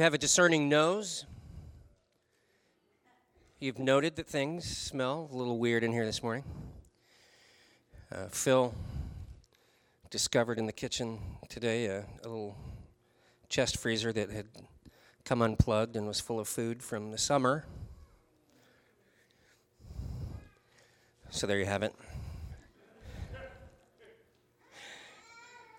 Have 0.00 0.14
a 0.14 0.18
discerning 0.18 0.70
nose. 0.70 1.26
You've 3.58 3.78
noted 3.78 4.16
that 4.16 4.26
things 4.26 4.64
smell 4.64 5.28
a 5.30 5.36
little 5.36 5.58
weird 5.58 5.84
in 5.84 5.92
here 5.92 6.06
this 6.06 6.22
morning. 6.22 6.42
Uh, 8.10 8.24
Phil 8.30 8.74
discovered 10.08 10.58
in 10.58 10.64
the 10.64 10.72
kitchen 10.72 11.18
today 11.50 11.84
a, 11.84 12.06
a 12.24 12.28
little 12.28 12.56
chest 13.50 13.76
freezer 13.76 14.10
that 14.10 14.30
had 14.30 14.46
come 15.26 15.42
unplugged 15.42 15.96
and 15.96 16.06
was 16.06 16.18
full 16.18 16.40
of 16.40 16.48
food 16.48 16.82
from 16.82 17.10
the 17.10 17.18
summer. 17.18 17.66
So 21.28 21.46
there 21.46 21.58
you 21.58 21.66
have 21.66 21.82
it. 21.82 21.94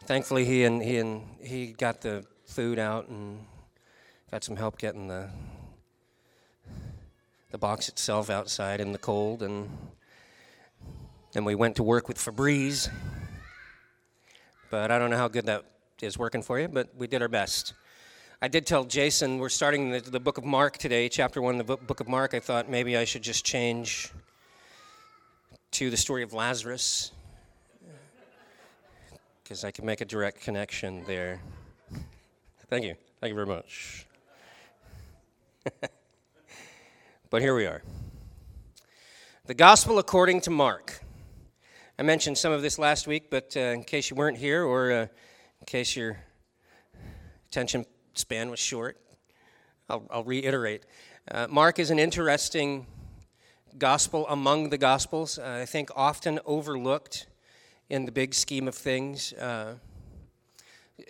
Thankfully, 0.06 0.46
he 0.46 0.64
and 0.66 0.80
he 0.80 0.98
and 0.98 1.24
he 1.42 1.74
got 1.74 2.02
the 2.02 2.24
food 2.46 2.78
out 2.78 3.08
and 3.08 3.48
got 4.32 4.46
some 4.46 4.56
help 4.56 4.78
getting 4.78 5.08
the 5.10 5.30
the 7.52 7.58
box 7.58 7.90
itself 7.90 8.30
outside 8.30 8.80
in 8.80 8.94
the 8.94 8.98
cold, 8.98 9.44
and 9.44 9.70
then 11.34 11.44
we 11.44 11.54
went 11.54 11.76
to 11.76 11.84
work 11.84 12.08
with 12.08 12.18
Febreze. 12.18 12.90
But 14.70 14.90
I 14.90 14.98
don't 14.98 15.10
know 15.10 15.18
how 15.18 15.28
good 15.28 15.46
that 15.48 15.66
is 16.02 16.18
working 16.18 16.42
for 16.42 16.58
you, 16.58 16.70
but 16.70 16.88
we 16.96 17.08
did 17.08 17.22
our 17.22 17.28
best. 17.28 17.74
I 18.42 18.48
did 18.48 18.66
tell 18.66 18.86
Jason 18.86 19.38
we're 19.38 19.50
starting 19.50 19.92
the, 19.92 20.00
the 20.00 20.20
book 20.20 20.38
of 20.38 20.46
Mark 20.46 20.78
today, 20.78 21.10
chapter 21.10 21.42
one 21.42 21.60
of 21.60 21.68
the 21.68 21.76
book 21.76 22.00
of 22.00 22.08
Mark. 22.08 22.34
I 22.34 22.40
thought 22.40 22.70
maybe 22.70 22.96
I 22.96 23.04
should 23.04 23.22
just 23.22 23.44
change 23.44 24.14
to 25.72 25.90
the 25.90 25.98
story 25.98 26.24
of 26.24 26.32
Lazarus 26.32 27.12
because 29.44 29.66
I 29.66 29.72
can 29.72 29.86
make 29.86 30.00
a 30.00 30.06
direct 30.06 30.42
connection 30.42 31.04
there. 31.06 31.42
Thank 32.70 32.86
you. 32.86 32.96
Thank 33.20 33.32
you 33.32 33.36
very 33.36 33.48
much. 33.48 34.08
but 37.30 37.42
here 37.42 37.56
we 37.56 37.66
are. 37.66 37.84
The 39.46 39.54
Gospel 39.54 40.00
according 40.00 40.42
to 40.42 40.50
Mark. 40.50 41.02
I 42.00 42.04
mentioned 42.04 42.38
some 42.38 42.52
of 42.52 42.62
this 42.62 42.80
last 42.80 43.06
week, 43.06 43.30
but 43.30 43.56
uh, 43.56 43.60
in 43.60 43.84
case 43.84 44.10
you 44.10 44.16
weren't 44.16 44.38
here 44.38 44.64
or 44.64 44.92
uh, 44.92 45.02
in 45.02 45.66
case 45.66 45.96
your 45.96 46.18
attention 47.50 47.86
span 48.14 48.50
was 48.50 48.60
short, 48.60 48.98
I'll, 49.90 50.08
I'll 50.10 50.24
reiterate. 50.24 50.86
Uh, 51.30 51.48
Mark 51.50 51.78
is 51.80 51.92
an 51.92 52.00
interesting 52.00 52.88
gospel 53.78 54.26
among 54.28 54.70
the 54.70 54.78
gospels, 54.78 55.38
uh, 55.38 55.60
I 55.62 55.66
think 55.66 55.90
often 55.96 56.40
overlooked 56.46 57.28
in 57.90 58.06
the 58.06 58.12
big 58.12 58.34
scheme 58.34 58.68
of 58.68 58.76
things. 58.76 59.34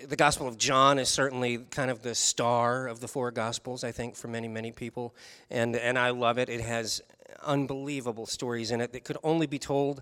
The 0.08 0.16
Gospel 0.16 0.48
of 0.48 0.58
John 0.58 1.00
is 1.00 1.10
certainly 1.10 1.58
kind 1.58 1.92
of 1.92 2.02
the 2.02 2.16
star 2.16 2.88
of 2.88 3.00
the 3.00 3.08
four 3.08 3.32
Gospels, 3.32 3.84
I 3.84 3.92
think, 3.92 4.16
for 4.16 4.28
many, 4.28 4.48
many 4.48 4.72
people. 4.72 5.16
And, 5.50 5.76
and 5.76 5.98
I 5.98 6.12
love 6.12 6.38
it. 6.38 6.50
It 6.50 6.62
has 6.62 7.02
unbelievable 7.44 8.26
stories 8.26 8.72
in 8.72 8.82
it 8.82 8.94
that 8.94 9.04
could 9.04 9.18
only 9.24 9.48
be 9.48 9.60
told 9.60 10.02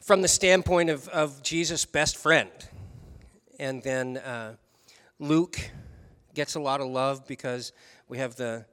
from 0.00 0.22
the 0.22 0.28
standpoint 0.28 0.90
of, 0.90 1.08
of 1.08 1.42
Jesus' 1.42 1.84
best 1.84 2.16
friend. 2.16 2.50
And 3.58 3.82
then 3.82 4.16
uh, 4.16 4.56
Luke 5.18 5.58
gets 6.34 6.54
a 6.54 6.60
lot 6.60 6.80
of 6.80 6.86
love 6.86 7.26
because 7.26 7.72
we 8.08 8.18
have 8.18 8.36
the, 8.36 8.64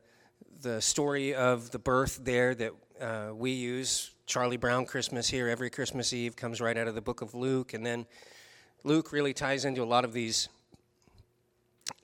the 0.61 0.81
story 0.81 1.35
of 1.35 1.71
the 1.71 1.79
birth 1.79 2.21
there 2.23 2.55
that 2.55 2.71
uh, 3.01 3.33
we 3.33 3.51
use. 3.51 4.11
Charlie 4.25 4.57
Brown 4.57 4.85
Christmas 4.85 5.29
here 5.29 5.47
every 5.47 5.69
Christmas 5.69 6.11
Eve 6.13 6.35
comes 6.35 6.59
right 6.59 6.77
out 6.77 6.87
of 6.87 6.95
the 6.95 7.01
book 7.01 7.21
of 7.21 7.33
Luke. 7.33 7.73
And 7.73 7.85
then 7.85 8.05
Luke 8.87 9.11
really 9.11 9.33
ties 9.33 9.65
into 9.65 9.83
a 9.83 9.85
lot 9.85 10.05
of 10.05 10.13
these, 10.13 10.47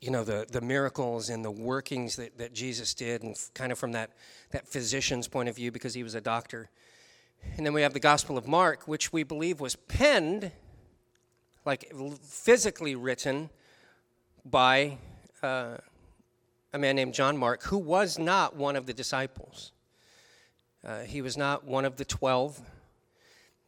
you 0.01 0.11
know, 0.11 0.25
the, 0.25 0.45
the 0.51 0.59
miracles 0.59 1.29
and 1.29 1.43
the 1.43 1.49
workings 1.49 2.17
that, 2.17 2.37
that 2.37 2.53
Jesus 2.53 2.93
did, 2.93 3.23
and 3.23 3.37
kind 3.53 3.71
of 3.71 3.79
from 3.79 3.93
that, 3.93 4.09
that 4.51 4.67
physician's 4.67 5.29
point 5.29 5.47
of 5.47 5.55
view 5.55 5.71
because 5.71 5.93
he 5.93 6.03
was 6.03 6.13
a 6.13 6.19
doctor. 6.19 6.69
And 7.55 7.65
then 7.65 7.71
we 7.71 7.83
have 7.83 7.93
the 7.93 8.01
Gospel 8.01 8.37
of 8.37 8.49
Mark, 8.49 8.85
which 8.85 9.13
we 9.13 9.23
believe 9.23 9.61
was 9.61 9.77
penned, 9.77 10.51
like 11.65 11.89
physically 12.21 12.95
written, 12.95 13.49
by 14.43 14.97
uh, 15.41 15.77
a 16.73 16.77
man 16.77 16.97
named 16.97 17.13
John 17.13 17.37
Mark, 17.37 17.63
who 17.63 17.77
was 17.77 18.19
not 18.19 18.57
one 18.57 18.75
of 18.75 18.87
the 18.87 18.93
disciples. 18.93 19.71
Uh, 20.85 21.03
he 21.03 21.21
was 21.21 21.37
not 21.37 21.63
one 21.63 21.85
of 21.85 21.95
the 21.95 22.03
twelve, 22.03 22.59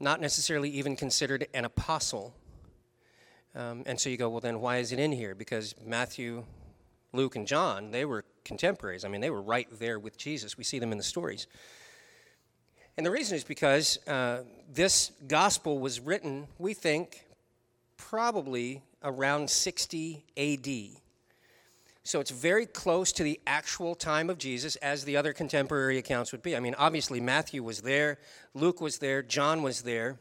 not 0.01 0.19
necessarily 0.19 0.69
even 0.69 0.97
considered 0.97 1.47
an 1.53 1.63
apostle. 1.63 2.33
Um, 3.55 3.83
and 3.85 3.99
so 3.99 4.09
you 4.09 4.17
go, 4.17 4.29
well, 4.29 4.41
then 4.41 4.59
why 4.59 4.77
is 4.77 4.91
it 4.91 4.99
in 4.99 5.13
here? 5.13 5.33
Because 5.33 5.75
Matthew, 5.83 6.43
Luke, 7.13 7.37
and 7.37 7.47
John, 7.47 7.91
they 7.91 8.03
were 8.03 8.25
contemporaries. 8.43 9.05
I 9.05 9.07
mean, 9.07 9.21
they 9.21 9.29
were 9.29 9.41
right 9.41 9.67
there 9.79 9.97
with 9.97 10.17
Jesus. 10.17 10.57
We 10.57 10.65
see 10.65 10.77
them 10.77 10.91
in 10.91 10.97
the 10.97 11.03
stories. 11.03 11.47
And 12.97 13.05
the 13.05 13.11
reason 13.11 13.35
is 13.37 13.43
because 13.43 13.97
uh, 14.07 14.43
this 14.71 15.11
gospel 15.27 15.79
was 15.79 15.99
written, 15.99 16.47
we 16.57 16.73
think, 16.73 17.25
probably 17.97 18.81
around 19.03 19.49
60 19.49 20.25
AD. 20.37 21.01
So 22.03 22.19
it's 22.19 22.31
very 22.31 22.65
close 22.65 23.11
to 23.13 23.23
the 23.23 23.39
actual 23.47 23.95
time 23.95 24.29
of 24.29 24.37
Jesus 24.37 24.75
as 24.77 25.05
the 25.05 25.17
other 25.17 25.33
contemporary 25.33 25.97
accounts 25.97 26.31
would 26.31 26.43
be. 26.43 26.55
I 26.55 26.59
mean, 26.59 26.75
obviously, 26.77 27.19
Matthew 27.19 27.63
was 27.63 27.81
there, 27.81 28.19
Luke 28.53 28.79
was 28.81 28.99
there, 28.99 29.23
John 29.23 29.63
was 29.63 29.81
there. 29.81 30.19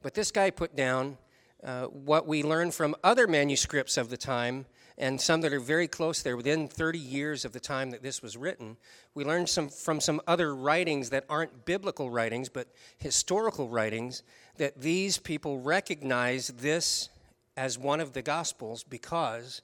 But 0.00 0.14
this 0.14 0.30
guy 0.30 0.50
put 0.50 0.76
down 0.76 1.16
uh, 1.64 1.86
what 1.86 2.26
we 2.26 2.42
learn 2.42 2.70
from 2.70 2.94
other 3.02 3.26
manuscripts 3.26 3.96
of 3.96 4.10
the 4.10 4.16
time, 4.16 4.66
and 4.98 5.20
some 5.20 5.40
that 5.40 5.52
are 5.52 5.60
very 5.60 5.88
close 5.88 6.22
there, 6.22 6.36
within 6.36 6.68
30 6.68 6.98
years 6.98 7.44
of 7.44 7.52
the 7.52 7.60
time 7.60 7.90
that 7.90 8.02
this 8.02 8.22
was 8.22 8.36
written, 8.36 8.76
we 9.14 9.24
learn 9.24 9.46
some 9.46 9.68
from 9.68 10.00
some 10.00 10.20
other 10.26 10.54
writings 10.54 11.10
that 11.10 11.24
aren't 11.28 11.64
biblical 11.64 12.10
writings, 12.10 12.48
but 12.48 12.68
historical 12.98 13.68
writings, 13.68 14.22
that 14.58 14.80
these 14.80 15.18
people 15.18 15.58
recognize 15.58 16.48
this 16.48 17.08
as 17.56 17.78
one 17.78 18.00
of 18.00 18.12
the 18.12 18.22
Gospels 18.22 18.84
because, 18.84 19.62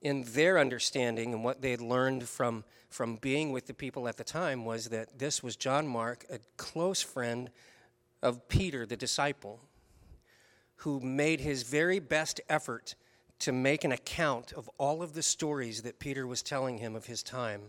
in 0.00 0.22
their 0.28 0.58
understanding 0.58 1.34
and 1.34 1.42
what 1.42 1.60
they 1.60 1.72
had 1.72 1.80
learned 1.80 2.28
from, 2.28 2.64
from 2.88 3.16
being 3.16 3.52
with 3.52 3.66
the 3.66 3.74
people 3.74 4.06
at 4.06 4.16
the 4.16 4.24
time, 4.24 4.64
was 4.64 4.90
that 4.90 5.18
this 5.18 5.42
was 5.42 5.56
John 5.56 5.86
Mark, 5.88 6.24
a 6.30 6.38
close 6.56 7.02
friend 7.02 7.50
of 8.22 8.48
Peter, 8.48 8.86
the 8.86 8.96
disciple 8.96 9.60
who 10.80 10.98
made 11.00 11.40
his 11.40 11.62
very 11.62 11.98
best 11.98 12.40
effort 12.48 12.94
to 13.38 13.52
make 13.52 13.84
an 13.84 13.92
account 13.92 14.52
of 14.52 14.68
all 14.78 15.02
of 15.02 15.12
the 15.12 15.22
stories 15.22 15.82
that 15.82 15.98
Peter 15.98 16.26
was 16.26 16.42
telling 16.42 16.78
him 16.78 16.96
of 16.96 17.06
his 17.06 17.22
time 17.22 17.60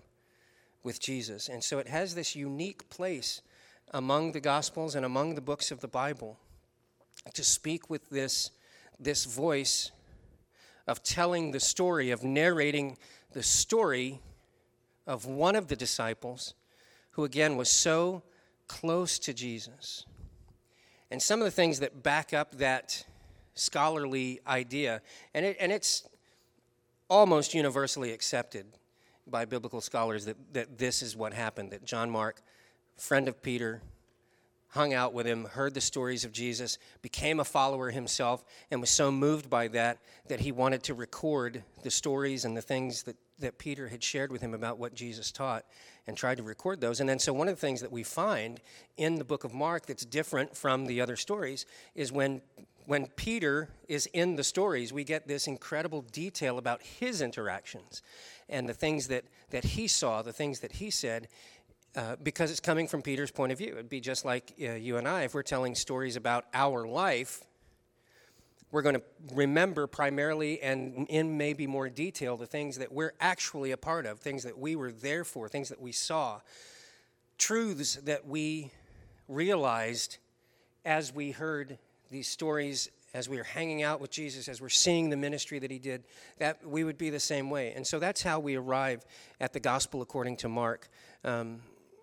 with 0.82 1.00
Jesus. 1.00 1.50
And 1.50 1.62
so 1.62 1.80
it 1.80 1.88
has 1.88 2.16
this 2.16 2.36
unique 2.36 2.90
place 2.90 3.42
among 3.94 4.32
the 4.32 4.40
Gospels 4.40 4.96
and 4.96 5.06
among 5.06 5.36
the 5.36 5.42
books 5.42 5.72
of 5.72 5.82
the 5.82 5.88
Bible 5.90 6.38
to 7.34 7.44
speak 7.44 7.90
with 7.90 8.10
this, 8.10 8.52
this 8.98 9.26
voice 9.26 9.92
of 10.88 11.04
telling 11.04 11.52
the 11.52 11.60
story, 11.60 12.12
of 12.12 12.24
narrating 12.24 12.98
the 13.34 13.44
story 13.44 14.22
of 15.06 15.26
one 15.26 15.56
of 15.58 15.68
the 15.68 15.76
disciples 15.76 16.54
who, 17.12 17.26
again, 17.26 17.58
was 17.58 17.70
so 17.70 18.24
close 18.68 19.20
to 19.20 19.34
Jesus. 19.34 20.06
And 21.12 21.22
some 21.22 21.42
of 21.42 21.46
the 21.46 21.52
things 21.52 21.82
that 21.82 22.02
back 22.02 22.34
up 22.34 22.58
that 22.58 23.06
scholarly 23.54 24.40
idea, 24.48 25.02
and, 25.34 25.46
it, 25.46 25.58
and 25.60 25.72
it's 25.72 26.08
almost 27.10 27.54
universally 27.54 28.14
accepted 28.14 28.66
by 29.28 29.44
biblical 29.44 29.82
scholars 29.82 30.26
that, 30.26 30.38
that 30.54 30.78
this 30.78 31.02
is 31.02 31.16
what 31.16 31.34
happened, 31.34 31.72
that 31.72 31.84
John 31.84 32.10
Mark, 32.10 32.42
friend 32.96 33.28
of 33.28 33.42
Peter, 33.42 33.82
hung 34.70 34.94
out 34.94 35.14
with 35.14 35.28
him, 35.28 35.44
heard 35.44 35.74
the 35.74 35.82
stories 35.82 36.24
of 36.24 36.32
Jesus, 36.32 36.78
became 37.02 37.42
a 37.42 37.46
follower 37.46 37.92
himself, 37.92 38.46
and 38.72 38.80
was 38.80 38.90
so 38.90 39.12
moved 39.12 39.50
by 39.50 39.68
that 39.68 39.98
that 40.30 40.40
he 40.40 40.54
wanted 40.54 40.82
to 40.84 40.94
record 40.94 41.62
the 41.84 41.92
stories 41.92 42.46
and 42.46 42.56
the 42.56 42.62
things 42.62 43.04
that, 43.04 43.18
that 43.40 43.58
Peter 43.58 43.90
had 43.90 44.02
shared 44.02 44.32
with 44.32 44.42
him 44.42 44.54
about 44.54 44.80
what 44.80 44.96
Jesus 44.96 45.30
taught 45.30 45.66
and 46.08 46.18
tried 46.18 46.38
to 46.38 46.44
record 46.44 46.82
those. 46.82 47.00
And 47.00 47.10
then, 47.10 47.20
so 47.20 47.34
one 47.34 47.48
of 47.48 47.56
the 47.56 47.62
things 47.62 47.82
that 47.82 47.92
we 47.92 48.04
find 48.04 48.60
in 48.98 49.16
the 49.16 49.24
book 49.24 49.44
of 49.44 49.54
Mark 49.54 49.86
that's 49.86 50.06
different 50.06 50.56
from 50.56 50.86
the 50.86 51.02
other 51.02 51.16
stories 51.16 51.66
is 51.96 52.12
when. 52.12 52.42
When 52.88 53.06
Peter 53.16 53.70
is 53.88 54.08
in 54.08 54.36
the 54.36 54.44
stories, 54.44 54.92
we 54.92 55.04
get 55.04 55.28
this 55.28 55.46
incredible 55.46 56.02
detail 56.02 56.58
about 56.58 56.82
his 56.82 57.22
interactions 57.22 58.02
and 58.50 58.68
the 58.68 58.74
things 58.74 59.08
that, 59.08 59.24
that 59.52 59.64
he 59.64 59.88
saw, 59.88 60.24
the 60.24 60.34
things 60.34 60.62
that 60.62 60.72
he 60.72 60.90
said, 60.90 61.28
uh, 61.96 62.16
because 62.24 62.50
it's 62.50 62.60
coming 62.60 62.88
from 62.88 63.04
Peter's 63.04 63.32
point 63.32 63.52
of 63.52 63.60
view. 63.60 63.74
It'd 63.74 63.88
be 63.88 64.02
just 64.02 64.26
like 64.26 64.54
uh, 64.60 64.72
you 64.72 64.98
and 64.98 65.08
I, 65.08 65.24
if 65.24 65.36
we're 65.36 65.44
telling 65.44 65.76
stories 65.76 66.16
about 66.16 66.46
our 66.56 66.88
life, 66.88 67.44
we're 68.72 68.82
going 68.82 68.96
to 68.96 69.04
remember 69.34 69.88
primarily 69.88 70.62
and 70.62 71.08
in 71.10 71.38
maybe 71.38 71.68
more 71.68 71.90
detail 71.90 72.38
the 72.38 72.46
things 72.46 72.78
that 72.78 72.92
we're 72.92 73.14
actually 73.20 73.72
a 73.72 73.78
part 73.78 74.06
of, 74.06 74.20
things 74.20 74.44
that 74.44 74.58
we 74.58 74.76
were 74.76 74.92
there 74.92 75.24
for, 75.24 75.50
things 75.50 75.70
that 75.70 75.82
we 75.82 75.92
saw, 75.92 76.40
truths 77.38 77.96
that 77.96 78.26
we 78.28 78.72
realized 79.28 80.18
as 80.86 81.14
we 81.14 81.32
heard 81.32 81.78
these 82.10 82.28
stories 82.28 82.90
as 83.14 83.28
we 83.28 83.40
are 83.40 83.44
hanging 83.44 83.84
out 83.84 84.00
with 84.00 84.10
Jesus, 84.10 84.48
as 84.48 84.62
we're 84.62 84.70
seeing 84.70 85.10
the 85.10 85.18
ministry 85.18 85.60
that 85.60 85.70
he 85.70 85.80
did, 85.80 86.04
that 86.38 86.66
we 86.66 86.84
would 86.84 86.98
be 86.98 87.10
the 87.10 87.20
same 87.20 87.50
way. 87.50 87.74
And 87.74 87.86
so 87.86 88.00
that's 88.00 88.22
how 88.22 88.40
we 88.40 88.56
arrive 88.56 89.06
at 89.40 89.54
the 89.54 89.60
gospel 89.60 90.02
according 90.02 90.38
to 90.38 90.50
Mark. 90.50 90.88
Um, 91.24 91.62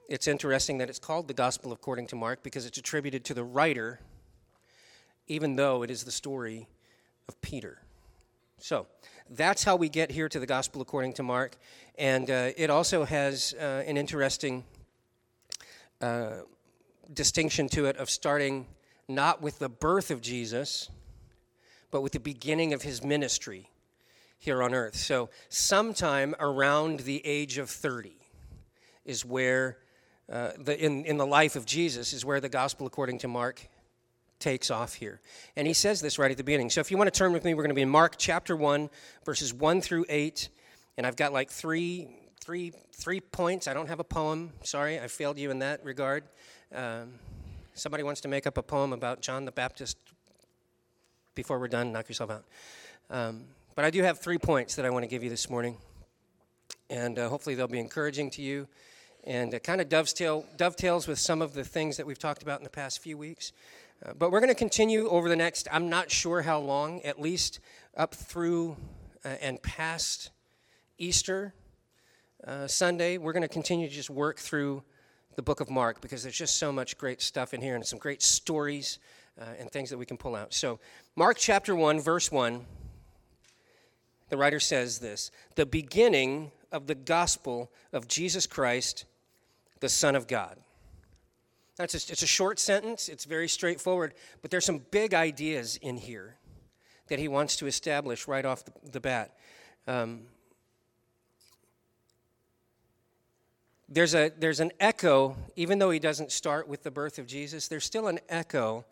it's 0.09 0.27
interesting 0.27 0.79
that 0.79 0.89
it's 0.89 0.99
called 0.99 1.29
the 1.29 1.35
gospel 1.35 1.73
according 1.73 2.09
to 2.09 2.17
Mark 2.17 2.43
because 2.43 2.67
it's 2.67 2.79
attributed 2.79 3.25
to 3.27 3.35
the 3.35 3.45
writer, 3.45 4.01
even 5.29 5.57
though 5.57 5.83
it 5.83 5.91
is 5.91 6.05
the 6.05 6.11
story 6.11 6.67
of 7.29 7.41
Peter. 7.41 7.79
So 8.59 8.87
that's 9.31 9.63
how 9.63 9.77
we 9.77 9.89
get 9.89 10.11
here 10.11 10.29
to 10.29 10.41
the 10.41 10.47
gospel 10.47 10.83
according 10.83 11.13
to 11.15 11.23
Mark. 11.23 11.57
And 11.97 12.31
uh, 12.31 12.51
it 12.57 12.71
also 12.71 13.05
has 13.05 13.55
uh, 13.61 13.85
an 13.87 13.97
interesting 13.97 14.65
uh, 16.01 16.39
distinction 17.13 17.69
to 17.71 17.87
it 17.87 17.97
of 17.97 18.11
starting 18.11 18.67
not 19.09 19.41
with 19.41 19.59
the 19.59 19.69
birth 19.69 20.11
of 20.11 20.21
Jesus, 20.21 20.91
but 21.91 22.03
with 22.03 22.13
the 22.13 22.21
beginning 22.21 22.73
of 22.73 22.83
his 22.83 23.03
ministry 23.03 23.71
here 24.39 24.63
on 24.63 24.75
earth. 24.75 24.97
So, 24.97 25.31
sometime 25.49 26.35
around 26.39 27.01
the 27.01 27.25
age 27.25 27.59
of 27.59 27.71
30 27.71 28.13
is 29.05 29.25
where, 29.25 29.79
uh, 30.31 30.51
the, 30.59 30.79
in, 30.79 31.05
in 31.07 31.17
the 31.17 31.27
life 31.27 31.57
of 31.57 31.65
Jesus, 31.65 32.13
is 32.13 32.25
where 32.25 32.41
the 32.41 32.51
gospel 32.51 32.87
according 32.87 33.19
to 33.21 33.29
Mark 33.29 33.67
takes 34.39 34.71
off 34.71 34.95
here. 34.95 35.21
And 35.57 35.67
he 35.67 35.75
says 35.75 36.01
this 36.01 36.19
right 36.19 36.31
at 36.31 36.37
the 36.37 36.45
beginning. 36.45 36.71
So, 36.71 36.81
if 36.81 36.91
you 36.91 36.97
want 36.97 37.13
to 37.13 37.19
turn 37.19 37.33
with 37.33 37.45
me, 37.45 37.55
we're 37.55 37.63
going 37.63 37.71
to 37.71 37.75
be 37.75 37.83
in 37.83 37.89
Mark 37.89 38.15
chapter 38.19 38.57
1, 38.57 38.91
verses 39.25 39.53
1 39.53 39.81
through 39.81 40.07
8. 40.09 40.49
And 40.97 41.07
I've 41.07 41.17
got 41.17 41.33
like 41.33 41.51
three, 41.51 42.09
three, 42.41 42.73
three 42.93 43.21
points. 43.21 43.69
I 43.69 43.75
don't 43.75 43.89
have 43.89 44.01
a 44.01 44.05
poem. 44.05 44.53
Sorry, 44.63 44.99
I 44.99 45.09
failed 45.09 45.39
you 45.39 45.51
in 45.51 45.61
that 45.61 45.85
regard. 45.85 46.25
Um, 46.75 47.15
somebody 47.75 48.03
wants 48.03 48.21
to 48.23 48.29
make 48.29 48.47
up 48.47 48.59
a 48.59 48.63
poem 48.63 48.93
about 48.93 49.21
John 49.23 49.45
the 49.45 49.53
Baptist 49.53 49.97
before 51.35 51.59
we're 51.59 51.69
done, 51.69 51.93
knock 51.93 52.09
yourself 52.09 52.31
out. 52.31 52.45
Um, 53.11 53.45
but 53.77 53.85
I 53.85 53.91
do 53.91 54.03
have 54.03 54.19
three 54.19 54.39
points 54.39 54.75
that 54.75 54.85
I 54.85 54.91
want 54.91 55.05
to 55.05 55.07
give 55.09 55.23
you 55.23 55.31
this 55.31 55.49
morning. 55.49 55.77
And 56.91 57.19
uh, 57.19 57.29
hopefully 57.29 57.55
they'll 57.55 57.69
be 57.69 57.79
encouraging 57.79 58.31
to 58.31 58.43
you 58.43 58.67
and 59.25 59.55
uh, 59.55 59.59
kind 59.61 59.81
of 59.81 59.89
dovetail, 59.89 60.47
dovetails 60.57 61.07
with 61.07 61.19
some 61.19 61.43
of 61.43 61.55
the 61.55 61.63
things 61.63 61.97
that 61.97 62.07
we've 62.07 62.19
talked 62.19 62.43
about 62.43 62.59
in 62.59 62.65
the 62.65 62.71
past 62.71 63.01
few 63.01 63.17
weeks. 63.17 63.53
But 64.17 64.31
we're 64.31 64.41
going 64.41 64.49
to 64.49 64.55
continue 64.55 65.09
over 65.09 65.29
the 65.29 65.37
next, 65.37 65.67
I'm 65.73 65.89
not 65.89 66.11
sure 66.11 66.43
how 66.43 66.61
long, 66.61 67.03
at 67.03 67.21
least 67.21 67.59
up 67.97 68.15
through 68.15 68.77
uh, 69.25 69.31
and 69.41 69.61
past 69.61 70.31
Easter 70.99 71.53
uh, 72.47 72.67
Sunday. 72.69 73.19
We're 73.19 73.33
going 73.33 73.43
to 73.43 73.49
continue 73.49 73.89
to 73.89 73.95
just 73.95 74.11
work 74.11 74.39
through 74.39 74.83
the 75.35 75.43
book 75.43 75.61
of 75.61 75.69
Mark 75.69 76.01
because 76.01 76.23
there's 76.23 76.37
just 76.37 76.59
so 76.59 76.71
much 76.71 76.97
great 76.97 77.21
stuff 77.21 77.55
in 77.55 77.61
here 77.61 77.75
and 77.75 77.85
some 77.85 77.99
great 77.99 78.23
stories 78.23 78.99
uh, 79.41 79.45
and 79.59 79.71
things 79.71 79.91
that 79.91 79.99
we 79.99 80.07
can 80.07 80.17
pull 80.17 80.35
out. 80.35 80.55
So, 80.55 80.79
Mark 81.17 81.37
chapter 81.39 81.75
1, 81.75 82.01
verse 82.01 82.31
1, 82.31 82.65
the 84.31 84.37
writer 84.37 84.61
says 84.61 84.99
this 84.99 85.31
The 85.57 85.67
beginning 85.67 86.53
of 86.71 86.87
the 86.87 86.95
gospel 86.95 87.71
of 87.93 88.09
Jesus 88.09 88.47
Christ, 88.47 89.05
the 89.81 89.89
Son 89.89 90.15
of 90.15 90.27
God. 90.27 90.57
That's 91.79 91.95
it's 91.95 92.23
a 92.23 92.27
short 92.27 92.59
sentence, 92.59 93.09
it's 93.09 93.25
very 93.25 93.47
straightforward, 93.47 94.15
but 94.43 94.51
there's 94.51 94.65
some 94.65 94.81
big 94.91 95.15
ideas 95.15 95.77
in 95.77 95.97
here 95.97 96.37
that 97.07 97.21
he 97.21 97.29
wants 97.29 97.57
to 97.59 97.69
establish 97.69 98.27
right 98.27 98.45
off 98.45 98.65
the, 98.65 98.73
the 98.91 99.01
bat. 99.01 99.37
Um, 99.87 100.23
there's, 103.89 104.13
a, 104.15 104.33
there's 104.37 104.59
an 104.59 104.73
echo, 104.81 105.37
even 105.55 105.79
though 105.79 105.91
he 105.91 106.01
doesn't 106.01 106.33
start 106.33 106.67
with 106.67 106.83
the 106.83 106.91
birth 106.91 107.17
of 107.17 107.29
Jesus, 107.29 107.69
there's 107.69 107.85
still 107.85 108.09
an 108.09 108.19
echo 108.29 108.85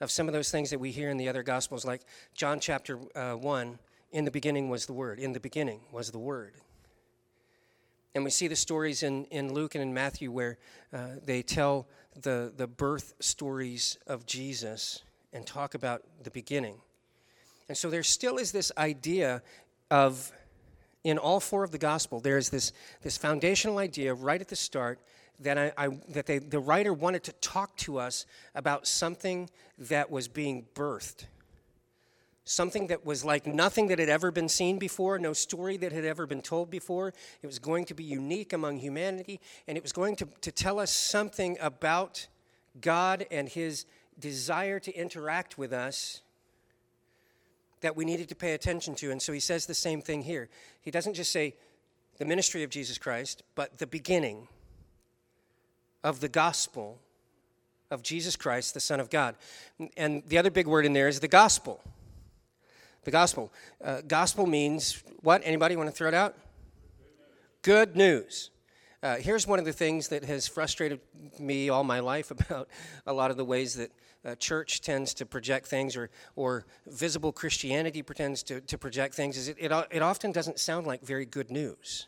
of 0.00 0.10
some 0.10 0.26
of 0.26 0.34
those 0.34 0.50
things 0.50 0.68
that 0.70 0.80
we 0.80 0.90
hear 0.90 1.10
in 1.10 1.18
the 1.18 1.28
other 1.28 1.44
Gospels, 1.44 1.84
like 1.84 2.02
John 2.34 2.58
chapter 2.58 2.98
uh, 3.14 3.34
1 3.34 3.78
in 4.10 4.24
the 4.24 4.32
beginning 4.32 4.68
was 4.68 4.86
the 4.86 4.92
Word. 4.92 5.20
In 5.20 5.32
the 5.32 5.40
beginning 5.40 5.80
was 5.92 6.10
the 6.10 6.18
Word. 6.18 6.54
And 8.16 8.24
we 8.24 8.30
see 8.30 8.48
the 8.48 8.56
stories 8.56 9.04
in, 9.04 9.26
in 9.26 9.54
Luke 9.54 9.76
and 9.76 9.82
in 9.82 9.94
Matthew 9.94 10.30
where 10.30 10.58
uh, 10.92 11.06
they 11.24 11.40
tell 11.40 11.86
the, 12.20 12.52
the 12.56 12.66
birth 12.66 13.14
stories 13.20 13.98
of 14.06 14.26
Jesus 14.26 15.02
and 15.32 15.46
talk 15.46 15.74
about 15.74 16.02
the 16.22 16.30
beginning. 16.30 16.76
And 17.68 17.76
so 17.76 17.88
there 17.88 18.02
still 18.02 18.36
is 18.36 18.52
this 18.52 18.70
idea 18.76 19.42
of, 19.90 20.32
in 21.04 21.18
all 21.18 21.40
four 21.40 21.64
of 21.64 21.70
the 21.70 21.78
gospel, 21.78 22.20
there 22.20 22.38
is 22.38 22.50
this, 22.50 22.72
this 23.02 23.16
foundational 23.16 23.78
idea 23.78 24.14
right 24.14 24.40
at 24.40 24.48
the 24.48 24.56
start 24.56 24.98
that, 25.40 25.58
I, 25.58 25.72
I, 25.76 25.88
that 26.10 26.26
they, 26.26 26.38
the 26.38 26.58
writer 26.58 26.92
wanted 26.92 27.24
to 27.24 27.32
talk 27.34 27.76
to 27.78 27.98
us 27.98 28.26
about 28.54 28.86
something 28.86 29.48
that 29.78 30.10
was 30.10 30.28
being 30.28 30.66
birthed. 30.74 31.24
Something 32.44 32.88
that 32.88 33.06
was 33.06 33.24
like 33.24 33.46
nothing 33.46 33.88
that 33.88 33.98
had 33.98 34.08
ever 34.08 34.30
been 34.30 34.48
seen 34.48 34.78
before, 34.78 35.18
no 35.18 35.32
story 35.32 35.76
that 35.76 35.92
had 35.92 36.04
ever 36.04 36.26
been 36.26 36.42
told 36.42 36.70
before. 36.70 37.14
It 37.40 37.46
was 37.46 37.58
going 37.58 37.84
to 37.86 37.94
be 37.94 38.04
unique 38.04 38.52
among 38.52 38.78
humanity, 38.78 39.40
and 39.68 39.76
it 39.76 39.82
was 39.82 39.92
going 39.92 40.16
to, 40.16 40.28
to 40.40 40.50
tell 40.50 40.80
us 40.80 40.90
something 40.90 41.56
about 41.60 42.26
God 42.80 43.26
and 43.30 43.48
His 43.48 43.86
desire 44.18 44.80
to 44.80 44.92
interact 44.92 45.56
with 45.56 45.72
us 45.72 46.20
that 47.82 47.96
we 47.96 48.04
needed 48.04 48.28
to 48.28 48.34
pay 48.34 48.54
attention 48.54 48.94
to. 48.96 49.10
And 49.10 49.20
so 49.20 49.32
he 49.32 49.40
says 49.40 49.66
the 49.66 49.74
same 49.74 50.00
thing 50.00 50.22
here. 50.22 50.48
He 50.80 50.90
doesn't 50.90 51.14
just 51.14 51.30
say 51.30 51.54
the 52.18 52.24
ministry 52.24 52.62
of 52.62 52.70
Jesus 52.70 52.96
Christ, 52.96 53.42
but 53.54 53.78
the 53.78 53.86
beginning 53.86 54.48
of 56.02 56.20
the 56.20 56.28
gospel 56.28 56.98
of 57.90 58.02
Jesus 58.02 58.36
Christ, 58.36 58.74
the 58.74 58.80
Son 58.80 59.00
of 59.00 59.10
God. 59.10 59.34
And 59.96 60.22
the 60.26 60.38
other 60.38 60.50
big 60.50 60.66
word 60.66 60.86
in 60.86 60.92
there 60.92 61.08
is 61.08 61.20
the 61.20 61.28
gospel. 61.28 61.80
The 63.04 63.10
gospel. 63.10 63.52
Uh, 63.82 64.00
gospel 64.06 64.46
means 64.46 65.02
what? 65.22 65.42
Anybody 65.44 65.74
want 65.76 65.88
to 65.88 65.94
throw 65.94 66.08
it 66.08 66.14
out? 66.14 66.36
Good 67.62 67.96
news. 67.96 68.50
Uh, 69.02 69.16
here's 69.16 69.46
one 69.46 69.58
of 69.58 69.64
the 69.64 69.72
things 69.72 70.08
that 70.08 70.24
has 70.24 70.46
frustrated 70.46 71.00
me 71.38 71.68
all 71.68 71.82
my 71.82 71.98
life 71.98 72.30
about 72.30 72.68
a 73.06 73.12
lot 73.12 73.30
of 73.32 73.36
the 73.36 73.44
ways 73.44 73.74
that 73.74 73.90
uh, 74.24 74.36
church 74.36 74.80
tends 74.80 75.14
to 75.14 75.26
project 75.26 75.66
things 75.66 75.96
or, 75.96 76.10
or 76.36 76.64
visible 76.86 77.32
Christianity 77.32 78.02
pretends 78.02 78.44
to, 78.44 78.60
to 78.60 78.78
project 78.78 79.16
things 79.16 79.36
is 79.36 79.48
it, 79.48 79.56
it, 79.58 79.72
it 79.90 80.00
often 80.00 80.30
doesn't 80.30 80.60
sound 80.60 80.86
like 80.86 81.02
very 81.02 81.26
good 81.26 81.50
news. 81.50 82.06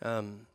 Um, 0.00 0.46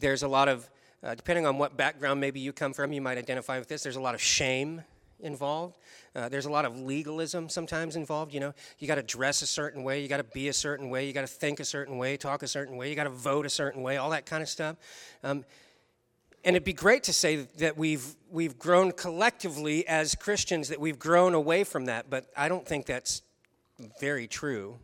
there's 0.00 0.22
a 0.22 0.28
lot 0.28 0.48
of 0.48 0.70
uh, 1.02 1.14
depending 1.14 1.46
on 1.46 1.58
what 1.58 1.76
background 1.76 2.18
maybe 2.18 2.40
you 2.40 2.50
come 2.54 2.72
from, 2.72 2.94
you 2.94 3.02
might 3.02 3.18
identify 3.18 3.58
with 3.58 3.68
this. 3.68 3.82
There's 3.82 3.96
a 3.96 4.00
lot 4.00 4.14
of 4.14 4.22
shame 4.22 4.82
involved. 5.20 5.78
Uh, 6.14 6.28
there's 6.28 6.46
a 6.46 6.50
lot 6.50 6.64
of 6.64 6.78
legalism 6.78 7.48
sometimes 7.48 7.96
involved. 7.96 8.32
You 8.32 8.40
know, 8.40 8.54
you 8.78 8.86
got 8.86 8.96
to 8.96 9.02
dress 9.02 9.42
a 9.42 9.46
certain 9.46 9.82
way, 9.82 10.02
you 10.02 10.08
got 10.08 10.18
to 10.18 10.24
be 10.24 10.48
a 10.48 10.52
certain 10.52 10.90
way, 10.90 11.06
you 11.06 11.12
got 11.12 11.22
to 11.22 11.26
think 11.26 11.60
a 11.60 11.64
certain 11.64 11.98
way, 11.98 12.16
talk 12.16 12.42
a 12.42 12.48
certain 12.48 12.76
way, 12.76 12.90
you 12.90 12.96
got 12.96 13.04
to 13.04 13.10
vote 13.10 13.46
a 13.46 13.50
certain 13.50 13.82
way, 13.82 13.96
all 13.96 14.10
that 14.10 14.26
kind 14.26 14.42
of 14.42 14.48
stuff. 14.48 14.76
Um, 15.22 15.44
and 16.44 16.54
it'd 16.56 16.64
be 16.64 16.74
great 16.74 17.04
to 17.04 17.12
say 17.12 17.36
that 17.58 17.78
we've 17.78 18.14
we've 18.30 18.58
grown 18.58 18.92
collectively 18.92 19.86
as 19.88 20.14
Christians, 20.14 20.68
that 20.68 20.78
we've 20.78 20.98
grown 20.98 21.34
away 21.34 21.64
from 21.64 21.86
that, 21.86 22.10
but 22.10 22.26
I 22.36 22.48
don't 22.48 22.66
think 22.66 22.86
that's 22.86 23.22
very 24.00 24.26
true. 24.26 24.76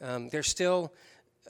Um, 0.00 0.28
there's 0.28 0.48
still 0.48 0.92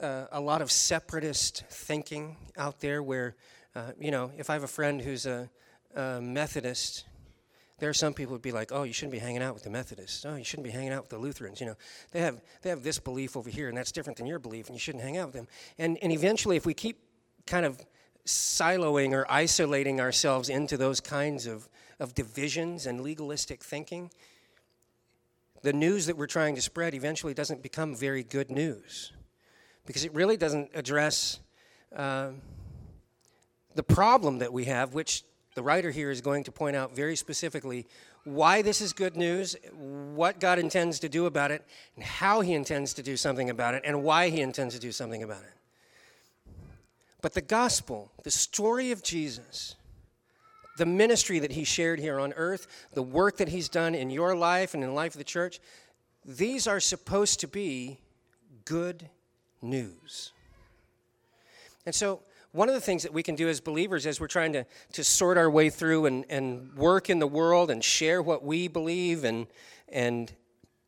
uh, 0.01 0.25
a 0.31 0.39
lot 0.39 0.61
of 0.61 0.71
separatist 0.71 1.63
thinking 1.69 2.37
out 2.57 2.79
there 2.79 3.03
where, 3.03 3.35
uh, 3.75 3.91
you 3.99 4.11
know, 4.11 4.31
if 4.37 4.49
I 4.49 4.53
have 4.53 4.63
a 4.63 4.67
friend 4.67 5.01
who's 5.01 5.25
a, 5.25 5.49
a 5.95 6.19
Methodist, 6.21 7.05
there 7.79 7.89
are 7.89 7.93
some 7.93 8.13
people 8.13 8.33
who'd 8.33 8.41
be 8.41 8.51
like, 8.51 8.71
"Oh, 8.71 8.83
you 8.83 8.93
shouldn't 8.93 9.11
be 9.11 9.19
hanging 9.19 9.41
out 9.41 9.53
with 9.53 9.63
the 9.63 9.69
Methodists. 9.69 10.25
Oh, 10.25 10.35
you 10.35 10.43
shouldn't 10.43 10.63
be 10.63 10.71
hanging 10.71 10.93
out 10.93 11.03
with 11.03 11.09
the 11.09 11.17
Lutherans. 11.17 11.59
You 11.59 11.67
know, 11.67 11.75
they 12.11 12.21
have 12.21 12.41
they 12.61 12.69
have 12.69 12.83
this 12.83 12.99
belief 12.99 13.35
over 13.35 13.49
here, 13.49 13.67
and 13.67 13.77
that's 13.77 13.91
different 13.91 14.17
than 14.17 14.27
your 14.27 14.39
belief, 14.39 14.67
and 14.67 14.75
you 14.75 14.79
shouldn't 14.79 15.03
hang 15.03 15.17
out 15.17 15.27
with 15.27 15.35
them." 15.35 15.47
And 15.77 15.97
and 16.01 16.11
eventually, 16.11 16.55
if 16.55 16.65
we 16.65 16.73
keep 16.73 16.99
kind 17.45 17.65
of 17.65 17.85
siloing 18.25 19.11
or 19.11 19.29
isolating 19.29 19.99
ourselves 19.99 20.49
into 20.49 20.77
those 20.77 20.99
kinds 21.01 21.45
of 21.45 21.69
of 21.99 22.13
divisions 22.13 22.85
and 22.85 23.01
legalistic 23.01 23.63
thinking, 23.63 24.09
the 25.61 25.73
news 25.73 26.05
that 26.05 26.17
we're 26.17 26.27
trying 26.27 26.55
to 26.55 26.61
spread 26.61 26.93
eventually 26.93 27.33
doesn't 27.33 27.61
become 27.61 27.95
very 27.95 28.23
good 28.23 28.49
news 28.51 29.11
because 29.85 30.05
it 30.05 30.13
really 30.13 30.37
doesn't 30.37 30.71
address 30.73 31.39
uh, 31.95 32.31
the 33.75 33.83
problem 33.83 34.39
that 34.39 34.51
we 34.51 34.65
have, 34.65 34.93
which 34.93 35.23
the 35.55 35.63
writer 35.63 35.89
here 35.89 36.11
is 36.11 36.21
going 36.21 36.43
to 36.43 36.51
point 36.51 36.75
out 36.75 36.95
very 36.95 37.15
specifically 37.15 37.87
why 38.25 38.61
this 38.61 38.81
is 38.81 38.91
good 38.91 39.15
news, 39.15 39.55
what 39.73 40.39
God 40.39 40.59
intends 40.59 40.99
to 40.99 41.09
do 41.09 41.25
about 41.25 41.51
it, 41.51 41.63
and 41.95 42.03
how 42.03 42.41
He 42.41 42.53
intends 42.53 42.93
to 42.95 43.03
do 43.03 43.15
something 43.15 43.49
about 43.49 43.73
it, 43.73 43.83
and 43.85 44.03
why 44.03 44.29
He 44.29 44.41
intends 44.41 44.75
to 44.75 44.79
do 44.79 44.91
something 44.91 45.23
about 45.23 45.43
it. 45.43 45.53
But 47.21 47.33
the 47.33 47.41
gospel, 47.41 48.11
the 48.23 48.31
story 48.31 48.91
of 48.91 49.01
Jesus, 49.01 49.75
the 50.77 50.85
ministry 50.85 51.39
that 51.39 51.53
He 51.53 51.63
shared 51.63 51.99
here 51.99 52.19
on 52.19 52.33
earth, 52.35 52.67
the 52.93 53.03
work 53.03 53.37
that 53.37 53.47
He's 53.47 53.69
done 53.69 53.95
in 53.95 54.09
your 54.09 54.35
life 54.35 54.73
and 54.73 54.83
in 54.83 54.89
the 54.89 54.95
life 54.95 55.13
of 55.13 55.19
the 55.19 55.23
church, 55.23 55.59
these 56.25 56.67
are 56.67 56.79
supposed 56.79 57.39
to 57.39 57.47
be 57.47 57.99
good 58.65 59.09
news. 59.61 60.31
And 61.85 61.95
so, 61.95 62.21
one 62.55 62.69
of 62.69 62.75
the 62.75 62.81
things 62.81 63.03
that 63.03 63.11
we 63.11 63.21
can 63.21 63.35
do 63.35 63.49
as 63.49 63.59
believers 63.59 64.05
as 64.05 64.21
we're 64.21 64.27
trying 64.27 64.53
to, 64.53 64.65
to 64.93 65.03
sort 65.03 65.37
our 65.37 65.49
way 65.49 65.69
through 65.69 66.05
and, 66.05 66.25
and 66.29 66.73
work 66.75 67.09
in 67.09 67.19
the 67.19 67.27
world 67.27 67.69
and 67.69 67.83
share 67.83 68.21
what 68.21 68.45
we 68.45 68.69
believe 68.69 69.25
and, 69.25 69.47
and, 69.89 70.33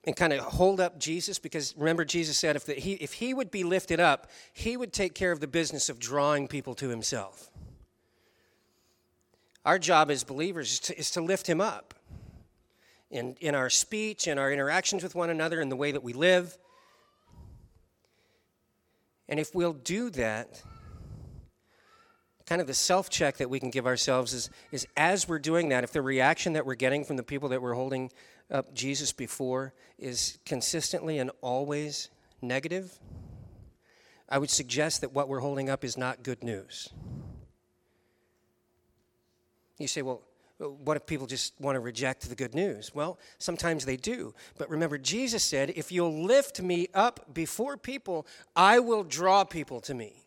and 0.06 0.16
kind 0.16 0.32
of 0.32 0.40
hold 0.40 0.80
up 0.80 0.98
Jesus, 0.98 1.40
because 1.40 1.76
remember, 1.78 2.06
Jesus 2.06 2.38
said 2.38 2.56
if, 2.56 2.66
the, 2.66 2.74
he, 2.74 2.94
if 2.94 3.14
he 3.14 3.34
would 3.34 3.52
be 3.52 3.66
lifted 3.66 4.00
up, 4.00 4.32
he 4.54 4.78
would 4.78 4.94
take 4.94 5.14
care 5.14 5.34
of 5.34 5.42
the 5.42 5.48
business 5.48 5.90
of 5.90 6.00
drawing 6.00 6.48
people 6.48 6.74
to 6.76 6.88
himself. 6.88 7.52
Our 9.66 9.78
job 9.78 10.10
as 10.10 10.24
believers 10.24 10.72
is 10.72 10.80
to, 10.80 10.98
is 10.98 11.12
to 11.12 11.22
lift 11.22 11.48
him 11.48 11.60
up 11.60 11.94
in, 13.12 13.36
in 13.42 13.56
our 13.56 13.70
speech, 13.70 14.26
in 14.26 14.40
our 14.40 14.54
interactions 14.54 15.04
with 15.04 15.16
one 15.16 15.30
another, 15.30 15.60
in 15.60 15.68
the 15.68 15.76
way 15.76 15.92
that 15.92 16.02
we 16.02 16.14
live. 16.14 16.58
And 19.28 19.38
if 19.38 19.54
we'll 19.54 19.74
do 19.74 20.10
that, 20.12 20.62
kind 22.48 22.62
of 22.62 22.68
the 22.68 22.74
self 22.74 23.10
check 23.10 23.38
that 23.38 23.50
we 23.50 23.60
can 23.60 23.70
give 23.70 23.86
ourselves 23.86 24.34
is, 24.34 24.50
is 24.72 24.88
as 24.96 25.28
we're 25.28 25.38
doing 25.38 25.70
that, 25.70 25.84
if 25.84 25.92
the 25.92 26.02
reaction 26.02 26.54
that 26.54 26.66
we're 26.66 26.76
getting 26.76 27.04
from 27.04 27.18
the 27.18 27.24
people 27.24 27.50
that 27.50 27.62
we're 27.62 27.74
holding 27.74 28.10
up 28.50 28.74
Jesus 28.74 29.12
before 29.12 29.74
is 30.00 30.40
consistently 30.46 31.20
and 31.20 31.30
always 31.42 32.10
negative, 32.42 32.98
I 34.30 34.40
would 34.40 34.50
suggest 34.50 35.02
that 35.02 35.14
what 35.14 35.28
we're 35.28 35.42
holding 35.42 35.70
up 35.70 35.84
is 35.84 35.98
not 35.98 36.24
good 36.24 36.44
news. 36.44 36.90
You 39.78 39.88
say, 39.88 40.02
well, 40.02 40.24
what 40.58 40.98
if 40.98 41.06
people 41.06 41.28
just 41.28 41.54
want 41.60 41.76
to 41.76 41.80
reject 41.80 42.28
the 42.28 42.36
good 42.36 42.56
news? 42.56 42.96
Well, 42.96 43.20
sometimes 43.38 43.86
they 43.86 43.98
do. 43.98 44.34
But 44.58 44.70
remember, 44.70 44.98
Jesus 44.98 45.44
said, 45.44 45.72
if 45.76 45.92
you'll 45.92 46.24
lift 46.24 46.62
me 46.62 46.88
up 46.96 47.34
before 47.34 47.78
people, 47.78 48.26
I 48.56 48.80
will 48.80 49.04
draw 49.04 49.44
people 49.44 49.82
to 49.82 49.94
me. 49.94 50.27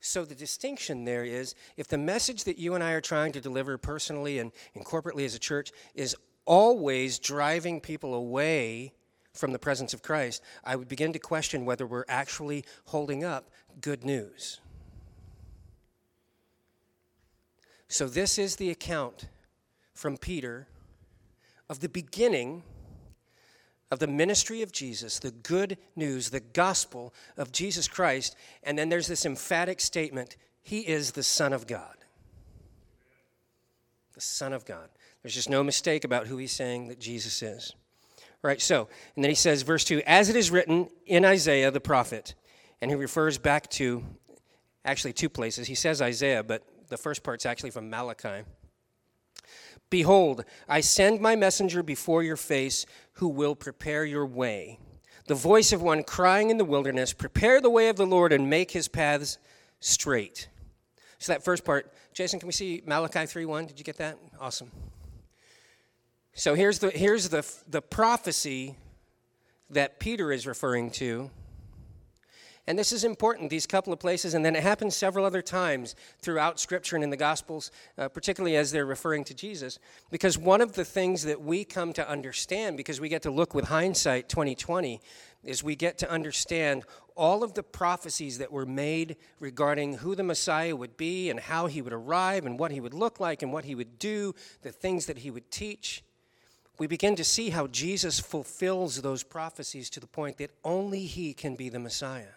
So 0.00 0.24
the 0.24 0.34
distinction 0.34 1.04
there 1.04 1.24
is 1.24 1.54
if 1.76 1.86
the 1.86 1.98
message 1.98 2.44
that 2.44 2.58
you 2.58 2.74
and 2.74 2.82
I 2.82 2.92
are 2.92 3.02
trying 3.02 3.32
to 3.32 3.40
deliver 3.40 3.76
personally 3.76 4.38
and, 4.38 4.50
and 4.74 4.84
corporately 4.84 5.24
as 5.24 5.34
a 5.34 5.38
church 5.38 5.72
is 5.94 6.16
always 6.46 7.18
driving 7.18 7.80
people 7.80 8.14
away 8.14 8.94
from 9.34 9.52
the 9.52 9.58
presence 9.58 9.94
of 9.94 10.02
Christ, 10.02 10.42
I 10.64 10.74
would 10.74 10.88
begin 10.88 11.12
to 11.12 11.18
question 11.18 11.64
whether 11.64 11.86
we're 11.86 12.06
actually 12.08 12.64
holding 12.86 13.22
up 13.24 13.50
good 13.80 14.04
news. 14.04 14.60
So, 17.86 18.08
this 18.08 18.38
is 18.38 18.56
the 18.56 18.70
account 18.70 19.28
from 19.94 20.16
Peter 20.16 20.66
of 21.68 21.80
the 21.80 21.88
beginning 21.88 22.62
of 23.90 23.98
the 23.98 24.06
ministry 24.06 24.62
of 24.62 24.72
Jesus, 24.72 25.18
the 25.18 25.30
good 25.30 25.76
news, 25.96 26.30
the 26.30 26.40
gospel 26.40 27.12
of 27.36 27.52
Jesus 27.52 27.88
Christ. 27.88 28.36
And 28.62 28.78
then 28.78 28.88
there's 28.88 29.08
this 29.08 29.26
emphatic 29.26 29.80
statement 29.80 30.36
He 30.62 30.80
is 30.80 31.12
the 31.12 31.22
Son 31.22 31.52
of 31.52 31.66
God. 31.66 31.96
The 34.14 34.20
Son 34.20 34.52
of 34.52 34.64
God. 34.64 34.88
There's 35.22 35.34
just 35.34 35.50
no 35.50 35.62
mistake 35.62 36.04
about 36.04 36.26
who 36.26 36.36
he's 36.36 36.52
saying 36.52 36.88
that 36.88 36.98
Jesus 36.98 37.42
is. 37.42 37.74
All 38.42 38.48
right, 38.48 38.60
so, 38.60 38.88
and 39.16 39.24
then 39.24 39.30
he 39.30 39.34
says, 39.34 39.62
verse 39.62 39.84
2 39.84 40.02
As 40.06 40.30
it 40.30 40.36
is 40.36 40.50
written 40.50 40.88
in 41.04 41.24
Isaiah 41.24 41.70
the 41.70 41.80
prophet, 41.80 42.34
and 42.80 42.90
he 42.90 42.94
refers 42.94 43.36
back 43.36 43.68
to 43.70 44.02
actually 44.84 45.12
two 45.12 45.28
places. 45.28 45.66
He 45.66 45.74
says 45.74 46.00
Isaiah, 46.00 46.42
but 46.42 46.62
the 46.88 46.96
first 46.96 47.22
part's 47.22 47.44
actually 47.44 47.70
from 47.70 47.90
Malachi. 47.90 48.44
Behold, 49.90 50.44
I 50.68 50.80
send 50.80 51.20
my 51.20 51.34
messenger 51.34 51.82
before 51.82 52.22
your 52.22 52.36
face 52.36 52.86
who 53.14 53.28
will 53.28 53.56
prepare 53.56 54.04
your 54.04 54.24
way. 54.24 54.78
The 55.26 55.34
voice 55.34 55.72
of 55.72 55.82
one 55.82 56.04
crying 56.04 56.50
in 56.50 56.56
the 56.56 56.64
wilderness, 56.64 57.12
Prepare 57.12 57.60
the 57.60 57.70
way 57.70 57.88
of 57.88 57.96
the 57.96 58.06
Lord 58.06 58.32
and 58.32 58.48
make 58.48 58.70
his 58.70 58.88
paths 58.88 59.38
straight. 59.80 60.48
So, 61.18 61.32
that 61.32 61.44
first 61.44 61.64
part, 61.64 61.92
Jason, 62.14 62.40
can 62.40 62.46
we 62.46 62.52
see 62.52 62.82
Malachi 62.86 63.20
3:1? 63.20 63.66
Did 63.66 63.78
you 63.78 63.84
get 63.84 63.98
that? 63.98 64.18
Awesome. 64.40 64.70
So, 66.32 66.54
here's 66.54 66.78
the, 66.78 66.90
here's 66.90 67.28
the, 67.28 67.46
the 67.68 67.82
prophecy 67.82 68.76
that 69.68 70.00
Peter 70.00 70.32
is 70.32 70.46
referring 70.46 70.90
to 70.92 71.30
and 72.70 72.78
this 72.78 72.92
is 72.92 73.02
important, 73.02 73.50
these 73.50 73.66
couple 73.66 73.92
of 73.92 73.98
places, 73.98 74.32
and 74.32 74.44
then 74.44 74.54
it 74.54 74.62
happens 74.62 74.94
several 74.94 75.24
other 75.24 75.42
times 75.42 75.96
throughout 76.22 76.60
Scripture 76.60 76.94
and 76.94 77.02
in 77.02 77.10
the 77.10 77.16
Gospels, 77.16 77.72
uh, 77.98 78.08
particularly 78.08 78.54
as 78.54 78.70
they're 78.70 78.86
referring 78.86 79.24
to 79.24 79.34
Jesus. 79.34 79.80
Because 80.08 80.38
one 80.38 80.60
of 80.60 80.74
the 80.74 80.84
things 80.84 81.24
that 81.24 81.42
we 81.42 81.64
come 81.64 81.92
to 81.94 82.08
understand, 82.08 82.76
because 82.76 83.00
we 83.00 83.08
get 83.08 83.22
to 83.22 83.30
look 83.32 83.54
with 83.54 83.64
hindsight 83.64 84.28
2020, 84.28 85.00
is 85.42 85.64
we 85.64 85.74
get 85.74 85.98
to 85.98 86.08
understand 86.08 86.84
all 87.16 87.42
of 87.42 87.54
the 87.54 87.64
prophecies 87.64 88.38
that 88.38 88.52
were 88.52 88.66
made 88.66 89.16
regarding 89.40 89.94
who 89.94 90.14
the 90.14 90.22
Messiah 90.22 90.76
would 90.76 90.96
be 90.96 91.28
and 91.28 91.40
how 91.40 91.66
he 91.66 91.82
would 91.82 91.92
arrive 91.92 92.46
and 92.46 92.56
what 92.56 92.70
he 92.70 92.78
would 92.78 92.94
look 92.94 93.18
like 93.18 93.42
and 93.42 93.52
what 93.52 93.64
he 93.64 93.74
would 93.74 93.98
do, 93.98 94.32
the 94.62 94.70
things 94.70 95.06
that 95.06 95.18
he 95.18 95.32
would 95.32 95.50
teach. 95.50 96.04
We 96.78 96.86
begin 96.86 97.16
to 97.16 97.24
see 97.24 97.50
how 97.50 97.66
Jesus 97.66 98.20
fulfills 98.20 99.02
those 99.02 99.24
prophecies 99.24 99.90
to 99.90 99.98
the 99.98 100.06
point 100.06 100.38
that 100.38 100.52
only 100.62 101.06
he 101.06 101.34
can 101.34 101.56
be 101.56 101.68
the 101.68 101.80
Messiah. 101.80 102.34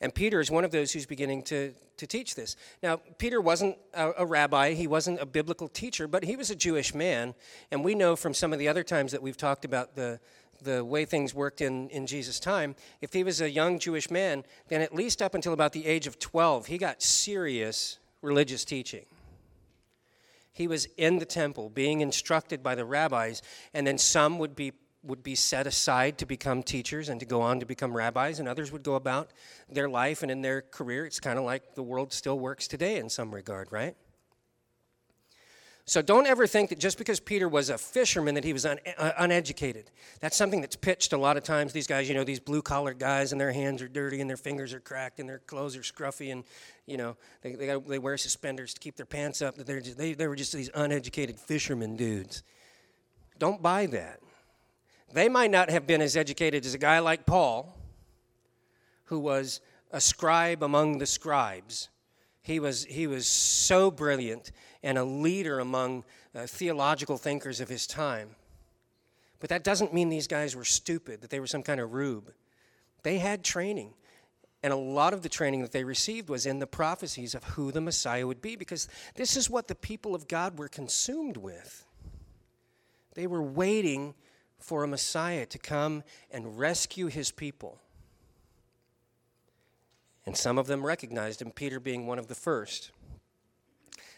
And 0.00 0.14
Peter 0.14 0.40
is 0.40 0.50
one 0.50 0.64
of 0.64 0.70
those 0.70 0.92
who's 0.92 1.06
beginning 1.06 1.42
to, 1.44 1.72
to 1.96 2.06
teach 2.06 2.34
this. 2.34 2.56
Now, 2.82 3.00
Peter 3.18 3.40
wasn't 3.40 3.76
a, 3.94 4.12
a, 4.18 4.26
rabbi, 4.26 4.74
he 4.74 4.86
wasn't 4.86 5.20
a 5.20 5.26
biblical 5.26 5.68
teacher, 5.68 6.06
but 6.06 6.24
he 6.24 6.36
was 6.36 6.50
a 6.50 6.54
Jewish 6.54 6.94
man. 6.94 7.34
And 7.70 7.84
we 7.84 7.94
know 7.94 8.14
from 8.14 8.32
some 8.32 8.52
of 8.52 8.60
the 8.60 8.68
other 8.68 8.84
times 8.84 9.10
that 9.12 9.22
we've 9.22 9.36
talked 9.36 9.64
about 9.64 9.96
the, 9.96 10.20
the 10.62 10.84
way 10.84 11.04
things 11.04 11.34
worked 11.34 11.60
in, 11.60 11.88
in 11.88 12.06
Jesus' 12.06 12.38
time, 12.38 12.76
if 13.00 13.12
he 13.12 13.24
was 13.24 13.40
a 13.40 13.50
young 13.50 13.78
Jewish 13.78 14.10
man, 14.10 14.44
then 14.68 14.82
at 14.82 14.94
least 14.94 15.20
up 15.20 15.34
until 15.34 15.52
about 15.52 15.72
the 15.72 15.86
age 15.86 16.06
of 16.06 16.18
12, 16.18 16.66
he 16.66 16.78
got 16.78 17.02
serious 17.02 17.98
religious 18.22 18.64
teaching. 18.64 19.06
He 20.52 20.66
was 20.66 20.86
in 20.96 21.18
the 21.18 21.24
temple 21.24 21.70
being 21.70 22.00
instructed 22.00 22.62
by 22.62 22.74
the 22.74 22.84
rabbis, 22.84 23.42
and 23.72 23.86
then 23.86 23.98
some 23.98 24.38
would 24.38 24.56
be 24.56 24.72
would 25.08 25.22
be 25.22 25.34
set 25.34 25.66
aside 25.66 26.18
to 26.18 26.26
become 26.26 26.62
teachers 26.62 27.08
and 27.08 27.18
to 27.18 27.26
go 27.26 27.40
on 27.40 27.60
to 27.60 27.66
become 27.66 27.96
rabbis, 27.96 28.38
and 28.38 28.48
others 28.48 28.70
would 28.70 28.82
go 28.82 28.94
about 28.94 29.30
their 29.68 29.88
life 29.88 30.22
and 30.22 30.30
in 30.30 30.42
their 30.42 30.62
career. 30.62 31.06
It's 31.06 31.18
kind 31.18 31.38
of 31.38 31.44
like 31.44 31.74
the 31.74 31.82
world 31.82 32.12
still 32.12 32.38
works 32.38 32.68
today 32.68 32.98
in 32.98 33.08
some 33.08 33.34
regard, 33.34 33.72
right? 33.72 33.96
So 35.88 36.02
don't 36.02 36.26
ever 36.26 36.46
think 36.46 36.68
that 36.68 36.78
just 36.78 36.98
because 36.98 37.18
Peter 37.18 37.48
was 37.48 37.70
a 37.70 37.78
fisherman 37.78 38.34
that 38.34 38.44
he 38.44 38.52
was 38.52 38.66
un- 38.66 38.78
uh, 38.98 39.12
uneducated. 39.16 39.90
That's 40.20 40.36
something 40.36 40.60
that's 40.60 40.76
pitched 40.76 41.14
a 41.14 41.16
lot 41.16 41.38
of 41.38 41.44
times. 41.44 41.72
These 41.72 41.86
guys, 41.86 42.10
you 42.10 42.14
know, 42.14 42.24
these 42.24 42.40
blue 42.40 42.60
collar 42.60 42.92
guys, 42.92 43.32
and 43.32 43.40
their 43.40 43.52
hands 43.52 43.80
are 43.80 43.88
dirty, 43.88 44.20
and 44.20 44.28
their 44.28 44.36
fingers 44.36 44.74
are 44.74 44.80
cracked, 44.80 45.18
and 45.18 45.26
their 45.26 45.38
clothes 45.38 45.78
are 45.78 45.80
scruffy, 45.80 46.30
and 46.30 46.44
you 46.84 46.98
know 46.98 47.16
they 47.40 47.54
they, 47.54 47.66
got, 47.66 47.88
they 47.88 47.98
wear 47.98 48.18
suspenders 48.18 48.74
to 48.74 48.80
keep 48.80 48.96
their 48.96 49.06
pants 49.06 49.40
up. 49.40 49.54
That 49.54 49.66
they're 49.66 49.80
just, 49.80 49.96
they 49.96 50.12
they 50.12 50.28
were 50.28 50.36
just 50.36 50.52
these 50.52 50.68
uneducated 50.74 51.40
fishermen 51.40 51.96
dudes. 51.96 52.42
Don't 53.38 53.62
buy 53.62 53.86
that. 53.86 54.20
They 55.12 55.28
might 55.28 55.50
not 55.50 55.70
have 55.70 55.86
been 55.86 56.02
as 56.02 56.16
educated 56.16 56.66
as 56.66 56.74
a 56.74 56.78
guy 56.78 56.98
like 56.98 57.24
Paul, 57.24 57.74
who 59.04 59.18
was 59.18 59.60
a 59.90 60.00
scribe 60.00 60.62
among 60.62 60.98
the 60.98 61.06
scribes. 61.06 61.88
He 62.42 62.60
was, 62.60 62.84
he 62.84 63.06
was 63.06 63.26
so 63.26 63.90
brilliant 63.90 64.52
and 64.82 64.98
a 64.98 65.04
leader 65.04 65.58
among 65.58 66.04
uh, 66.34 66.46
theological 66.46 67.16
thinkers 67.16 67.60
of 67.60 67.68
his 67.68 67.86
time. 67.86 68.30
But 69.40 69.50
that 69.50 69.64
doesn't 69.64 69.94
mean 69.94 70.08
these 70.08 70.26
guys 70.26 70.54
were 70.54 70.64
stupid, 70.64 71.20
that 71.20 71.30
they 71.30 71.40
were 71.40 71.46
some 71.46 71.62
kind 71.62 71.80
of 71.80 71.92
rube. 71.92 72.32
They 73.02 73.18
had 73.18 73.44
training. 73.44 73.94
And 74.62 74.72
a 74.72 74.76
lot 74.76 75.14
of 75.14 75.22
the 75.22 75.28
training 75.28 75.62
that 75.62 75.72
they 75.72 75.84
received 75.84 76.28
was 76.28 76.44
in 76.44 76.58
the 76.58 76.66
prophecies 76.66 77.34
of 77.34 77.44
who 77.44 77.70
the 77.70 77.80
Messiah 77.80 78.26
would 78.26 78.42
be, 78.42 78.56
because 78.56 78.88
this 79.14 79.36
is 79.36 79.48
what 79.48 79.68
the 79.68 79.74
people 79.74 80.14
of 80.14 80.26
God 80.26 80.58
were 80.58 80.68
consumed 80.68 81.36
with. 81.36 81.86
They 83.14 83.26
were 83.26 83.42
waiting 83.42 84.14
for 84.58 84.84
a 84.84 84.88
Messiah 84.88 85.46
to 85.46 85.58
come 85.58 86.02
and 86.30 86.58
rescue 86.58 87.06
his 87.06 87.30
people. 87.30 87.80
And 90.26 90.36
some 90.36 90.58
of 90.58 90.66
them 90.66 90.84
recognized 90.84 91.40
him, 91.40 91.52
Peter 91.52 91.80
being 91.80 92.06
one 92.06 92.18
of 92.18 92.28
the 92.28 92.34
first. 92.34 92.90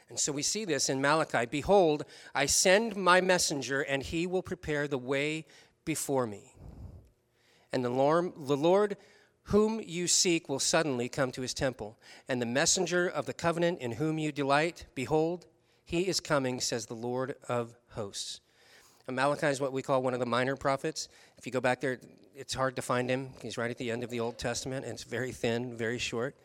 And 0.09 0.18
so 0.18 0.32
we 0.32 0.42
see 0.42 0.64
this 0.64 0.88
in 0.88 1.00
Malachi 1.00 1.47
Behold, 1.47 2.04
I 2.35 2.47
send 2.47 2.97
my 2.97 3.20
messenger, 3.20 3.82
and 3.82 4.02
he 4.02 4.26
will 4.26 4.42
prepare 4.42 4.88
the 4.88 4.99
way 4.99 5.47
before 5.85 6.26
me. 6.26 6.54
And 7.73 7.85
the 7.85 7.90
Lord, 7.90 8.32
the 8.37 8.56
Lord 8.56 8.97
whom 9.44 9.80
you 9.80 10.06
seek 10.06 10.49
will 10.49 10.59
suddenly 10.59 11.09
come 11.09 11.32
to 11.32 11.42
his 11.42 11.54
temple. 11.54 11.99
And 12.28 12.40
the 12.40 12.47
messenger 12.47 13.09
of 13.09 13.26
the 13.26 13.32
covenant 13.32 13.80
in 13.80 13.92
whom 13.92 14.18
you 14.18 14.32
delight, 14.32 14.87
behold, 14.94 15.47
he 15.85 16.06
is 16.06 16.20
coming, 16.20 16.61
says 16.61 16.87
the 16.87 16.94
Lord 16.94 17.35
of 17.49 17.76
hosts. 17.90 18.40
Malachi 19.09 19.49
is 19.49 19.61
what 19.61 19.73
we 19.73 19.83
call 19.83 20.02
one 20.02 20.14
of 20.14 20.21
the 20.21 20.26
minor 20.26 20.54
prophets. 20.54 21.09
If 21.37 21.45
you 21.47 21.52
go 21.52 21.61
back 21.61 21.80
there, 21.80 21.99
it's 22.35 22.54
hard 22.54 22.76
to 22.76 22.83
find 22.83 23.11
him. 23.11 23.30
He's 23.42 23.59
right 23.59 23.71
at 23.71 23.76
the 23.76 23.90
end 23.90 24.04
of 24.04 24.11
the 24.11 24.21
Old 24.21 24.38
Testament, 24.38 24.85
and 24.85 24.95
it's 24.95 25.02
very 25.02 25.33
thin, 25.33 25.76
very 25.76 25.99
short. 25.99 26.37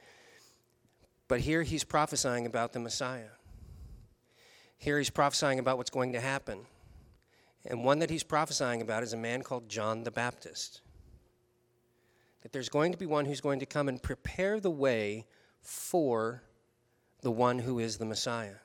But 1.28 1.42
here 1.42 1.62
he's 1.64 1.84
prophesying 1.84 2.46
about 2.46 2.74
the 2.74 2.80
Messiah. 2.80 3.30
Here 4.78 4.98
he's 4.98 5.10
prophesying 5.12 5.60
about 5.60 5.78
what's 5.78 5.90
going 5.90 6.14
to 6.14 6.20
happen. 6.20 6.66
And 7.66 7.84
one 7.84 8.00
that 8.00 8.10
he's 8.10 8.24
prophesying 8.24 8.82
about 8.82 9.04
is 9.04 9.14
a 9.14 9.18
man 9.18 9.42
called 9.42 9.70
John 9.70 10.04
the 10.04 10.12
Baptist. 10.12 10.82
that 12.46 12.54
there's 12.54 12.70
going 12.70 12.92
to 12.92 12.98
be 13.00 13.08
one 13.08 13.26
who's 13.26 13.42
going 13.42 13.60
to 13.60 13.66
come 13.66 13.90
and 13.90 14.00
prepare 14.00 14.60
the 14.60 14.70
way 14.70 15.26
for 15.62 16.44
the 17.22 17.32
one 17.32 17.58
who 17.58 17.80
is 17.80 17.98
the 17.98 18.06
Messiah. 18.06 18.58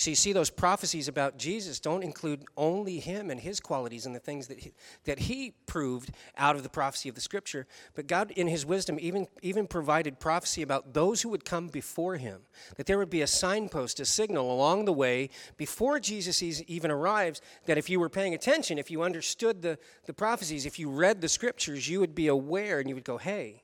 So 0.00 0.08
you 0.08 0.16
see, 0.16 0.32
those 0.32 0.48
prophecies 0.48 1.08
about 1.08 1.36
Jesus 1.36 1.78
don't 1.78 2.02
include 2.02 2.46
only 2.56 3.00
him 3.00 3.28
and 3.28 3.38
his 3.38 3.60
qualities 3.60 4.06
and 4.06 4.14
the 4.14 4.18
things 4.18 4.46
that 4.46 4.58
he, 4.58 4.72
that 5.04 5.18
he 5.18 5.52
proved 5.66 6.12
out 6.38 6.56
of 6.56 6.62
the 6.62 6.70
prophecy 6.70 7.10
of 7.10 7.14
the 7.14 7.20
Scripture, 7.20 7.66
but 7.94 8.06
God, 8.06 8.30
in 8.30 8.46
His 8.46 8.64
wisdom, 8.64 8.96
even 8.98 9.28
even 9.42 9.66
provided 9.66 10.18
prophecy 10.18 10.62
about 10.62 10.94
those 10.94 11.20
who 11.20 11.28
would 11.28 11.44
come 11.44 11.68
before 11.68 12.16
Him. 12.16 12.40
That 12.76 12.86
there 12.86 12.96
would 12.96 13.10
be 13.10 13.20
a 13.20 13.26
signpost, 13.26 14.00
a 14.00 14.06
signal 14.06 14.50
along 14.50 14.86
the 14.86 14.92
way 14.92 15.28
before 15.58 16.00
Jesus 16.00 16.42
even 16.42 16.90
arrives. 16.90 17.42
That 17.66 17.76
if 17.76 17.90
you 17.90 18.00
were 18.00 18.08
paying 18.08 18.32
attention, 18.32 18.78
if 18.78 18.90
you 18.90 19.02
understood 19.02 19.60
the 19.60 19.78
the 20.06 20.14
prophecies, 20.14 20.64
if 20.64 20.78
you 20.78 20.90
read 20.90 21.20
the 21.20 21.28
Scriptures, 21.28 21.88
you 21.90 22.00
would 22.00 22.14
be 22.14 22.28
aware 22.28 22.80
and 22.80 22.88
you 22.88 22.94
would 22.94 23.04
go, 23.04 23.18
"Hey." 23.18 23.62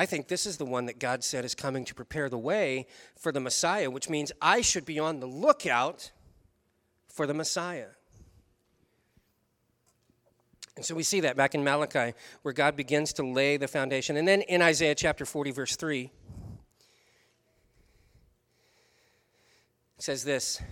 I 0.00 0.06
think 0.06 0.28
this 0.28 0.46
is 0.46 0.56
the 0.56 0.64
one 0.64 0.86
that 0.86 0.98
God 0.98 1.22
said 1.22 1.44
is 1.44 1.54
coming 1.54 1.84
to 1.84 1.94
prepare 1.94 2.30
the 2.30 2.38
way 2.38 2.86
for 3.18 3.32
the 3.32 3.38
Messiah, 3.38 3.90
which 3.90 4.08
means 4.08 4.32
I 4.40 4.62
should 4.62 4.86
be 4.86 4.98
on 4.98 5.20
the 5.20 5.26
lookout 5.26 6.10
for 7.06 7.26
the 7.26 7.34
Messiah. 7.34 7.88
And 10.74 10.86
so 10.86 10.94
we 10.94 11.02
see 11.02 11.20
that 11.20 11.36
back 11.36 11.54
in 11.54 11.62
Malachi, 11.62 12.14
where 12.40 12.54
God 12.54 12.76
begins 12.76 13.12
to 13.12 13.22
lay 13.22 13.58
the 13.58 13.68
foundation. 13.68 14.16
And 14.16 14.26
then 14.26 14.40
in 14.40 14.62
Isaiah 14.62 14.94
chapter 14.94 15.26
40, 15.26 15.50
verse 15.50 15.76
3, 15.76 16.10
it 19.98 20.02
says 20.02 20.24
this 20.24 20.62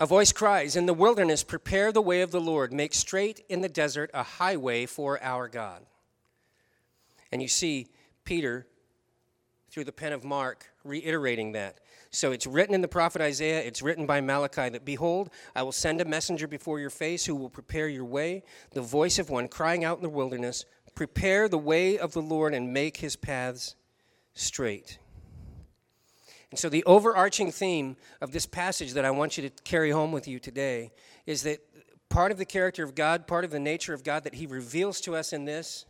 A 0.00 0.06
voice 0.06 0.32
cries, 0.32 0.76
In 0.76 0.86
the 0.86 0.94
wilderness, 0.94 1.44
prepare 1.44 1.92
the 1.92 2.00
way 2.00 2.22
of 2.22 2.30
the 2.30 2.40
Lord, 2.40 2.72
make 2.72 2.94
straight 2.94 3.44
in 3.50 3.60
the 3.60 3.68
desert 3.68 4.10
a 4.14 4.22
highway 4.22 4.86
for 4.86 5.22
our 5.22 5.46
God. 5.46 5.84
And 7.32 7.42
you 7.42 7.48
see 7.48 7.88
Peter, 8.24 8.66
through 9.70 9.84
the 9.84 9.92
pen 9.92 10.12
of 10.12 10.24
Mark, 10.24 10.70
reiterating 10.84 11.52
that. 11.52 11.80
So 12.10 12.30
it's 12.30 12.46
written 12.46 12.76
in 12.76 12.80
the 12.80 12.88
prophet 12.88 13.20
Isaiah, 13.20 13.60
it's 13.60 13.82
written 13.82 14.06
by 14.06 14.20
Malachi 14.20 14.68
that, 14.68 14.84
Behold, 14.84 15.30
I 15.56 15.64
will 15.64 15.72
send 15.72 16.00
a 16.00 16.04
messenger 16.04 16.46
before 16.46 16.78
your 16.78 16.90
face 16.90 17.26
who 17.26 17.34
will 17.34 17.50
prepare 17.50 17.88
your 17.88 18.04
way, 18.04 18.44
the 18.72 18.82
voice 18.82 19.18
of 19.18 19.30
one 19.30 19.48
crying 19.48 19.82
out 19.82 19.96
in 19.96 20.02
the 20.02 20.08
wilderness, 20.08 20.64
Prepare 20.94 21.48
the 21.48 21.58
way 21.58 21.98
of 21.98 22.12
the 22.12 22.22
Lord 22.22 22.54
and 22.54 22.72
make 22.72 22.98
his 22.98 23.16
paths 23.16 23.74
straight. 24.32 24.98
And 26.52 26.58
so, 26.58 26.68
the 26.68 26.84
overarching 26.84 27.50
theme 27.50 27.96
of 28.20 28.30
this 28.30 28.46
passage 28.46 28.92
that 28.92 29.04
I 29.04 29.10
want 29.10 29.36
you 29.36 29.48
to 29.48 29.62
carry 29.64 29.90
home 29.90 30.12
with 30.12 30.28
you 30.28 30.38
today 30.38 30.92
is 31.26 31.42
that 31.42 31.58
part 32.08 32.30
of 32.30 32.38
the 32.38 32.44
character 32.44 32.84
of 32.84 32.94
God, 32.94 33.26
part 33.26 33.44
of 33.44 33.50
the 33.50 33.58
nature 33.58 33.92
of 33.92 34.04
God 34.04 34.22
that 34.22 34.34
He 34.34 34.46
reveals 34.46 35.00
to 35.00 35.16
us 35.16 35.32
in 35.32 35.46
this 35.46 35.84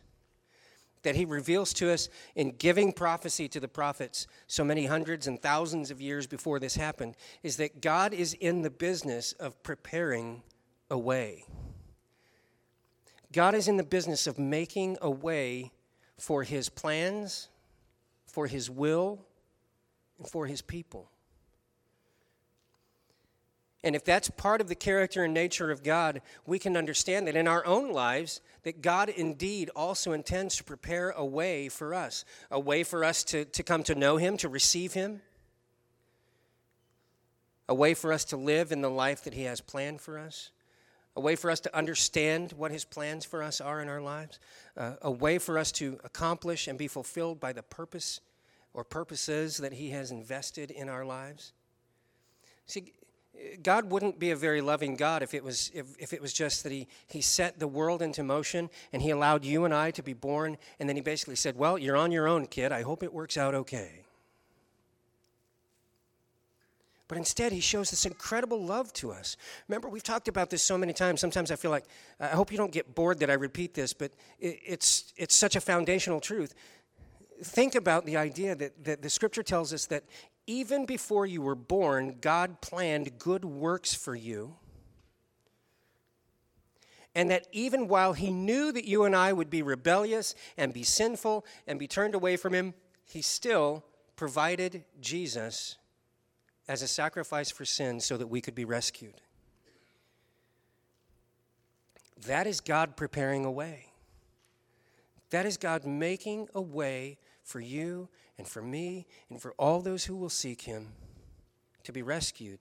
that 1.05 1.15
he 1.15 1.23
reveals 1.23 1.71
to 1.73 1.91
us 1.91 2.09
in 2.35 2.51
giving 2.51 2.91
prophecy 2.91 3.47
to 3.47 3.59
the 3.59 3.67
prophets 3.67 4.27
so 4.47 4.65
many 4.65 4.85
hundreds 4.87 5.27
and 5.27 5.41
thousands 5.41 5.89
of 5.91 6.01
years 6.01 6.27
before 6.27 6.59
this 6.59 6.75
happened 6.75 7.15
is 7.43 7.57
that 7.57 7.79
God 7.79 8.13
is 8.13 8.33
in 8.33 8.63
the 8.63 8.69
business 8.69 9.31
of 9.33 9.61
preparing 9.63 10.43
a 10.89 10.97
way. 10.97 11.45
God 13.31 13.55
is 13.55 13.67
in 13.67 13.77
the 13.77 13.83
business 13.83 14.27
of 14.27 14.39
making 14.39 14.97
a 15.01 15.09
way 15.09 15.71
for 16.17 16.43
his 16.43 16.69
plans, 16.69 17.49
for 18.25 18.47
his 18.47 18.69
will, 18.69 19.25
and 20.17 20.27
for 20.27 20.47
his 20.47 20.61
people. 20.61 21.09
And 23.85 23.95
if 23.95 24.03
that's 24.03 24.31
part 24.31 24.61
of 24.61 24.67
the 24.67 24.73
character 24.73 25.23
and 25.23 25.33
nature 25.33 25.69
of 25.69 25.83
God, 25.83 26.23
we 26.47 26.57
can 26.57 26.75
understand 26.75 27.27
that 27.27 27.35
in 27.35 27.47
our 27.47 27.63
own 27.67 27.91
lives, 27.91 28.41
that 28.63 28.81
God 28.81 29.09
indeed 29.09 29.69
also 29.75 30.11
intends 30.11 30.57
to 30.57 30.63
prepare 30.63 31.11
a 31.11 31.23
way 31.23 31.69
for 31.69 31.93
us, 31.93 32.25
a 32.49 32.59
way 32.59 32.83
for 32.83 33.05
us 33.05 33.23
to, 33.25 33.45
to 33.45 33.61
come 33.61 33.83
to 33.83 33.93
know 33.93 34.17
Him, 34.17 34.37
to 34.37 34.49
receive 34.49 34.93
Him, 34.93 35.21
a 37.69 37.75
way 37.75 37.93
for 37.93 38.11
us 38.11 38.25
to 38.25 38.37
live 38.37 38.71
in 38.71 38.81
the 38.81 38.89
life 38.89 39.23
that 39.23 39.35
He 39.35 39.43
has 39.43 39.61
planned 39.61 40.01
for 40.01 40.17
us, 40.17 40.49
a 41.15 41.21
way 41.21 41.35
for 41.35 41.51
us 41.51 41.59
to 41.59 41.77
understand 41.77 42.53
what 42.53 42.71
His 42.71 42.85
plans 42.85 43.23
for 43.23 43.43
us 43.43 43.61
are 43.61 43.83
in 43.83 43.87
our 43.87 44.01
lives, 44.01 44.39
uh, 44.75 44.93
a 45.03 45.11
way 45.11 45.37
for 45.37 45.59
us 45.59 45.71
to 45.73 45.99
accomplish 46.03 46.67
and 46.67 46.79
be 46.79 46.87
fulfilled 46.87 47.39
by 47.39 47.53
the 47.53 47.61
purpose 47.61 48.19
or 48.73 48.83
purposes 48.83 49.57
that 49.57 49.73
He 49.73 49.91
has 49.91 50.09
invested 50.09 50.71
in 50.71 50.89
our 50.89 51.05
lives. 51.05 51.53
See, 52.65 52.93
God 53.61 53.89
wouldn't 53.89 54.19
be 54.19 54.31
a 54.31 54.35
very 54.35 54.61
loving 54.61 54.95
God 54.95 55.23
if 55.23 55.33
it 55.33 55.43
was 55.43 55.71
if, 55.73 55.87
if 55.99 56.13
it 56.13 56.21
was 56.21 56.33
just 56.33 56.63
that 56.63 56.71
he 56.71 56.87
he 57.07 57.21
set 57.21 57.59
the 57.59 57.67
world 57.67 58.01
into 58.01 58.23
motion 58.23 58.69
and 58.93 59.01
he 59.01 59.11
allowed 59.11 59.43
you 59.45 59.65
and 59.65 59.73
I 59.73 59.91
to 59.91 60.03
be 60.03 60.13
born 60.13 60.57
and 60.79 60.87
then 60.87 60.95
he 60.95 61.01
basically 61.01 61.35
said, 61.35 61.57
"Well, 61.57 61.77
you're 61.77 61.97
on 61.97 62.11
your 62.11 62.27
own, 62.27 62.47
kid. 62.47 62.71
I 62.71 62.81
hope 62.81 63.03
it 63.03 63.13
works 63.13 63.37
out 63.37 63.55
okay." 63.55 64.01
But 67.07 67.19
instead, 67.19 67.51
he 67.51 67.59
shows 67.59 67.91
this 67.91 68.05
incredible 68.07 68.65
love 68.65 68.91
to 68.93 69.11
us. 69.11 69.37
Remember, 69.67 69.89
we've 69.89 70.01
talked 70.01 70.27
about 70.27 70.49
this 70.49 70.63
so 70.63 70.75
many 70.75 70.91
times. 70.91 71.21
Sometimes 71.21 71.51
I 71.51 71.55
feel 71.55 71.69
like 71.69 71.85
I 72.19 72.29
hope 72.29 72.51
you 72.51 72.57
don't 72.57 72.71
get 72.71 72.95
bored 72.95 73.19
that 73.19 73.29
I 73.29 73.33
repeat 73.33 73.75
this, 73.75 73.93
but 73.93 74.11
it, 74.39 74.59
it's 74.65 75.13
it's 75.17 75.35
such 75.35 75.55
a 75.55 75.61
foundational 75.61 76.19
truth 76.19 76.55
think 77.43 77.75
about 77.75 78.05
the 78.05 78.17
idea 78.17 78.55
that, 78.55 78.83
that 78.83 79.01
the 79.01 79.09
scripture 79.09 79.43
tells 79.43 79.73
us 79.73 79.85
that 79.87 80.03
even 80.47 80.85
before 80.85 81.25
you 81.25 81.41
were 81.41 81.55
born, 81.55 82.17
God 82.21 82.61
planned 82.61 83.17
good 83.17 83.45
works 83.45 83.93
for 83.93 84.15
you. 84.15 84.55
And 87.15 87.31
that 87.31 87.47
even 87.51 87.87
while 87.87 88.13
He 88.13 88.29
knew 88.29 88.71
that 88.71 88.85
you 88.85 89.05
and 89.05 89.15
I 89.15 89.31
would 89.33 89.49
be 89.49 89.61
rebellious 89.61 90.35
and 90.57 90.73
be 90.73 90.83
sinful 90.83 91.45
and 91.65 91.79
be 91.79 91.87
turned 91.87 92.13
away 92.13 92.35
from 92.35 92.53
Him, 92.53 92.73
He 93.05 93.21
still 93.21 93.85
provided 94.15 94.83
Jesus 94.99 95.77
as 96.67 96.81
a 96.81 96.87
sacrifice 96.87 97.51
for 97.51 97.65
sin 97.65 97.99
so 97.99 98.17
that 98.17 98.27
we 98.27 98.41
could 98.41 98.55
be 98.55 98.65
rescued. 98.65 99.21
That 102.25 102.47
is 102.47 102.59
God 102.59 102.97
preparing 102.97 103.45
a 103.45 103.51
way. 103.51 103.87
That 105.29 105.45
is 105.45 105.57
God 105.57 105.85
making 105.85 106.47
a 106.55 106.61
way 106.61 107.17
for 107.43 107.59
you 107.59 108.09
and 108.37 108.47
for 108.47 108.61
me 108.61 109.07
and 109.29 109.41
for 109.41 109.53
all 109.57 109.81
those 109.81 110.05
who 110.05 110.15
will 110.15 110.29
seek 110.29 110.61
him 110.61 110.89
to 111.83 111.91
be 111.91 112.01
rescued 112.01 112.59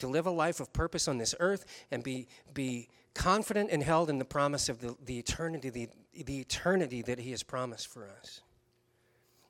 to 0.00 0.06
live 0.06 0.26
a 0.26 0.30
life 0.30 0.60
of 0.60 0.72
purpose 0.72 1.06
on 1.06 1.18
this 1.18 1.34
earth 1.38 1.64
and 1.90 2.02
be, 2.02 2.26
be 2.54 2.88
confident 3.14 3.70
and 3.70 3.82
held 3.82 4.08
in 4.08 4.18
the 4.18 4.24
promise 4.24 4.68
of 4.68 4.80
the, 4.80 4.96
the 5.04 5.18
eternity 5.18 5.68
the, 5.68 5.88
the 6.24 6.40
eternity 6.40 7.02
that 7.02 7.18
he 7.18 7.30
has 7.30 7.42
promised 7.42 7.88
for 7.88 8.08
us. 8.08 8.40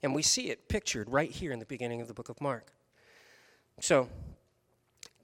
And 0.03 0.15
we 0.15 0.23
see 0.23 0.51
it 0.51 0.69
pictured 0.69 1.09
right 1.09 1.31
here 1.31 1.53
in 1.53 1.61
the 1.61 1.67
beginning 1.67 2.01
of 2.01 2.09
the 2.09 2.15
book 2.15 2.29
of 2.29 2.41
mark. 2.41 2.73
So 3.81 4.09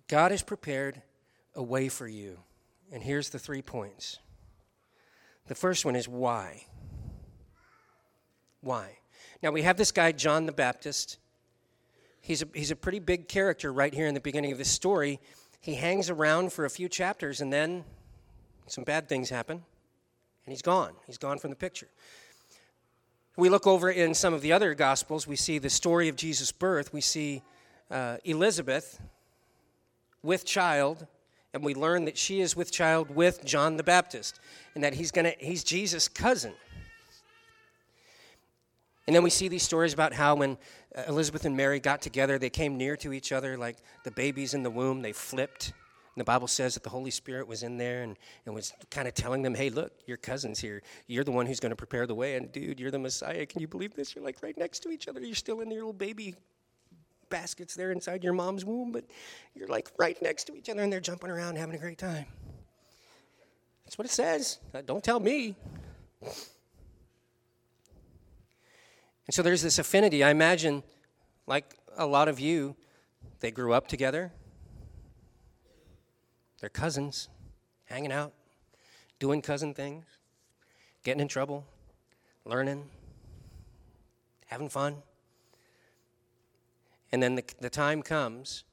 god 0.07 0.31
has 0.31 0.43
prepared 0.43 1.03
a 1.55 1.63
way 1.63 1.89
for 1.89 2.07
you. 2.07 2.39
And 2.93 3.03
here's 3.03 3.31
the 3.31 3.39
three 3.39 3.63
points. 3.63 4.19
The 5.49 5.55
first 5.55 5.85
one 5.85 5.97
is 5.97 6.09
why. 6.09 6.67
Why 8.61 8.99
now, 9.43 9.53
we 9.53 9.63
have 9.63 9.77
this 9.77 9.93
guy, 9.93 10.11
John 10.11 10.47
the 10.47 10.53
Baptist. 10.53 11.19
He's 12.21 12.43
a, 12.43 12.49
he's 12.55 12.73
a 12.73 12.77
pretty 12.77 12.99
big 12.99 13.29
character 13.29 13.73
right 13.73 13.95
here 13.95 14.07
in 14.07 14.15
the 14.15 14.21
beginning 14.21 14.51
of 14.51 14.59
this 14.59 14.71
story. 14.71 15.21
He 15.61 15.77
hangs 15.77 16.11
around 16.11 16.53
for 16.53 16.65
a 16.65 16.71
few 16.71 16.89
chapters, 16.89 17.41
and 17.41 17.53
then 17.53 17.85
some 18.67 18.83
bad 18.83 19.09
things 19.09 19.31
happen, 19.31 19.57
and 19.57 20.53
he's 20.53 20.63
gone. 20.63 20.93
He's 21.07 21.19
gone 21.19 21.39
from 21.39 21.51
the 21.51 21.57
picture. 21.57 21.89
We 23.37 23.49
look 23.49 23.69
over 23.69 23.89
in 23.91 24.15
some 24.15 24.35
of 24.35 24.43
the 24.43 24.53
other 24.53 24.75
Gospels, 24.75 25.29
we 25.29 25.37
see 25.37 25.59
the 25.59 25.71
story 25.71 26.09
of 26.09 26.17
Jesus' 26.17 26.51
birth. 26.51 26.93
We 26.93 27.01
see 27.01 27.43
uh, 27.89 28.17
Elizabeth 28.25 29.01
with 30.25 30.45
child, 30.45 31.07
and 31.55 31.63
we 31.63 31.77
learn 31.77 32.07
that 32.07 32.19
she 32.19 32.41
is 32.41 32.57
with 32.57 32.73
child 32.73 33.15
with 33.15 33.45
John 33.45 33.77
the 33.77 33.85
Baptist, 33.85 34.41
and 34.75 34.83
that 34.83 34.95
he's, 34.95 35.13
gonna, 35.13 35.35
he's 35.39 35.63
Jesus' 35.63 36.09
cousin. 36.09 36.55
And 39.09 39.17
then 39.17 39.23
we 39.23 39.31
see 39.31 39.49
these 39.49 39.63
stories 39.63 39.95
about 39.95 40.13
how 40.13 40.35
when 40.35 40.59
uh, 40.95 41.05
Elizabeth 41.09 41.47
and 41.47 41.57
Mary 41.57 41.81
got 41.81 42.03
together, 42.03 42.39
they 42.39 42.51
came 42.51 42.77
near 42.77 42.95
to 42.99 43.15
each 43.15 43.33
other 43.33 43.57
like 43.57 43.79
the 44.05 44.11
babies 44.11 44.53
in 44.53 44.63
the 44.63 44.71
womb, 44.71 45.01
they 45.01 45.13
flipped. 45.13 45.69
And 45.69 46.21
the 46.21 46.25
Bible 46.25 46.47
says 46.47 46.75
that 46.75 46.83
the 46.83 46.91
Holy 46.91 47.11
Spirit 47.11 47.49
was 47.49 47.63
in 47.63 47.79
there 47.79 48.03
and, 48.03 48.19
and 48.45 48.55
was 48.55 48.75
kind 48.91 49.09
of 49.09 49.15
telling 49.15 49.41
them, 49.41 49.55
hey, 49.55 49.71
look, 49.71 49.93
your 50.07 50.19
cousin's 50.19 50.59
here. 50.59 50.83
You're 51.07 51.25
the 51.25 51.33
one 51.33 51.47
who's 51.47 51.59
going 51.59 51.71
to 51.71 51.77
prepare 51.77 52.07
the 52.07 52.15
way. 52.15 52.37
And 52.37 52.53
dude, 52.53 52.79
you're 52.79 52.91
the 52.91 52.99
Messiah. 52.99 53.47
Can 53.47 53.63
you 53.63 53.67
believe 53.67 53.95
this? 53.95 54.15
You're 54.15 54.23
like 54.23 54.43
right 54.43 54.59
next 54.59 54.81
to 54.81 54.91
each 54.91 55.09
other. 55.09 55.21
You're 55.21 55.35
still 55.35 55.63
in 55.63 55.71
your 55.71 55.79
little 55.79 55.95
baby 55.95 56.35
baskets 57.31 57.75
there 57.75 57.93
inside 57.93 58.23
your 58.23 58.35
mom's 58.35 58.67
womb, 58.67 58.93
but 58.93 59.07
you're 59.55 59.69
like 59.69 59.91
right 59.99 60.21
next 60.21 60.45
to 60.49 60.55
each 60.55 60.69
other 60.69 60.83
and 60.83 60.93
they're 60.93 61.01
jumping 61.01 61.31
around 61.31 61.57
having 61.57 61.75
a 61.75 61.79
great 61.79 61.97
time. 61.97 62.27
That's 63.87 63.97
what 63.97 64.07
it 64.07 64.11
says. 64.11 64.59
Uh, 64.75 64.83
don't 64.83 65.03
tell 65.03 65.19
me. 65.19 65.57
And 69.29 69.35
so 69.35 69.43
there's 69.43 69.63
this 69.63 69.79
affinity. 69.79 70.25
I 70.25 70.31
imagine, 70.31 70.83
like 71.47 71.77
a 71.97 72.07
lot 72.07 72.27
of 72.27 72.41
you, 72.41 72.75
they 73.39 73.53
grew 73.53 73.73
up 73.73 73.87
together. 73.87 74.33
They're 76.61 76.71
cousins, 76.71 77.29
hanging 77.85 78.11
out, 78.11 78.33
doing 79.21 79.41
cousin 79.43 79.75
things. 79.75 80.07
getting 81.03 81.21
in 81.21 81.29
trouble, 81.29 81.65
learning, 82.45 82.85
having 84.47 84.69
fun. 84.69 84.97
And 87.13 87.23
then 87.23 87.35
the, 87.35 87.45
the 87.61 87.71
time 87.71 88.03
comes 88.03 88.65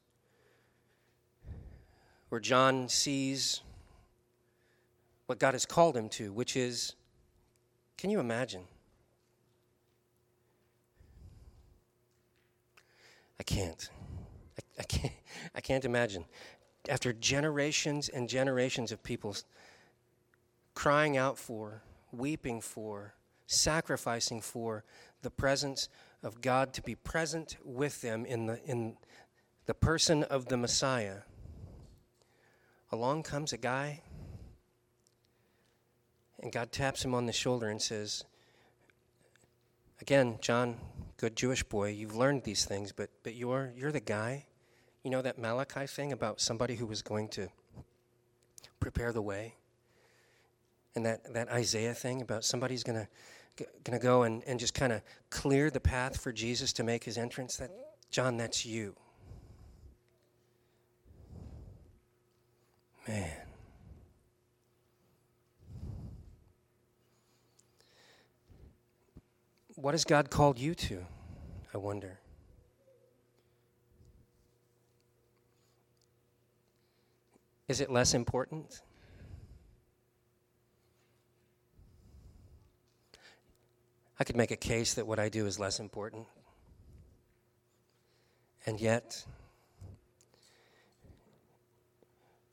where 2.29 2.41
John 2.41 2.89
sees 2.89 3.61
what 5.27 5.39
God 5.39 5.53
has 5.53 5.65
called 5.65 5.95
him 5.95 6.09
to, 6.09 6.33
which 6.33 6.57
is 6.57 6.95
can 7.97 8.09
you 8.09 8.19
imagine? 8.19 8.63
I 13.39 13.43
can't. 13.43 13.89
I, 14.57 14.81
I, 14.81 14.83
can't. 14.83 15.13
I 15.55 15.61
can't 15.61 15.85
imagine. 15.85 16.25
After 16.89 17.13
generations 17.13 18.09
and 18.09 18.29
generations 18.29 18.91
of 18.91 19.03
people 19.03 19.35
crying 20.73 21.17
out 21.17 21.37
for, 21.37 21.81
weeping 22.11 22.61
for, 22.61 23.15
sacrificing 23.47 24.41
for 24.41 24.83
the 25.21 25.31
presence 25.31 25.89
of 26.21 26.41
God 26.41 26.73
to 26.73 26.81
be 26.81 26.95
present 26.95 27.57
with 27.63 28.01
them 28.01 28.25
in 28.25 28.45
the, 28.45 28.63
in 28.65 28.97
the 29.65 29.73
person 29.73 30.23
of 30.23 30.47
the 30.47 30.57
Messiah, 30.57 31.19
along 32.91 33.23
comes 33.23 33.53
a 33.53 33.57
guy, 33.57 34.01
and 36.39 36.51
God 36.51 36.71
taps 36.71 37.03
him 37.03 37.15
on 37.15 37.25
the 37.25 37.33
shoulder 37.33 37.69
and 37.69 37.81
says, 37.81 38.23
Again, 40.01 40.37
John, 40.41 40.77
good 41.17 41.35
Jewish 41.35 41.63
boy, 41.63 41.89
you've 41.89 42.15
learned 42.15 42.43
these 42.43 42.65
things, 42.65 42.91
but, 42.91 43.09
but 43.23 43.35
you're, 43.35 43.71
you're 43.75 43.91
the 43.91 43.99
guy. 43.99 44.45
You 45.03 45.11
know 45.11 45.21
that 45.21 45.37
Malachi 45.37 45.87
thing 45.87 46.11
about 46.11 46.41
somebody 46.41 46.75
who 46.75 46.85
was 46.85 47.01
going 47.01 47.29
to 47.29 47.47
prepare 48.79 49.11
the 49.11 49.21
way? 49.21 49.55
And 50.95 51.05
that, 51.05 51.33
that 51.33 51.49
Isaiah 51.49 51.93
thing 51.93 52.21
about 52.21 52.43
somebody's 52.43 52.83
going 52.83 52.99
to 52.99 53.07
to 53.85 53.99
go 53.99 54.23
and, 54.23 54.43
and 54.45 54.59
just 54.59 54.73
kind 54.73 54.91
of 54.91 55.01
clear 55.29 55.69
the 55.69 55.79
path 55.79 56.19
for 56.19 56.31
Jesus 56.31 56.73
to 56.73 56.83
make 56.83 57.03
his 57.03 57.17
entrance? 57.17 57.57
That, 57.57 57.71
John, 58.11 58.37
that's 58.37 58.65
you. 58.65 58.95
Man. 63.07 63.44
What 69.75 69.93
has 69.93 70.05
God 70.05 70.29
called 70.29 70.57
you 70.57 70.73
to? 70.75 71.05
I 71.73 71.77
wonder. 71.77 72.19
Is 77.67 77.81
it 77.81 77.91
less 77.91 78.13
important? 78.13 78.81
I 84.17 84.23
could 84.23 84.37
make 84.37 84.51
a 84.51 84.55
case 84.55 84.93
that 84.93 85.05
what 85.05 85.19
I 85.19 85.27
do 85.27 85.45
is 85.45 85.59
less 85.59 85.79
important. 85.79 86.25
And 88.65 88.79
yet, 88.79 89.25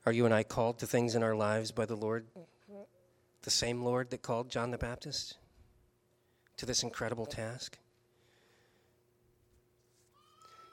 are 0.05 0.13
you 0.13 0.25
and 0.25 0.35
I 0.35 0.43
called 0.43 0.79
to 0.81 0.87
things 0.87 1.15
in 1.15 1.23
our 1.23 1.37
lives 1.37 1.71
by 1.71 1.87
the 1.87 1.95
Lord? 1.95 2.27
The 3.43 3.51
same 3.51 3.83
Lord 3.83 4.11
that 4.11 4.23
called 4.23 4.51
John 4.51 4.73
the 4.73 4.79
Baptist 4.79 5.37
to 6.63 6.67
this 6.67 6.85
incredible 6.85 7.27
task? 7.27 7.77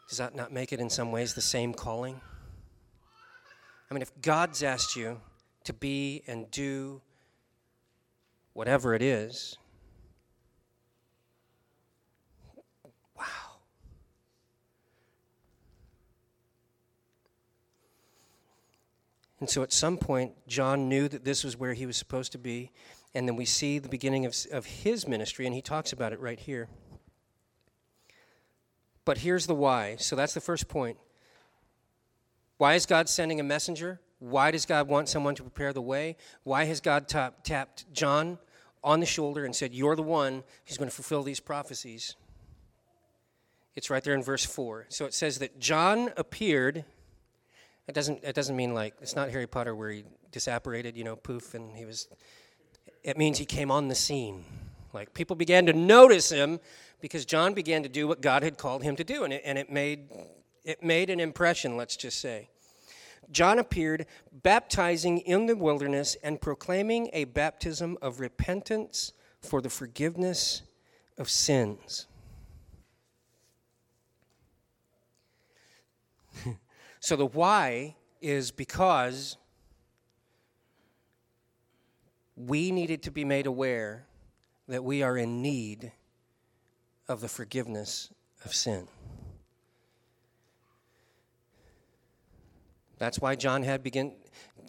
Does 0.08 0.20
that 0.20 0.36
not 0.36 0.54
make 0.54 0.72
it 0.72 0.80
in 0.80 0.88
some 0.88 1.12
ways 1.12 1.34
the 1.34 1.42
same 1.42 1.74
calling? 1.74 2.22
I 3.90 3.94
mean, 3.96 4.04
if 4.04 4.12
God's 4.22 4.62
asked 4.62 4.96
you 4.96 5.20
to 5.64 5.74
be 5.74 6.22
and 6.28 6.52
do 6.52 7.02
whatever 8.54 8.94
it 8.94 9.02
is, 9.02 9.58
wow. 13.18 13.24
And 19.40 19.50
so 19.50 19.64
at 19.64 19.74
some 19.74 19.98
point, 19.98 20.34
John 20.48 20.88
knew 20.88 21.08
that 21.08 21.24
this 21.24 21.44
was 21.44 21.58
where 21.58 21.74
he 21.74 21.88
was 21.88 21.98
supposed 21.98 22.32
to 22.34 22.38
be. 22.38 22.70
And 23.14 23.28
then 23.28 23.36
we 23.36 23.46
see 23.46 23.80
the 23.80 23.90
beginning 23.90 24.26
of, 24.26 24.36
of 24.52 24.66
his 24.66 25.08
ministry, 25.08 25.46
and 25.46 25.56
he 25.56 25.62
talks 25.62 25.92
about 25.92 26.14
it 26.14 26.20
right 26.20 26.40
here. 26.40 26.68
But 29.06 29.20
here's 29.20 29.48
the 29.48 29.56
why. 29.56 29.96
So 29.98 30.16
that's 30.16 30.34
the 30.34 30.42
first 30.42 30.68
point. 30.68 30.98
Why 32.58 32.76
is 32.76 32.86
God 32.86 33.10
sending 33.10 33.40
a 33.40 33.44
messenger? 33.44 34.00
Why 34.20 34.52
does 34.52 34.66
God 34.66 34.88
want 34.88 35.10
someone 35.10 35.34
to 35.36 35.44
prepare 35.44 35.74
the 35.74 35.82
way? 35.82 36.18
Why 36.44 36.66
has 36.66 36.82
God 36.82 37.08
tap, 37.08 37.44
tapped 37.44 37.92
John 37.94 38.38
on 38.84 39.00
the 39.00 39.06
shoulder 39.06 39.46
and 39.46 39.56
said, 39.56 39.74
You're 39.74 39.96
the 39.96 40.04
one 40.04 40.44
who's 40.68 40.78
going 40.78 40.90
to 40.90 40.96
fulfill 40.96 41.24
these 41.24 41.40
prophecies? 41.40 42.16
It's 43.76 43.90
right 43.90 44.04
there 44.04 44.14
in 44.14 44.22
verse 44.22 44.46
4. 44.46 44.88
So 44.90 45.06
it 45.06 45.14
says 45.14 45.40
that 45.40 45.60
John 45.60 46.12
appeared 46.18 46.84
it 47.90 47.96
doesn't, 47.96 48.24
it 48.24 48.36
doesn't 48.36 48.56
mean 48.56 48.76
like, 48.76 48.94
it's 49.02 49.16
not 49.16 49.32
Harry 49.32 49.48
Potter 49.48 49.76
where 49.76 49.90
he 49.90 50.04
disapparated, 50.32 50.96
you 50.96 51.04
know, 51.04 51.16
poof, 51.16 51.56
and 51.56 51.76
he 51.76 51.86
was, 51.86 52.08
it 53.04 53.18
means 53.18 53.38
he 53.38 53.46
came 53.46 53.72
on 53.72 53.88
the 53.88 53.96
scene. 53.96 54.44
Like 54.94 55.14
people 55.14 55.36
began 55.36 55.66
to 55.68 55.74
notice 55.74 56.32
him 56.32 56.60
because 57.02 57.26
John 57.26 57.54
began 57.54 57.84
to 57.84 57.90
do 57.90 58.08
what 58.08 58.22
God 58.22 58.44
had 58.44 58.58
called 58.58 58.84
him 58.84 58.96
to 58.98 59.04
do, 59.04 59.24
and 59.24 59.34
it, 59.34 59.42
and 59.46 59.58
it, 59.58 59.72
made, 59.72 60.10
it 60.64 60.84
made 60.84 61.10
an 61.10 61.20
impression, 61.20 61.78
let's 61.78 61.96
just 61.96 62.20
say. 62.20 62.50
John 63.32 63.60
appeared 63.60 64.08
baptizing 64.32 65.20
in 65.20 65.46
the 65.46 65.56
wilderness 65.56 66.18
and 66.24 66.42
proclaiming 66.42 67.10
a 67.14 67.26
baptism 67.26 67.98
of 68.02 68.20
repentance 68.20 69.14
for 69.40 69.62
the 69.62 69.70
forgiveness 69.70 70.64
of 71.18 71.30
sins. 71.30 72.08
So 77.02 77.16
the 77.16 77.26
why 77.26 77.96
is 78.22 78.52
because 78.52 79.38
we 82.40 82.72
needed 82.72 83.04
to 83.04 83.12
be 83.12 83.26
made 83.26 83.46
aware 83.46 84.06
that 84.70 84.84
we 84.84 85.04
are 85.04 85.18
in 85.18 85.42
need 85.42 85.92
of 87.08 87.20
the 87.20 87.28
forgiveness 87.28 88.10
of 88.46 88.54
sin. 88.54 88.88
That's 92.98 93.20
why 93.20 93.36
John 93.36 93.64
had, 93.64 93.84
begin, 93.84 94.16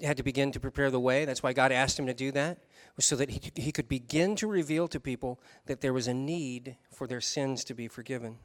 had 0.02 0.16
to 0.16 0.22
begin 0.22 0.50
to 0.52 0.60
prepare 0.60 0.90
the 0.90 1.00
way. 1.00 1.24
That's 1.24 1.42
why 1.42 1.52
God 1.52 1.70
asked 1.70 1.98
him 1.98 2.06
to 2.06 2.14
do 2.14 2.32
that, 2.32 2.58
so 2.98 3.14
that 3.16 3.30
he, 3.30 3.40
he 3.54 3.72
could 3.72 3.88
begin 3.88 4.34
to 4.36 4.46
reveal 4.46 4.88
to 4.88 4.98
people 4.98 5.40
that 5.66 5.80
there 5.80 5.92
was 5.92 6.08
a 6.08 6.14
need 6.14 6.76
for 6.92 7.06
their 7.06 7.20
sins 7.20 7.62
to 7.64 7.74
be 7.74 7.86
forgiven. 7.86 8.38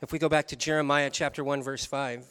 If 0.00 0.12
we 0.12 0.18
go 0.18 0.28
back 0.28 0.48
to 0.48 0.56
Jeremiah 0.56 1.10
chapter 1.10 1.44
1, 1.44 1.62
verse 1.62 1.84
5. 1.84 2.26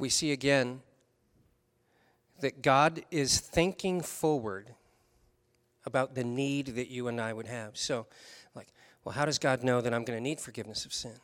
We 0.00 0.08
see 0.08 0.32
again 0.32 0.80
that 2.40 2.62
God 2.62 3.02
is 3.10 3.38
thinking 3.38 4.00
forward 4.00 4.74
about 5.84 6.14
the 6.14 6.24
need 6.24 6.68
that 6.68 6.88
you 6.88 7.08
and 7.08 7.20
I 7.20 7.34
would 7.34 7.46
have. 7.46 7.76
So, 7.76 8.06
like, 8.54 8.68
well, 9.04 9.12
how 9.12 9.26
does 9.26 9.38
God 9.38 9.62
know 9.62 9.82
that 9.82 9.92
I'm 9.92 10.04
going 10.04 10.16
to 10.16 10.22
need 10.22 10.40
forgiveness 10.40 10.86
of 10.86 10.94
sin? 10.94 11.16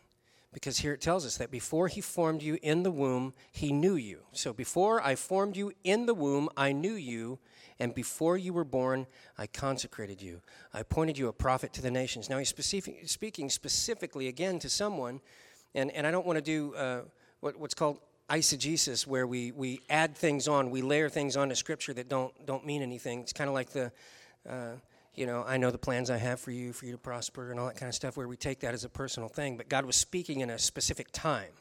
Because 0.53 0.77
here 0.77 0.93
it 0.93 1.01
tells 1.01 1.25
us 1.25 1.39
that 1.39 1.51
before 1.51 1.89
he 1.89 2.03
formed 2.03 2.43
you 2.43 2.59
in 2.61 2.83
the 2.83 2.91
womb, 2.91 3.33
he 3.51 3.73
knew 3.73 3.95
you. 3.95 4.25
So 4.33 4.53
before 4.53 5.01
I 5.03 5.15
formed 5.15 5.57
you 5.57 5.73
in 5.83 6.05
the 6.05 6.13
womb, 6.13 6.51
I 6.55 6.73
knew 6.73 6.97
you 6.97 7.39
and 7.79 7.95
before 7.95 8.37
you 8.37 8.53
were 8.53 8.65
born, 8.65 9.07
I 9.39 9.47
consecrated 9.47 10.21
you. 10.21 10.43
I 10.75 10.81
appointed 10.81 11.17
you 11.17 11.29
a 11.29 11.33
prophet 11.33 11.73
to 11.75 11.83
the 11.83 11.91
nations. 11.91 12.29
Now, 12.29 12.37
he's 12.37 12.51
specific, 12.51 13.09
speaking 13.09 13.49
specifically 13.49 14.29
again 14.29 14.59
to 14.59 14.69
someone, 14.69 15.23
and, 15.75 15.91
and 15.93 16.07
I 16.07 16.11
don't 16.11 16.27
want 16.27 16.37
to 16.37 16.43
do 16.43 16.75
uh, 16.75 17.01
what, 17.41 17.59
what's 17.59 17.75
called 17.75 18.01
eisegesis, 18.29 19.07
where 19.07 19.27
we, 19.27 19.53
we 19.53 19.81
add 19.89 20.17
things 20.17 20.49
on, 20.49 20.71
we 20.71 20.83
layer 20.83 21.09
things 21.09 21.37
onto 21.37 21.55
Scripture 21.55 21.93
that 21.95 22.09
don't, 22.09 22.33
don't 22.47 22.67
mean 22.67 22.83
anything. 22.83 23.21
It's 23.21 23.33
kind 23.33 23.49
of 23.49 23.55
like 23.55 23.71
the, 23.71 23.93
uh, 24.49 24.73
you 25.15 25.27
know, 25.27 25.45
I 25.47 25.57
know 25.57 25.71
the 25.71 25.79
plans 25.79 26.11
I 26.11 26.19
have 26.19 26.41
for 26.41 26.51
you, 26.51 26.73
for 26.73 26.87
you 26.87 26.93
to 26.93 26.99
prosper, 26.99 27.51
and 27.51 27.61
all 27.61 27.67
that 27.67 27.77
kind 27.77 27.89
of 27.89 27.95
stuff, 27.95 28.17
where 28.17 28.29
we 28.29 28.37
take 28.37 28.61
that 28.61 28.75
as 28.75 28.85
a 28.85 28.89
personal 28.89 29.29
thing. 29.29 29.57
But 29.57 29.69
God 29.69 29.85
was 29.85 29.97
speaking 29.97 30.41
in 30.41 30.51
a 30.51 30.59
specific 30.59 31.09
time. 31.13 31.53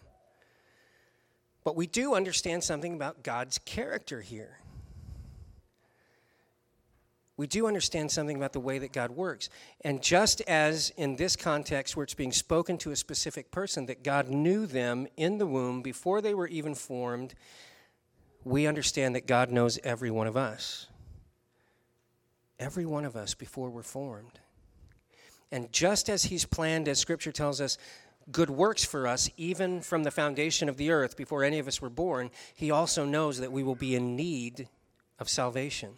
But 1.63 1.75
we 1.75 1.87
do 1.87 2.13
understand 2.13 2.63
something 2.63 2.93
about 2.93 3.23
God's 3.23 3.57
character 3.59 4.21
here 4.21 4.59
we 7.37 7.47
do 7.47 7.67
understand 7.67 8.11
something 8.11 8.37
about 8.37 8.53
the 8.53 8.59
way 8.59 8.79
that 8.79 8.93
God 8.93 9.11
works. 9.11 9.49
And 9.81 10.01
just 10.01 10.41
as 10.41 10.91
in 10.95 11.17
this 11.17 11.35
context 11.35 11.95
where 11.95 12.03
it's 12.05 12.13
being 12.13 12.31
spoken 12.31 12.77
to 12.79 12.91
a 12.91 12.95
specific 12.95 13.51
person, 13.51 13.87
that 13.87 14.03
God 14.03 14.29
knew 14.29 14.65
them 14.65 15.07
in 15.17 15.37
the 15.37 15.45
womb 15.45 15.81
before 15.81 16.21
they 16.21 16.33
were 16.33 16.47
even 16.47 16.75
formed, 16.75 17.35
we 18.45 18.67
understand 18.67 19.15
that 19.15 19.27
God 19.27 19.51
knows 19.51 19.77
every 19.83 20.11
one 20.11 20.27
of 20.27 20.37
us. 20.37 20.87
Every 22.57 22.85
one 22.85 23.03
of 23.03 23.17
us 23.17 23.33
before 23.33 23.69
we're 23.69 23.83
formed. 23.83 24.39
And 25.51 25.71
just 25.73 26.09
as 26.09 26.23
He's 26.23 26.45
planned, 26.45 26.87
as 26.87 26.99
Scripture 26.99 27.33
tells 27.33 27.59
us, 27.59 27.77
good 28.31 28.49
works 28.49 28.85
for 28.85 29.07
us, 29.07 29.29
even 29.35 29.81
from 29.81 30.03
the 30.03 30.11
foundation 30.11 30.69
of 30.69 30.77
the 30.77 30.91
earth, 30.91 31.17
before 31.17 31.43
any 31.43 31.59
of 31.59 31.67
us 31.67 31.81
were 31.81 31.89
born, 31.89 32.31
he 32.55 32.71
also 32.71 33.05
knows 33.05 33.39
that 33.39 33.51
we 33.51 33.61
will 33.61 33.75
be 33.75 33.95
in 33.95 34.15
need 34.15 34.69
of 35.19 35.29
salvation. 35.29 35.97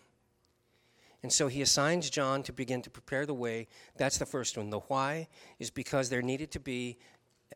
And 1.24 1.34
so 1.34 1.48
he 1.48 1.62
assigns 1.62 2.10
John 2.10 2.44
to 2.44 2.54
begin 2.54 2.82
to 2.84 2.90
prepare 2.90 3.26
the 3.26 3.34
way. 3.34 3.68
That's 3.98 4.18
the 4.18 4.26
first 4.26 4.58
one. 4.58 4.70
The 4.70 4.80
why 4.80 5.28
is 5.60 5.70
because 5.70 6.10
there 6.10 6.22
needed 6.22 6.52
to 6.52 6.60
be 6.60 6.98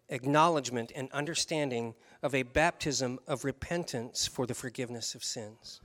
acknowledgement 0.09 0.91
and 0.95 1.11
understanding 1.11 1.93
of 2.23 2.35
a 2.35 2.43
baptism 2.43 3.19
of 3.27 3.45
repentance 3.45 4.27
for 4.27 4.45
the 4.45 4.53
forgiveness 4.53 5.15
of 5.15 5.23
sins. 5.23 5.81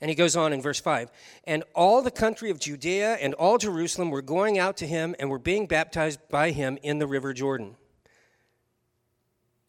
And 0.00 0.10
he 0.10 0.14
goes 0.14 0.36
on 0.36 0.52
in 0.52 0.60
verse 0.60 0.80
5 0.80 1.10
And 1.44 1.64
all 1.74 2.02
the 2.02 2.10
country 2.10 2.50
of 2.50 2.58
Judea 2.58 3.14
and 3.14 3.32
all 3.34 3.58
Jerusalem 3.58 4.10
were 4.10 4.22
going 4.22 4.58
out 4.58 4.76
to 4.78 4.86
him 4.86 5.14
and 5.18 5.30
were 5.30 5.38
being 5.38 5.66
baptized 5.66 6.20
by 6.28 6.50
him 6.50 6.78
in 6.82 6.98
the 6.98 7.06
river 7.06 7.32
Jordan, 7.32 7.76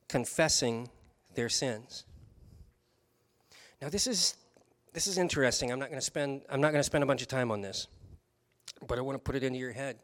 confessing 0.07 0.89
their 1.35 1.49
sins. 1.49 2.05
Now, 3.81 3.89
this 3.89 4.07
is, 4.07 4.35
this 4.95 5.07
is 5.07 5.17
interesting. 5.17 5.71
I'm 5.73 5.77
not 5.77 5.89
going 5.89 5.99
to 5.99 6.05
spend 6.05 6.41
I'm 6.49 6.61
not 6.61 6.71
going 6.71 6.79
to 6.79 6.83
spend 6.83 7.03
a 7.03 7.07
bunch 7.07 7.21
of 7.21 7.27
time 7.27 7.51
on 7.51 7.61
this, 7.61 7.87
but 8.87 8.97
I 8.97 9.01
want 9.01 9.17
to 9.17 9.19
put 9.19 9.35
it 9.35 9.43
into 9.43 9.59
your 9.59 9.73
head. 9.73 9.97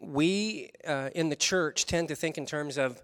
We 0.00 0.70
uh, 0.86 1.10
in 1.14 1.28
the 1.28 1.36
church 1.36 1.84
tend 1.86 2.08
to 2.08 2.14
think 2.14 2.38
in 2.38 2.46
terms 2.46 2.78
of 2.78 3.02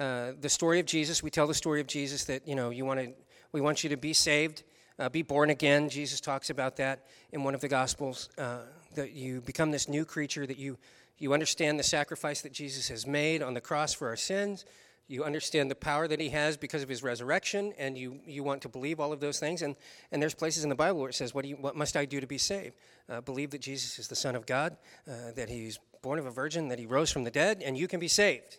uh, 0.00 0.32
the 0.40 0.48
story 0.48 0.80
of 0.80 0.86
Jesus. 0.86 1.22
We 1.22 1.30
tell 1.30 1.46
the 1.46 1.54
story 1.54 1.80
of 1.80 1.86
Jesus 1.86 2.24
that 2.24 2.46
you 2.48 2.56
know 2.56 2.70
you 2.70 2.84
want 2.84 2.98
to 2.98 3.12
we 3.52 3.60
want 3.60 3.84
you 3.84 3.90
to 3.90 3.96
be 3.96 4.12
saved, 4.12 4.64
uh, 4.98 5.08
be 5.08 5.22
born 5.22 5.50
again. 5.50 5.88
Jesus 5.88 6.20
talks 6.20 6.50
about 6.50 6.76
that 6.78 7.06
in 7.30 7.44
one 7.44 7.54
of 7.54 7.60
the 7.60 7.68
Gospels, 7.68 8.28
uh, 8.38 8.58
that 8.96 9.12
you 9.12 9.40
become 9.40 9.70
this 9.70 9.88
new 9.88 10.04
creature, 10.04 10.46
that 10.46 10.58
you, 10.58 10.76
you 11.16 11.32
understand 11.32 11.78
the 11.78 11.84
sacrifice 11.84 12.42
that 12.42 12.52
Jesus 12.52 12.88
has 12.88 13.06
made 13.06 13.40
on 13.40 13.54
the 13.54 13.60
cross 13.60 13.94
for 13.94 14.08
our 14.08 14.16
sins. 14.16 14.64
You 15.08 15.22
understand 15.22 15.70
the 15.70 15.76
power 15.76 16.08
that 16.08 16.18
he 16.18 16.30
has 16.30 16.56
because 16.56 16.82
of 16.82 16.88
his 16.88 17.02
resurrection, 17.02 17.72
and 17.78 17.96
you, 17.96 18.18
you 18.26 18.42
want 18.42 18.62
to 18.62 18.68
believe 18.68 18.98
all 18.98 19.12
of 19.12 19.20
those 19.20 19.38
things. 19.38 19.62
And, 19.62 19.76
and 20.10 20.20
there's 20.20 20.34
places 20.34 20.64
in 20.64 20.68
the 20.68 20.74
Bible 20.74 21.00
where 21.00 21.10
it 21.10 21.14
says, 21.14 21.32
What, 21.32 21.42
do 21.42 21.48
you, 21.50 21.56
what 21.56 21.76
must 21.76 21.96
I 21.96 22.04
do 22.04 22.20
to 22.20 22.26
be 22.26 22.38
saved? 22.38 22.74
Uh, 23.08 23.20
believe 23.20 23.50
that 23.50 23.60
Jesus 23.60 24.00
is 24.00 24.08
the 24.08 24.16
Son 24.16 24.34
of 24.34 24.46
God, 24.46 24.76
uh, 25.08 25.30
that 25.36 25.48
he's 25.48 25.78
born 26.02 26.18
of 26.18 26.26
a 26.26 26.30
virgin, 26.30 26.68
that 26.68 26.78
he 26.78 26.86
rose 26.86 27.10
from 27.10 27.22
the 27.22 27.30
dead, 27.30 27.62
and 27.64 27.78
you 27.78 27.86
can 27.86 28.00
be 28.00 28.08
saved. 28.08 28.58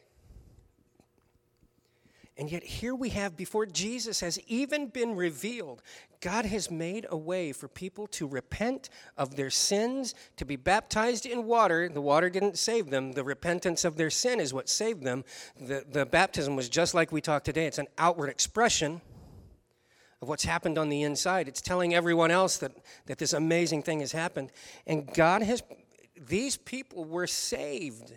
And 2.38 2.52
yet, 2.52 2.63
here 2.63 2.93
we 2.93 3.10
have, 3.10 3.36
before 3.36 3.65
Jesus 3.65 4.19
has 4.19 4.39
even 4.47 4.88
been 4.88 5.15
revealed, 5.15 5.82
God 6.21 6.45
has 6.45 6.69
made 6.69 7.08
a 7.10 7.17
way 7.17 7.52
for 7.52 7.67
people 7.67 8.06
to 8.08 8.28
repent 8.28 8.89
of 9.17 9.36
their 9.36 9.50
sins, 9.50 10.13
to 10.36 10.45
be 10.45 10.56
baptized 10.56 11.26
in 11.26 11.45
water. 11.45 11.89
The 11.89 12.02
water 12.02 12.30
didn't 12.30 12.60
save 12.60 12.91
them, 12.91 13.13
the 13.13 13.23
repentance 13.23 13.84
of 13.84 13.97
their 13.97 14.12
sin 14.12 14.39
is 14.39 14.54
what 14.54 14.69
saved 14.69 15.04
them. 15.04 15.26
The, 15.60 15.84
the 15.89 16.06
baptism 16.06 16.56
was 16.56 16.69
just 16.69 16.93
like 16.93 17.12
we 17.12 17.21
talked 17.21 17.45
today, 17.45 17.65
it's 17.65 17.80
an 17.80 17.88
outward 17.97 18.30
expression 18.30 19.02
of 20.21 20.30
what's 20.30 20.43
happened 20.45 20.78
on 20.78 20.89
the 20.89 21.02
inside. 21.02 21.47
It's 21.47 21.62
telling 21.62 21.95
everyone 21.95 22.30
else 22.30 22.58
that, 22.58 22.71
that 23.08 23.17
this 23.17 23.34
amazing 23.34 23.82
thing 23.82 24.02
has 24.02 24.12
happened. 24.12 24.52
And 24.86 25.12
God 25.12 25.41
has, 25.41 25.63
these 26.19 26.58
people 26.58 27.06
were 27.06 27.28
saved 27.28 28.13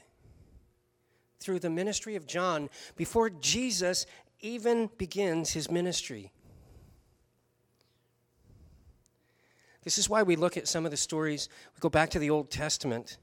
through 1.41 1.59
the 1.59 1.71
ministry 1.71 2.17
of 2.17 2.27
John 2.27 2.69
before 2.97 3.31
Jesus 3.31 4.07
even 4.41 4.91
begins 4.99 5.53
his 5.53 5.71
ministry. 5.71 6.33
This 9.83 9.97
is 9.97 10.09
why 10.09 10.23
we 10.23 10.37
look 10.37 10.57
at 10.57 10.69
some 10.69 10.85
of 10.85 10.91
the 10.91 10.97
stories, 10.97 11.49
we 11.75 11.81
go 11.81 11.89
back 11.89 12.11
to 12.11 12.19
the 12.19 12.31
Old 12.31 12.51
Testament 12.51 13.17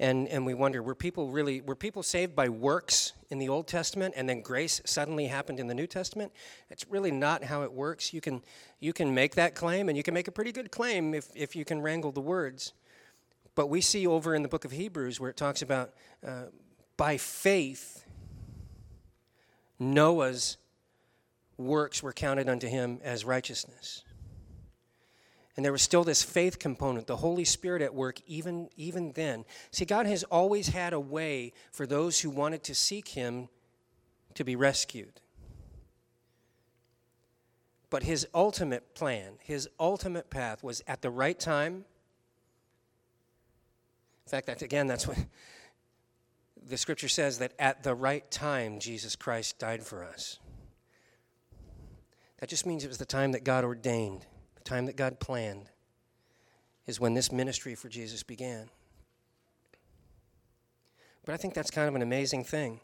and, 0.00 0.28
and 0.28 0.46
we 0.46 0.54
wonder 0.54 0.82
were 0.82 0.94
people 0.94 1.30
really 1.30 1.60
were 1.60 1.74
people 1.74 2.02
saved 2.02 2.36
by 2.36 2.48
works 2.48 3.12
in 3.30 3.38
the 3.38 3.48
Old 3.48 3.66
Testament 3.66 4.14
and 4.16 4.28
then 4.28 4.40
grace 4.42 4.80
suddenly 4.84 5.26
happened 5.26 5.58
in 5.58 5.66
the 5.66 5.74
New 5.74 5.86
Testament? 5.86 6.32
It's 6.70 6.86
really 6.88 7.10
not 7.10 7.44
how 7.44 7.62
it 7.62 7.72
works. 7.72 8.14
You 8.14 8.20
can 8.20 8.42
you 8.78 8.92
can 8.92 9.12
make 9.12 9.34
that 9.34 9.54
claim 9.54 9.88
and 9.88 9.96
you 9.96 10.04
can 10.04 10.14
make 10.14 10.28
a 10.28 10.32
pretty 10.32 10.52
good 10.52 10.70
claim 10.70 11.14
if, 11.14 11.28
if 11.34 11.56
you 11.56 11.64
can 11.64 11.82
wrangle 11.82 12.12
the 12.12 12.20
words. 12.20 12.72
But 13.54 13.68
we 13.68 13.80
see 13.80 14.06
over 14.06 14.36
in 14.36 14.42
the 14.42 14.48
book 14.48 14.64
of 14.64 14.70
Hebrews 14.70 15.18
where 15.18 15.30
it 15.30 15.36
talks 15.36 15.62
about 15.62 15.92
uh, 16.24 16.44
by 16.98 17.16
faith, 17.16 18.04
Noah's 19.78 20.58
works 21.56 22.02
were 22.02 22.12
counted 22.12 22.50
unto 22.50 22.68
him 22.68 23.00
as 23.02 23.24
righteousness. 23.24 24.02
And 25.56 25.64
there 25.64 25.72
was 25.72 25.82
still 25.82 26.04
this 26.04 26.22
faith 26.22 26.58
component, 26.60 27.08
the 27.08 27.16
Holy 27.16 27.44
Spirit 27.44 27.82
at 27.82 27.92
work 27.92 28.20
even, 28.28 28.68
even 28.76 29.10
then. 29.12 29.44
See, 29.72 29.84
God 29.84 30.06
has 30.06 30.22
always 30.24 30.68
had 30.68 30.92
a 30.92 31.00
way 31.00 31.52
for 31.72 31.84
those 31.84 32.20
who 32.20 32.30
wanted 32.30 32.62
to 32.64 32.76
seek 32.76 33.08
Him 33.08 33.48
to 34.34 34.44
be 34.44 34.54
rescued. 34.54 35.20
But 37.90 38.04
His 38.04 38.24
ultimate 38.32 38.94
plan, 38.94 39.32
His 39.40 39.68
ultimate 39.80 40.30
path 40.30 40.62
was 40.62 40.80
at 40.86 41.02
the 41.02 41.10
right 41.10 41.40
time. 41.40 41.84
In 44.26 44.30
fact, 44.30 44.46
that's, 44.46 44.62
again, 44.62 44.86
that's 44.86 45.08
what 45.08 45.18
the 46.68 46.76
scripture 46.76 47.08
says 47.08 47.38
that 47.38 47.52
at 47.58 47.82
the 47.82 47.94
right 47.94 48.30
time, 48.30 48.78
Jesus 48.78 49.16
Christ 49.16 49.58
died 49.58 49.82
for 49.82 50.04
us. 50.04 50.38
That 52.40 52.48
just 52.48 52.66
means 52.66 52.84
it 52.84 52.88
was 52.88 52.98
the 52.98 53.06
time 53.06 53.32
that 53.32 53.42
God 53.42 53.64
ordained, 53.64 54.26
the 54.54 54.64
time 54.64 54.86
that 54.86 54.96
God 54.96 55.18
planned, 55.18 55.70
is 56.86 57.00
when 57.00 57.14
this 57.14 57.32
ministry 57.32 57.74
for 57.74 57.88
Jesus 57.88 58.22
began. 58.22 58.68
But 61.24 61.34
I 61.34 61.36
think 61.36 61.54
that's 61.54 61.70
kind 61.70 61.88
of 61.88 61.94
an 61.94 62.02
amazing 62.02 62.44
thing. 62.44 62.80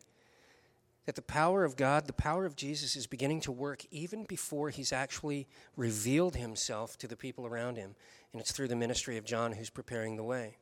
That 1.06 1.14
the 1.14 1.22
power 1.22 1.64
of 1.64 1.76
God, 1.76 2.06
the 2.06 2.14
power 2.14 2.46
of 2.46 2.56
Jesus, 2.56 2.96
is 2.96 3.06
beginning 3.06 3.42
to 3.42 3.52
work 3.52 3.84
even 3.90 4.24
before 4.24 4.70
he's 4.70 4.92
actually 4.92 5.46
revealed 5.76 6.36
himself 6.36 6.96
to 6.98 7.06
the 7.06 7.16
people 7.16 7.46
around 7.46 7.76
him. 7.76 7.94
And 8.32 8.40
it's 8.40 8.52
through 8.52 8.68
the 8.68 8.76
ministry 8.76 9.18
of 9.18 9.24
John 9.24 9.52
who's 9.52 9.70
preparing 9.70 10.16
the 10.16 10.24
way. 10.24 10.56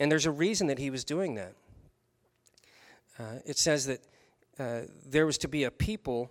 And 0.00 0.10
there's 0.10 0.26
a 0.26 0.32
reason 0.32 0.66
that 0.66 0.78
he 0.78 0.90
was 0.90 1.04
doing 1.04 1.36
that. 1.36 1.54
Uh, 3.18 3.40
it 3.44 3.58
says 3.58 3.86
that 3.86 4.00
uh, 4.58 4.82
there 5.06 5.26
was 5.26 5.38
to 5.38 5.48
be 5.48 5.64
a 5.64 5.70
people 5.70 6.30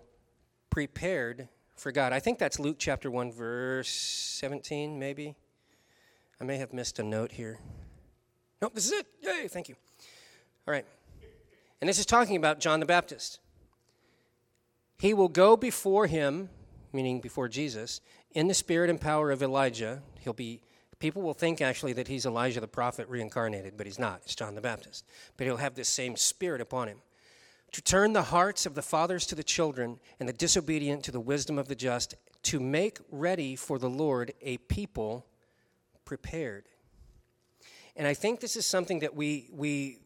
prepared 0.69 1.47
for 1.75 1.91
God. 1.91 2.13
I 2.13 2.19
think 2.19 2.39
that's 2.39 2.59
Luke 2.59 2.77
chapter 2.79 3.09
1, 3.09 3.31
verse 3.31 3.89
17, 3.89 4.99
maybe. 4.99 5.35
I 6.39 6.43
may 6.43 6.57
have 6.57 6.73
missed 6.73 6.99
a 6.99 7.03
note 7.03 7.31
here. 7.31 7.59
Nope, 8.61 8.73
this 8.75 8.85
is 8.85 8.91
it. 8.91 9.07
Yay, 9.23 9.47
thank 9.47 9.69
you. 9.69 9.75
All 10.67 10.73
right. 10.73 10.85
And 11.81 11.87
this 11.87 11.99
is 11.99 12.05
talking 12.05 12.35
about 12.35 12.59
John 12.59 12.79
the 12.79 12.85
Baptist. 12.85 13.39
He 14.97 15.13
will 15.13 15.29
go 15.29 15.55
before 15.55 16.07
him, 16.07 16.49
meaning 16.91 17.21
before 17.21 17.47
Jesus, 17.47 18.01
in 18.31 18.47
the 18.47 18.53
spirit 18.53 18.89
and 18.89 18.99
power 18.99 19.31
of 19.31 19.41
Elijah. 19.41 20.01
He'll 20.19 20.33
be 20.33 20.61
People 20.99 21.21
will 21.21 21.33
think 21.33 21.61
actually 21.61 21.93
that 21.93 22.09
he's 22.09 22.25
Elijah 22.25 22.59
the 22.59 22.67
prophet 22.67 23.07
reincarnated, 23.07 23.77
but 23.77 23.85
he's 23.85 23.99
not. 23.99 24.21
It's 24.25 24.35
John 24.35 24.55
the 24.55 24.61
Baptist. 24.61 25.05
But 25.37 25.47
he'll 25.47 25.57
have 25.57 25.75
this 25.75 25.87
same 25.87 26.17
spirit 26.17 26.59
upon 26.59 26.89
him. 26.89 26.97
To 27.71 27.81
turn 27.81 28.13
the 28.13 28.23
hearts 28.23 28.65
of 28.65 28.75
the 28.75 28.81
fathers 28.81 29.25
to 29.27 29.35
the 29.35 29.43
children 29.43 29.99
and 30.19 30.27
the 30.27 30.33
disobedient 30.33 31.03
to 31.05 31.11
the 31.11 31.19
wisdom 31.19 31.57
of 31.57 31.69
the 31.69 31.75
just, 31.75 32.15
to 32.43 32.59
make 32.59 32.99
ready 33.11 33.55
for 33.55 33.79
the 33.79 33.89
Lord 33.89 34.33
a 34.41 34.57
people 34.57 35.25
prepared. 36.03 36.65
And 37.95 38.07
I 38.07 38.13
think 38.13 38.41
this 38.41 38.55
is 38.55 38.65
something 38.65 38.99
that 38.99 39.15
we, 39.15 39.49
we 39.53 39.99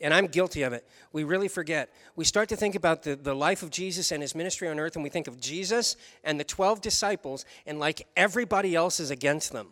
and 0.00 0.12
I'm 0.12 0.26
guilty 0.26 0.62
of 0.62 0.72
it, 0.72 0.86
we 1.12 1.24
really 1.24 1.48
forget. 1.48 1.94
We 2.16 2.24
start 2.24 2.48
to 2.50 2.56
think 2.56 2.74
about 2.74 3.04
the, 3.04 3.16
the 3.16 3.34
life 3.34 3.62
of 3.62 3.70
Jesus 3.70 4.10
and 4.10 4.22
his 4.22 4.34
ministry 4.34 4.68
on 4.68 4.80
earth, 4.80 4.96
and 4.96 5.02
we 5.02 5.10
think 5.10 5.28
of 5.28 5.40
Jesus 5.40 5.96
and 6.24 6.40
the 6.40 6.44
12 6.44 6.80
disciples, 6.80 7.44
and 7.66 7.78
like 7.78 8.06
everybody 8.16 8.74
else 8.74 9.00
is 9.00 9.10
against 9.10 9.52
them 9.52 9.68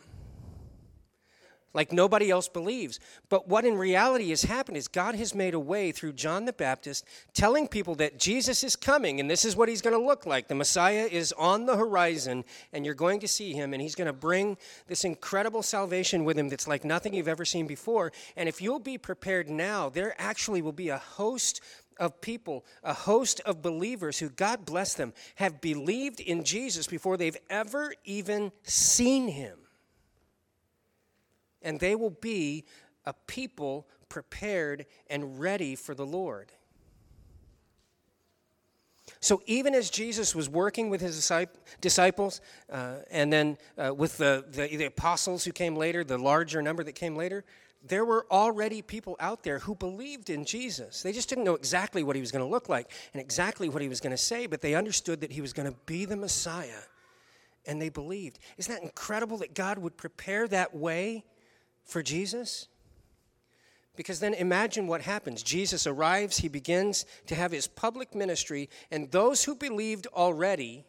like 1.75 1.93
nobody 1.93 2.31
else 2.31 2.49
believes. 2.49 2.99
But 3.29 3.49
what 3.49 3.65
in 3.65 3.77
reality 3.77 4.31
has 4.31 4.43
happened 4.43 4.77
is 4.77 4.89
God 4.89 5.15
has 5.17 5.35
made 5.35 5.55
a 5.55 5.61
way 5.61 5.93
through 5.93 6.15
John 6.15 6.45
the 6.45 6.53
Baptist 6.53 7.05
telling 7.35 7.69
people 7.69 7.95
that 7.97 8.19
Jesus 8.19 8.65
is 8.65 8.75
coming 8.75 9.21
and 9.21 9.31
this 9.31 9.45
is 9.45 9.55
what 9.55 9.69
he's 9.69 9.83
going 9.83 9.99
to 9.99 10.05
look 10.05 10.25
like. 10.25 10.49
The 10.49 10.55
Messiah 10.55 11.09
is 11.11 11.33
on 11.33 11.67
the 11.67 11.77
horizon 11.77 12.45
and 12.73 12.85
you're 12.85 12.95
going 12.95 13.21
to 13.21 13.29
see 13.29 13.53
him 13.53 13.75
and 13.75 13.83
he's 13.83 13.95
going 13.95 14.07
to 14.07 14.13
bring 14.13 14.57
this 14.87 15.05
incredible 15.05 15.63
salvation 15.63 16.25
with 16.25 16.39
him 16.39 16.49
that's 16.49 16.69
like 16.69 16.85
nothing 16.85 17.15
you've 17.15 17.29
ever 17.29 17.45
seen 17.45 17.67
before. 17.67 18.13
And 18.37 18.49
if 18.49 18.63
you'll 18.63 18.79
be 18.79 18.99
prepared 18.99 19.51
now, 19.51 19.89
there 19.91 20.15
actually 20.19 20.63
will 20.63 20.73
be 20.73 20.89
a 20.89 20.99
host 20.99 21.61
of 21.99 22.21
people, 22.21 22.65
a 22.83 22.95
host 22.95 23.41
of 23.45 23.61
believers 23.61 24.19
who, 24.21 24.31
God 24.31 24.65
bless 24.65 24.95
them, 24.95 25.13
have 25.35 25.61
believed 25.61 26.21
in 26.21 26.45
Jesus 26.45 26.87
before 26.87 27.17
they've 27.17 27.37
ever 27.51 27.93
even 28.05 28.53
seen 28.63 29.29
him 29.29 29.59
and 31.63 31.81
they 31.81 31.95
will 31.95 32.11
be 32.11 32.65
a 33.05 33.13
people 33.27 33.87
prepared 34.09 34.87
and 35.09 35.41
ready 35.41 35.75
for 35.75 35.95
the 35.95 36.07
Lord. 36.07 36.53
So, 39.21 39.43
even 39.47 39.75
as 39.75 39.91
Jesus 39.91 40.35
was 40.35 40.49
working 40.49 40.91
with 40.91 41.01
his 41.01 41.31
disciples, 41.81 42.41
uh, 42.71 42.97
and 43.11 43.33
then 43.33 43.59
uh, 43.77 43.93
with 43.95 44.17
the, 44.19 44.45
the, 44.51 44.77
the, 44.77 44.85
apostles 44.85 45.45
who 45.45 45.51
came 45.51 45.75
later, 45.75 46.05
the 46.05 46.19
larger 46.19 46.63
number 46.63 46.85
that 46.85 46.95
came 46.95 47.17
later, 47.17 47.45
there 47.87 48.05
were 48.05 48.27
already 48.31 48.83
people 48.83 49.17
out 49.19 49.43
there 49.43 49.61
who 49.61 49.75
believed 49.75 50.31
in 50.31 50.45
Jesus. 50.45 51.03
They 51.03 51.13
just 51.13 51.29
didn't 51.29 51.45
know 51.45 51.55
exactly 51.55 52.03
what 52.03 52.17
he 52.17 52.21
was 52.21 52.31
going 52.31 52.45
to 52.45 52.51
look 52.51 52.69
like 52.69 52.91
and 53.13 53.21
exactly 53.21 53.69
what 53.69 53.83
he 53.83 53.89
was 53.89 54.01
going 54.01 54.11
to 54.11 54.17
say, 54.17 54.47
but 54.47 54.61
they 54.61 54.75
understood 54.75 55.21
that 55.21 55.33
he 55.33 55.41
was 55.41 55.53
going 55.53 55.71
to 55.71 55.77
be 55.87 56.05
the 56.05 56.17
Messiah 56.17 56.83
and 57.67 57.81
they 57.81 57.89
believed. 57.89 58.39
Isn't 58.57 58.75
that 58.75 58.83
incredible 58.83 59.39
that 59.39 59.55
God 59.55 59.79
would 59.79 59.97
prepare 59.97 60.49
that 60.49 60.75
way 60.75 61.25
for 61.89 62.03
Jesus? 62.03 62.69
Because 63.97 64.21
then 64.21 64.35
imagine 64.35 64.87
what 64.87 65.03
happens. 65.03 65.43
Jesus 65.43 65.85
arrives, 65.85 66.39
he 66.39 66.47
begins 66.49 67.05
to 67.27 67.35
have 67.35 67.51
his 67.51 67.67
public 67.67 68.15
ministry, 68.15 68.71
and 68.93 69.11
those 69.11 69.43
who 69.43 69.57
believed 69.57 70.07
already, 70.15 70.85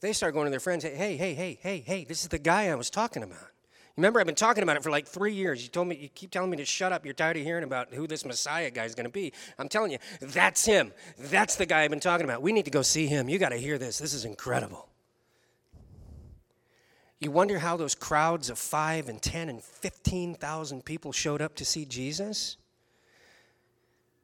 they 0.00 0.12
start 0.12 0.34
going 0.34 0.44
to 0.44 0.50
their 0.50 0.60
friends, 0.60 0.84
hey, 0.84 0.94
hey, 0.94 1.16
hey, 1.16 1.34
hey, 1.34 1.58
hey, 1.60 1.82
hey, 1.84 2.04
this 2.04 2.22
is 2.22 2.28
the 2.28 2.38
guy 2.38 2.68
I 2.68 2.76
was 2.76 2.90
talking 2.90 3.24
about. 3.24 3.48
Remember, 3.96 4.20
I've 4.20 4.26
been 4.26 4.34
talking 4.34 4.62
about 4.62 4.76
it 4.76 4.82
for 4.82 4.90
like 4.90 5.06
three 5.06 5.34
years. 5.34 5.62
You 5.62 5.68
told 5.68 5.88
me, 5.88 5.96
you 5.96 6.08
keep 6.08 6.30
telling 6.30 6.50
me 6.50 6.56
to 6.58 6.64
shut 6.64 6.92
up. 6.92 7.04
You're 7.04 7.12
tired 7.12 7.36
of 7.36 7.42
hearing 7.42 7.64
about 7.64 7.92
who 7.92 8.06
this 8.06 8.24
Messiah 8.24 8.70
guy 8.70 8.84
is 8.84 8.94
going 8.94 9.04
to 9.04 9.10
be. 9.10 9.32
I'm 9.58 9.68
telling 9.68 9.90
you, 9.90 9.98
that's 10.20 10.64
him. 10.64 10.92
That's 11.18 11.56
the 11.56 11.66
guy 11.66 11.82
I've 11.82 11.90
been 11.90 12.00
talking 12.00 12.24
about. 12.24 12.40
We 12.40 12.52
need 12.52 12.64
to 12.64 12.70
go 12.70 12.82
see 12.82 13.06
him. 13.06 13.28
You 13.28 13.38
got 13.38 13.50
to 13.50 13.56
hear 13.56 13.76
this. 13.78 13.98
This 13.98 14.14
is 14.14 14.24
incredible. 14.24 14.88
You 17.22 17.30
wonder 17.30 17.60
how 17.60 17.76
those 17.76 17.94
crowds 17.94 18.50
of 18.50 18.58
five 18.58 19.08
and 19.08 19.22
10 19.22 19.48
and 19.48 19.62
15,000 19.62 20.84
people 20.84 21.12
showed 21.12 21.40
up 21.40 21.54
to 21.54 21.64
see 21.64 21.84
Jesus? 21.84 22.56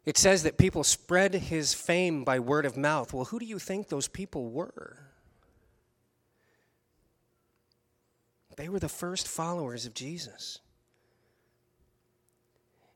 It 0.05 0.19
says 0.19 0.43
that 0.43 0.59
people 0.59 0.83
spread 0.83 1.33
his 1.33 1.73
fame 1.75 2.25
by 2.25 2.41
word 2.41 2.67
of 2.67 2.77
mouth. 2.77 3.15
Well, 3.15 3.27
who 3.27 3.39
do 3.39 3.47
you 3.47 3.61
think 3.61 3.89
those 3.89 4.09
people 4.09 4.51
were? 4.51 4.99
They 8.57 8.69
were 8.69 8.81
the 8.81 8.89
first 8.89 9.29
followers 9.29 9.87
of 9.87 9.95
Jesus. 9.95 10.59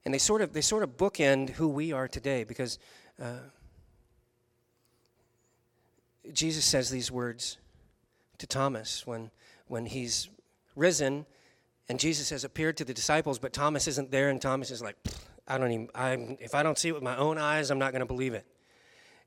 And 0.05 0.12
they 0.12 0.19
sort 0.19 0.43
of, 0.43 0.53
they 0.53 0.62
sort 0.62 0.83
of 0.83 0.97
bookend 0.97 1.51
who 1.51 1.69
we 1.69 1.93
are 1.93 2.09
today 2.09 2.43
because 2.43 2.81
uh, 3.23 3.35
Jesus 6.33 6.65
says 6.65 6.91
these 6.91 7.12
words 7.12 7.59
to 8.38 8.49
Thomas 8.49 9.07
when, 9.07 9.31
when 9.73 9.87
he's 9.87 10.29
risen 10.77 11.25
and 11.89 11.99
Jesus 11.99 12.29
has 12.29 12.45
appeared 12.45 12.77
to 12.77 12.85
the 12.85 12.93
disciples, 12.93 13.39
but 13.39 13.55
Thomas 13.55 13.89
isn't 13.89 14.11
there, 14.11 14.29
and 14.29 14.41
Thomas 14.41 14.71
is 14.71 14.83
like, 14.83 14.97
I 15.49 15.57
don't 15.57 15.73
even, 15.73 15.89
I'm, 15.95 16.37
if 16.41 16.55
I 16.55 16.63
don't 16.63 16.77
see 16.77 16.91
it 16.91 16.93
with 16.93 17.03
my 17.03 17.17
own 17.17 17.39
eyes, 17.39 17.71
I'm 17.71 17.79
not 17.79 17.93
going 17.93 18.01
to 18.01 18.07
believe 18.07 18.35
it. 18.35 18.47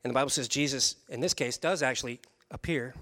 And 0.03 0.11
the 0.11 0.13
Bible 0.13 0.29
says 0.29 0.47
Jesus, 0.47 0.97
in 1.09 1.19
this 1.19 1.33
case, 1.33 1.57
does 1.57 1.81
actually 1.81 2.21
appear. 2.51 2.93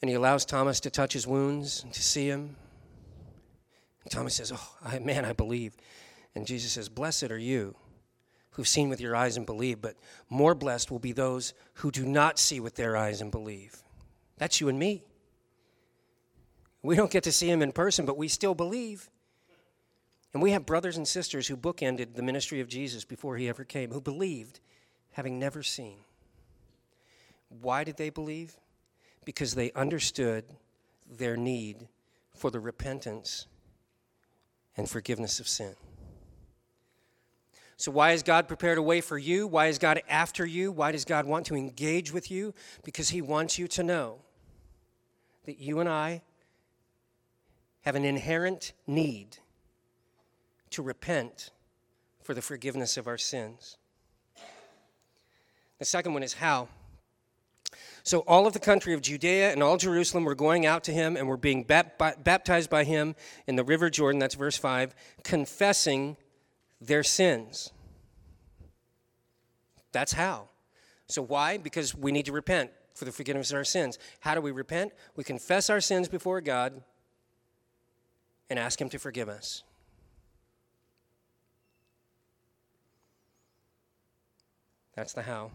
And 0.00 0.08
he 0.08 0.14
allows 0.14 0.46
Thomas 0.46 0.80
to 0.80 0.90
touch 0.90 1.12
his 1.12 1.26
wounds 1.26 1.82
and 1.84 1.92
to 1.92 2.02
see 2.02 2.26
him. 2.26 2.56
And 4.02 4.10
Thomas 4.10 4.34
says, 4.34 4.50
Oh, 4.50 4.76
I, 4.82 4.98
man, 4.98 5.26
I 5.26 5.34
believe. 5.34 5.76
And 6.34 6.46
Jesus 6.46 6.72
says, 6.72 6.88
Blessed 6.88 7.30
are 7.30 7.38
you 7.38 7.76
who've 8.52 8.66
seen 8.66 8.88
with 8.88 9.02
your 9.02 9.14
eyes 9.14 9.36
and 9.36 9.44
believe, 9.44 9.82
but 9.82 9.96
more 10.30 10.54
blessed 10.54 10.90
will 10.90 10.98
be 10.98 11.12
those 11.12 11.52
who 11.74 11.90
do 11.90 12.06
not 12.06 12.38
see 12.38 12.60
with 12.60 12.76
their 12.76 12.96
eyes 12.96 13.20
and 13.20 13.30
believe. 13.30 13.82
That's 14.38 14.60
you 14.60 14.68
and 14.68 14.78
me. 14.78 15.02
We 16.82 16.94
don't 16.94 17.10
get 17.10 17.24
to 17.24 17.32
see 17.32 17.50
him 17.50 17.62
in 17.62 17.72
person, 17.72 18.06
but 18.06 18.16
we 18.16 18.28
still 18.28 18.54
believe. 18.54 19.08
And 20.32 20.42
we 20.42 20.52
have 20.52 20.66
brothers 20.66 20.96
and 20.96 21.08
sisters 21.08 21.48
who 21.48 21.56
bookended 21.56 22.14
the 22.14 22.22
ministry 22.22 22.60
of 22.60 22.68
Jesus 22.68 23.04
before 23.04 23.36
he 23.36 23.48
ever 23.48 23.64
came, 23.64 23.90
who 23.90 24.00
believed, 24.00 24.60
having 25.12 25.38
never 25.38 25.62
seen. 25.62 25.96
Why 27.48 27.84
did 27.84 27.96
they 27.96 28.10
believe? 28.10 28.56
because 29.26 29.54
they 29.54 29.72
understood 29.72 30.44
their 31.10 31.36
need 31.36 31.88
for 32.32 32.50
the 32.50 32.60
repentance 32.60 33.46
and 34.78 34.88
forgiveness 34.88 35.40
of 35.40 35.48
sin. 35.48 35.74
So, 37.76 37.90
why 37.90 38.12
has 38.12 38.22
God 38.22 38.48
prepared 38.48 38.78
a 38.78 38.82
way 38.82 39.02
for 39.02 39.18
you? 39.18 39.46
Why 39.46 39.66
is 39.66 39.78
God 39.78 40.00
after 40.08 40.46
you? 40.46 40.72
Why 40.72 40.92
does 40.92 41.04
God 41.04 41.26
want 41.26 41.44
to 41.46 41.56
engage 41.56 42.10
with 42.10 42.30
you? 42.30 42.54
Because 42.84 43.10
He 43.10 43.20
wants 43.20 43.58
you 43.58 43.68
to 43.68 43.82
know 43.82 44.20
that 45.46 45.58
you 45.58 45.80
and 45.80 45.88
I 45.88 46.22
have 47.82 47.94
an 47.94 48.04
inherent 48.04 48.72
need 48.86 49.38
to 50.70 50.82
repent 50.82 51.50
for 52.22 52.34
the 52.34 52.42
forgiveness 52.42 52.96
of 52.96 53.06
our 53.06 53.16
sins. 53.16 53.78
The 55.78 55.84
second 55.84 56.12
one 56.12 56.22
is 56.22 56.34
how. 56.34 56.68
So 58.02 58.20
all 58.20 58.46
of 58.46 58.52
the 58.52 58.58
country 58.60 58.94
of 58.94 59.02
Judea 59.02 59.52
and 59.52 59.62
all 59.62 59.76
Jerusalem 59.76 60.24
were 60.24 60.34
going 60.34 60.66
out 60.66 60.84
to 60.84 60.92
him 60.92 61.16
and 61.16 61.28
were 61.28 61.36
being 61.36 61.64
baptized 61.64 62.70
by 62.70 62.84
him 62.84 63.14
in 63.46 63.56
the 63.56 63.64
river 63.64 63.90
Jordan, 63.90 64.18
that's 64.18 64.34
verse 64.34 64.56
5, 64.56 64.94
confessing 65.22 66.16
their 66.80 67.02
sins. 67.02 67.72
That's 69.92 70.12
how. 70.12 70.48
So 71.08 71.22
why? 71.22 71.58
Because 71.58 71.94
we 71.94 72.12
need 72.12 72.26
to 72.26 72.32
repent 72.32 72.70
for 72.96 73.04
the 73.04 73.12
forgiveness 73.12 73.50
of 73.50 73.56
our 73.56 73.64
sins. 73.64 73.98
How 74.20 74.34
do 74.34 74.40
we 74.40 74.50
repent? 74.50 74.92
We 75.14 75.22
confess 75.22 75.70
our 75.70 75.80
sins 75.80 76.08
before 76.08 76.40
God 76.40 76.82
and 78.48 78.58
ask 78.58 78.80
him 78.80 78.88
to 78.88 78.98
forgive 78.98 79.28
us. 79.28 79.62
That's 84.94 85.12
the 85.12 85.22
how. 85.22 85.50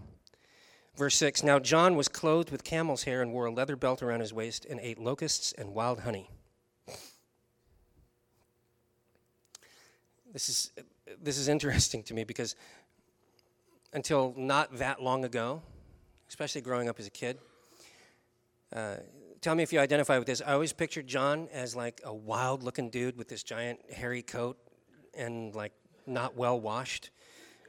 Verse 0.95 1.15
6 1.15 1.41
Now 1.43 1.57
John 1.57 1.95
was 1.95 2.07
clothed 2.07 2.51
with 2.51 2.63
camel's 2.63 3.03
hair 3.03 3.21
and 3.21 3.33
wore 3.33 3.47
a 3.47 3.51
leather 3.51 3.75
belt 3.75 4.03
around 4.03 4.19
his 4.19 4.31
waist 4.31 4.65
and 4.69 4.79
ate 4.79 4.99
locusts 4.99 5.51
and 5.57 5.73
wild 5.73 6.01
honey. 6.01 6.29
This 10.31 10.47
is, 10.47 10.71
this 11.21 11.37
is 11.37 11.47
interesting 11.47 12.03
to 12.03 12.13
me 12.13 12.23
because 12.23 12.55
until 13.93 14.33
not 14.37 14.77
that 14.77 15.01
long 15.01 15.25
ago, 15.25 15.61
especially 16.31 16.61
growing 16.61 16.87
up 16.87 16.97
as 16.97 17.05
a 17.05 17.09
kid, 17.09 17.37
uh, 18.73 18.95
tell 19.41 19.53
me 19.53 19.63
if 19.63 19.73
you 19.73 19.81
identify 19.81 20.17
with 20.17 20.27
this. 20.27 20.41
I 20.41 20.53
always 20.53 20.71
pictured 20.71 21.05
John 21.05 21.49
as 21.51 21.75
like 21.75 21.99
a 22.05 22.13
wild 22.13 22.63
looking 22.63 22.89
dude 22.89 23.17
with 23.17 23.27
this 23.27 23.43
giant 23.43 23.81
hairy 23.91 24.21
coat 24.21 24.57
and 25.13 25.53
like 25.53 25.73
not 26.07 26.37
well 26.37 26.57
washed, 26.57 27.09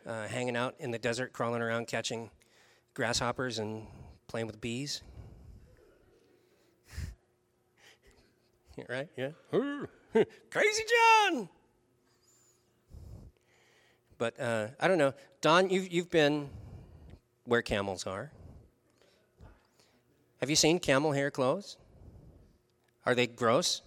uh, 0.06 0.28
hanging 0.28 0.56
out 0.56 0.76
in 0.78 0.92
the 0.92 0.98
desert, 1.00 1.32
crawling 1.32 1.60
around 1.60 1.88
catching 1.88 2.30
grasshoppers 2.94 3.58
and 3.58 3.84
playing 4.28 4.46
with 4.46 4.60
bees. 4.60 5.02
right? 8.88 9.08
Yeah. 9.16 9.30
Crazy 10.50 10.82
John. 11.26 11.48
But 14.18 14.38
uh, 14.38 14.68
I 14.78 14.86
don't 14.86 14.98
know. 14.98 15.14
Don, 15.40 15.68
you've, 15.68 15.92
you've 15.92 16.10
been 16.10 16.48
where 17.44 17.60
camels 17.60 18.06
are. 18.06 18.30
Have 20.42 20.50
you 20.50 20.56
seen 20.56 20.80
camel 20.80 21.12
hair 21.12 21.30
clothes? 21.30 21.76
Are 23.06 23.14
they 23.14 23.28
gross? 23.28 23.80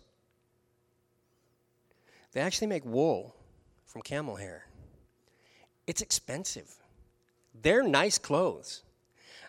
They 2.31 2.39
actually 2.39 2.67
make 2.67 2.85
wool 2.85 3.35
from 3.85 4.01
camel 4.01 4.37
hair. 4.37 4.65
It's 5.85 6.01
expensive. 6.01 6.73
They're 7.61 7.83
nice 7.83 8.17
clothes. 8.17 8.83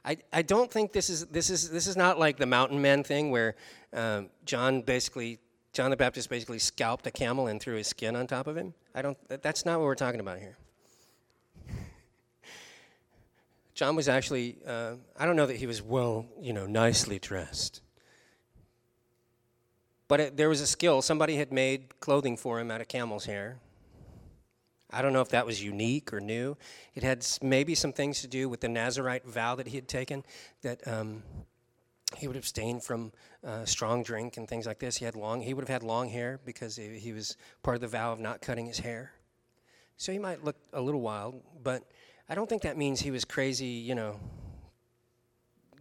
I, 0.04 0.16
I 0.32 0.42
don't 0.42 0.68
think 0.68 0.92
this 0.92 1.08
is 1.08 1.26
this 1.26 1.48
is 1.48 1.70
this 1.70 1.86
is 1.86 1.96
not 1.96 2.18
like 2.18 2.38
the 2.38 2.46
mountain 2.46 2.82
men 2.82 3.04
thing 3.04 3.30
where 3.30 3.54
um, 3.92 4.28
John 4.44 4.82
basically 4.82 5.38
John 5.72 5.90
the 5.90 5.96
Baptist 5.96 6.28
basically 6.28 6.58
scalped 6.58 7.06
a 7.06 7.12
camel 7.12 7.46
and 7.46 7.60
threw 7.60 7.76
his 7.76 7.86
skin 7.86 8.16
on 8.16 8.26
top 8.26 8.48
of 8.48 8.56
him. 8.56 8.74
I 8.96 9.02
don't. 9.02 9.16
That's 9.28 9.64
not 9.64 9.78
what 9.78 9.84
we're 9.84 9.94
talking 9.94 10.18
about 10.18 10.40
here. 10.40 10.56
John 13.76 13.94
was 13.94 14.08
actually. 14.08 14.56
Uh, 14.66 14.94
I 15.18 15.26
don't 15.26 15.36
know 15.36 15.44
that 15.44 15.56
he 15.56 15.66
was 15.66 15.82
well, 15.82 16.24
you 16.40 16.54
know, 16.54 16.66
nicely 16.66 17.18
dressed. 17.18 17.82
But 20.08 20.20
it, 20.20 20.36
there 20.38 20.48
was 20.48 20.62
a 20.62 20.66
skill. 20.66 21.02
Somebody 21.02 21.36
had 21.36 21.52
made 21.52 22.00
clothing 22.00 22.38
for 22.38 22.58
him 22.58 22.70
out 22.70 22.80
of 22.80 22.88
camel's 22.88 23.26
hair. 23.26 23.58
I 24.90 25.02
don't 25.02 25.12
know 25.12 25.20
if 25.20 25.28
that 25.28 25.44
was 25.44 25.62
unique 25.62 26.14
or 26.14 26.20
new. 26.20 26.56
It 26.94 27.02
had 27.02 27.26
maybe 27.42 27.74
some 27.74 27.92
things 27.92 28.22
to 28.22 28.28
do 28.28 28.48
with 28.48 28.62
the 28.62 28.68
Nazarite 28.68 29.26
vow 29.26 29.56
that 29.56 29.66
he 29.66 29.76
had 29.76 29.88
taken, 29.88 30.24
that 30.62 30.86
um, 30.88 31.22
he 32.16 32.28
would 32.28 32.36
abstain 32.36 32.80
from 32.80 33.12
uh, 33.44 33.66
strong 33.66 34.02
drink 34.02 34.38
and 34.38 34.48
things 34.48 34.64
like 34.64 34.78
this. 34.78 34.96
He 34.96 35.04
had 35.04 35.16
long. 35.16 35.42
He 35.42 35.52
would 35.52 35.62
have 35.62 35.68
had 35.68 35.82
long 35.82 36.08
hair 36.08 36.40
because 36.46 36.76
he, 36.76 36.98
he 36.98 37.12
was 37.12 37.36
part 37.62 37.74
of 37.74 37.82
the 37.82 37.88
vow 37.88 38.12
of 38.12 38.20
not 38.20 38.40
cutting 38.40 38.64
his 38.64 38.78
hair. 38.78 39.12
So 39.98 40.12
he 40.12 40.18
might 40.18 40.44
look 40.44 40.56
a 40.72 40.80
little 40.80 41.02
wild, 41.02 41.42
but 41.62 41.82
I 42.28 42.34
don't 42.34 42.48
think 42.48 42.62
that 42.62 42.76
means 42.76 43.00
he 43.00 43.10
was 43.10 43.24
crazy. 43.24 43.66
You 43.66 43.94
know, 43.94 44.20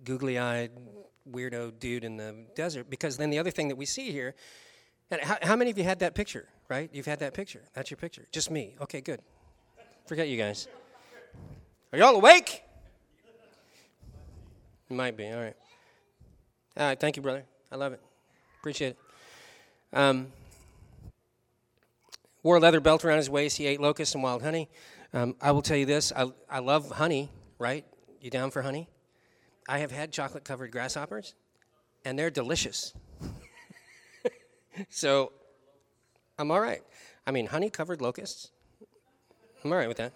googly-eyed 0.04 0.72
weirdo 1.30 1.80
dude 1.80 2.04
in 2.04 2.18
the 2.18 2.36
desert. 2.56 2.90
Because 2.90 3.18
then 3.18 3.30
the 3.30 3.40
other 3.40 3.52
thing 3.52 3.68
that 3.70 3.76
we 3.76 3.86
see 3.86 4.12
here, 4.12 4.36
and 5.12 5.22
how, 5.22 5.38
how 5.42 5.56
many 5.56 5.72
of 5.72 5.78
you 5.78 5.84
had 5.84 6.00
that 6.00 6.16
picture? 6.16 6.48
right? 6.70 6.90
You've 6.94 7.06
had 7.06 7.20
that 7.20 7.34
picture. 7.34 7.62
That's 7.74 7.92
your 7.92 7.98
picture. 7.98 8.26
Just 8.32 8.50
me. 8.52 8.76
Okay, 8.82 9.02
good. 9.02 9.22
Forget 10.06 10.28
you 10.30 10.38
guys. 10.38 10.68
Are 11.92 12.00
y'all 12.00 12.16
awake? 12.16 12.64
Might 14.90 15.18
be. 15.18 15.30
All 15.30 15.42
right. 15.42 15.56
All 16.78 16.88
right. 16.88 17.00
Thank 17.00 17.18
you, 17.18 17.24
brother. 17.24 17.44
I 17.72 17.76
love 17.76 17.94
it. 17.94 18.02
Appreciate 18.60 18.90
it. 18.90 18.98
Um, 19.98 20.28
wore 22.44 22.58
a 22.58 22.60
leather 22.60 22.80
belt 22.80 23.04
around 23.06 23.18
his 23.18 23.30
waist. 23.30 23.58
He 23.58 23.66
ate 23.66 23.80
locusts 23.80 24.14
and 24.14 24.24
wild 24.24 24.44
honey. 24.44 24.70
Um, 25.16 25.34
I 25.40 25.52
will 25.52 25.62
tell 25.62 25.78
you 25.78 25.86
this 25.86 26.12
I, 26.14 26.28
I 26.50 26.60
love 26.60 26.92
honey, 26.92 27.30
right? 27.58 27.86
You 28.20 28.30
down 28.30 28.52
for 28.52 28.62
honey? 28.62 28.90
I 29.68 29.80
have 29.80 29.90
had 29.90 30.12
chocolate 30.12 30.44
covered 30.44 30.72
grasshoppers, 30.72 31.36
and 32.04 32.20
they're 32.20 32.30
delicious. 32.30 32.94
so 34.90 35.32
I'm 36.38 36.52
all 36.52 36.60
right. 36.60 36.82
I 37.26 37.32
mean, 37.32 37.46
honey 37.46 37.70
covered 37.70 38.02
locusts, 38.02 38.52
I'm 39.64 39.72
all 39.72 39.78
right 39.78 39.88
with 39.88 39.98
that. 39.98 40.12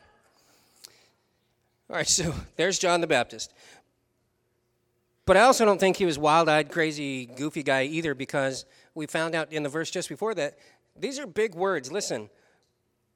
All 1.90 1.96
right, 1.96 2.08
so 2.08 2.36
there's 2.58 2.78
John 2.78 3.00
the 3.00 3.08
Baptist. 3.08 3.54
But 5.26 5.38
I 5.38 5.42
also 5.44 5.64
don't 5.64 5.80
think 5.80 5.96
he 5.96 6.06
was 6.06 6.20
wild 6.20 6.50
eyed, 6.50 6.70
crazy, 6.70 7.26
goofy 7.26 7.64
guy 7.64 7.84
either 7.84 8.14
because 8.14 8.66
we 8.96 9.06
found 9.06 9.34
out 9.34 9.54
in 9.54 9.64
the 9.64 9.70
verse 9.70 9.90
just 9.92 10.10
before 10.10 10.36
that 10.36 10.58
these 11.00 11.20
are 11.20 11.26
big 11.26 11.56
words. 11.56 11.90
Listen, 11.90 12.30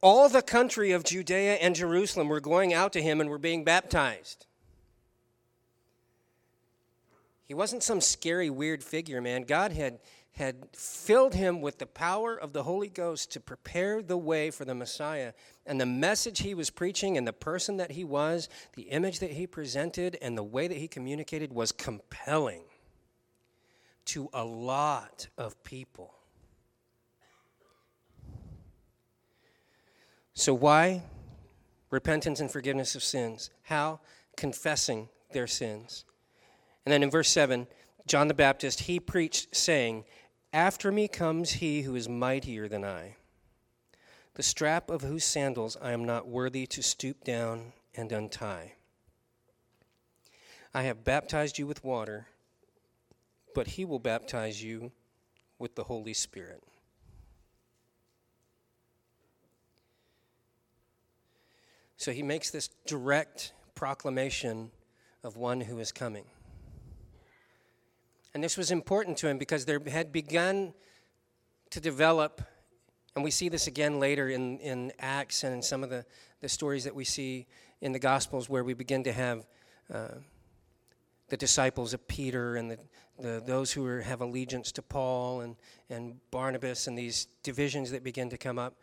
all 0.04 0.28
the 0.28 0.42
country 0.42 0.92
of 0.92 1.06
Judea 1.06 1.56
and 1.56 1.74
Jerusalem 1.74 2.28
were 2.28 2.42
going 2.42 2.74
out 2.74 2.92
to 2.94 3.02
him 3.02 3.22
and 3.22 3.30
were 3.30 3.38
being 3.38 3.64
baptized. 3.64 4.46
He 7.48 7.54
wasn't 7.54 7.84
some 7.84 8.02
scary, 8.02 8.50
weird 8.50 8.84
figure, 8.84 9.22
man. 9.22 9.44
God 9.44 9.72
had, 9.72 10.00
had 10.34 10.68
filled 10.74 11.34
him 11.34 11.62
with 11.62 11.78
the 11.78 11.86
power 11.86 12.36
of 12.36 12.52
the 12.52 12.64
Holy 12.64 12.90
Ghost 12.90 13.32
to 13.32 13.40
prepare 13.40 14.02
the 14.02 14.18
way 14.18 14.52
for 14.52 14.66
the 14.66 14.76
Messiah. 14.76 15.32
And 15.66 15.80
the 15.80 15.86
message 15.86 16.40
he 16.40 16.54
was 16.54 16.70
preaching 16.70 17.18
and 17.18 17.26
the 17.26 17.32
person 17.32 17.78
that 17.78 17.92
he 17.92 18.04
was, 18.04 18.50
the 18.76 18.84
image 18.84 19.20
that 19.20 19.32
he 19.32 19.48
presented, 19.48 20.18
and 20.22 20.38
the 20.38 20.44
way 20.44 20.68
that 20.68 20.78
he 20.78 20.90
communicated 20.90 21.54
was 21.54 21.72
compelling 21.72 22.64
to 24.06 24.30
a 24.34 24.44
lot 24.44 25.28
of 25.38 25.64
people. 25.64 26.14
So, 30.34 30.54
why? 30.54 31.04
Repentance 31.90 32.40
and 32.40 32.52
forgiveness 32.52 32.96
of 32.96 33.04
sins. 33.04 33.50
How? 33.64 34.00
Confessing 34.36 35.10
their 35.32 35.48
sins. 35.48 36.06
And 36.86 36.94
then 36.94 37.04
in 37.04 37.12
verse 37.12 37.30
7, 37.30 37.68
John 38.08 38.28
the 38.28 38.34
Baptist, 38.34 38.82
he 38.82 39.00
preached, 39.00 39.56
saying, 39.56 40.06
After 40.52 40.92
me 40.92 41.08
comes 41.08 41.52
he 41.52 41.84
who 41.84 41.96
is 41.96 42.10
mightier 42.10 42.68
than 42.68 42.84
I 42.84 43.16
the 44.36 44.44
strap 44.44 44.90
of 44.90 45.02
whose 45.02 45.24
sandals 45.24 45.78
I 45.82 45.92
am 45.92 46.06
not 46.06 46.28
worthy 46.28 46.66
to 46.68 46.82
stoop 46.82 47.24
down 47.24 47.74
and 47.96 48.12
untie. 48.12 48.74
I 50.74 50.84
have 50.84 51.04
baptized 51.04 51.60
you 51.60 51.68
with 51.68 51.84
water, 51.84 52.28
but 53.54 53.68
he 53.68 53.86
will 53.86 54.00
baptize 54.00 54.64
you 54.64 54.92
with 55.60 55.76
the 55.76 55.84
Holy 55.84 56.14
Spirit. 56.14 56.64
So 62.04 62.12
he 62.12 62.22
makes 62.22 62.50
this 62.50 62.70
direct 62.86 63.54
proclamation 63.76 64.72
of 65.24 65.38
one 65.38 65.62
who 65.62 65.80
is 65.80 65.94
coming. 65.94 66.26
And 68.34 68.44
this 68.44 68.58
was 68.58 68.72
important 68.72 69.16
to 69.20 69.30
him 69.30 69.38
because 69.38 69.64
there 69.64 69.80
had 69.88 70.12
begun 70.12 70.74
to 71.70 71.80
develop 71.80 72.42
and 73.16 73.24
we 73.24 73.32
see 73.32 73.48
this 73.48 73.68
again 73.68 74.02
later 74.02 74.28
in, 74.28 74.60
in 74.60 74.92
Acts 75.00 75.46
and 75.46 75.54
in 75.54 75.62
some 75.62 75.82
of 75.82 75.90
the, 75.90 76.04
the 76.42 76.50
stories 76.50 76.84
that 76.84 76.94
we 76.94 77.06
see 77.06 77.48
in 77.80 77.94
the 77.94 78.00
Gospels 78.00 78.50
where 78.50 78.66
we 78.66 78.74
begin 78.74 79.06
to 79.06 79.14
have 79.14 79.48
uh, 79.94 80.08
the 81.30 81.38
disciples 81.38 81.94
of 81.94 82.06
Peter 82.08 82.58
and 82.58 82.72
the, 82.72 82.80
the, 83.18 83.44
those 83.46 83.72
who 83.72 83.86
are, 83.86 84.02
have 84.02 84.20
allegiance 84.20 84.74
to 84.74 84.82
Paul 84.82 85.42
and, 85.42 85.56
and 85.90 86.16
Barnabas 86.32 86.88
and 86.88 86.98
these 86.98 87.28
divisions 87.44 87.92
that 87.92 88.04
begin 88.04 88.30
to 88.30 88.38
come 88.38 88.60
up. 88.60 88.76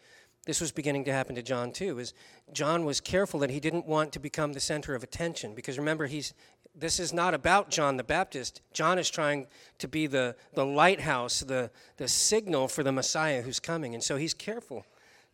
This 0.47 0.61
was 0.61 0.73
beginning 0.73 1.05
to 1.05 1.13
happen 1.13 1.35
to 1.35 1.43
John 1.43 1.71
too. 1.71 1.99
Is 1.99 2.15
John 2.53 2.85
was 2.85 3.01
careful 3.01 3.41
that 3.41 3.51
he 3.51 3.61
didn't 3.61 3.87
want 3.87 4.13
to 4.13 4.19
become 4.19 4.53
the 4.53 4.61
center 4.61 4.95
of 4.95 5.03
attention 5.03 5.55
because 5.55 5.79
remember 5.79 6.07
he's 6.07 6.35
this 6.75 7.01
is 7.01 7.13
not 7.13 7.35
about 7.35 7.71
John 7.71 7.97
the 7.97 8.05
Baptist. 8.05 8.63
John 8.73 8.99
is 8.99 9.11
trying 9.11 9.49
to 9.79 9.89
be 9.89 10.07
the, 10.07 10.37
the 10.55 10.65
lighthouse, 10.65 11.41
the, 11.41 11.71
the 11.97 12.09
signal 12.09 12.69
for 12.69 12.83
the 12.83 12.93
Messiah 12.93 13.43
who's 13.43 13.59
coming. 13.59 13.95
And 13.95 14.03
so 14.03 14.17
he's 14.17 14.35
careful 14.35 14.87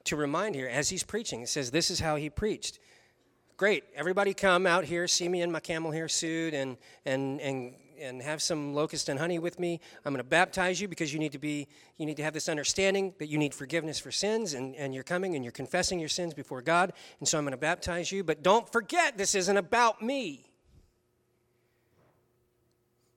to 0.04 0.16
remind 0.16 0.54
here 0.54 0.68
as 0.68 0.88
he's 0.88 1.02
preaching. 1.02 1.40
He 1.40 1.46
says, 1.46 1.70
This 1.70 1.90
is 1.90 2.00
how 2.00 2.16
he 2.16 2.30
preached. 2.30 2.78
Great, 3.56 3.84
everybody 3.94 4.34
come 4.34 4.66
out 4.66 4.84
here, 4.84 5.08
see 5.08 5.28
me 5.28 5.40
in 5.40 5.50
my 5.50 5.60
camel 5.60 5.90
hair 5.90 6.08
suit, 6.08 6.52
and, 6.52 6.76
and, 7.06 7.40
and, 7.40 7.74
and 8.00 8.22
have 8.22 8.42
some 8.42 8.74
locust 8.74 9.08
and 9.08 9.18
honey 9.18 9.38
with 9.38 9.58
me. 9.58 9.80
I'm 10.04 10.12
going 10.12 10.22
to 10.22 10.28
baptize 10.28 10.80
you 10.80 10.88
because 10.88 11.12
you 11.12 11.18
need 11.18 11.32
to 11.32 11.38
be 11.38 11.68
you 11.96 12.06
need 12.06 12.16
to 12.16 12.22
have 12.22 12.34
this 12.34 12.48
understanding 12.48 13.14
that 13.18 13.28
you 13.28 13.38
need 13.38 13.54
forgiveness 13.54 13.98
for 13.98 14.10
sins 14.10 14.54
and, 14.54 14.74
and 14.76 14.94
you're 14.94 15.04
coming 15.04 15.34
and 15.34 15.44
you're 15.44 15.52
confessing 15.52 15.98
your 15.98 16.08
sins 16.08 16.34
before 16.34 16.62
God. 16.62 16.92
And 17.20 17.28
so 17.28 17.38
I'm 17.38 17.44
going 17.44 17.52
to 17.52 17.56
baptize 17.56 18.12
you. 18.12 18.22
But 18.24 18.42
don't 18.42 18.70
forget, 18.70 19.16
this 19.16 19.34
isn't 19.34 19.56
about 19.56 20.02
me. 20.02 20.46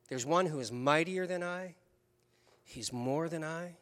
There's 0.09 0.25
one 0.25 0.47
who 0.47 0.59
is 0.59 0.71
mightier 0.71 1.27
than 1.27 1.43
I, 1.43 1.75
he's 2.63 2.91
more 2.91 3.29
than 3.29 3.43
I. 3.43 3.75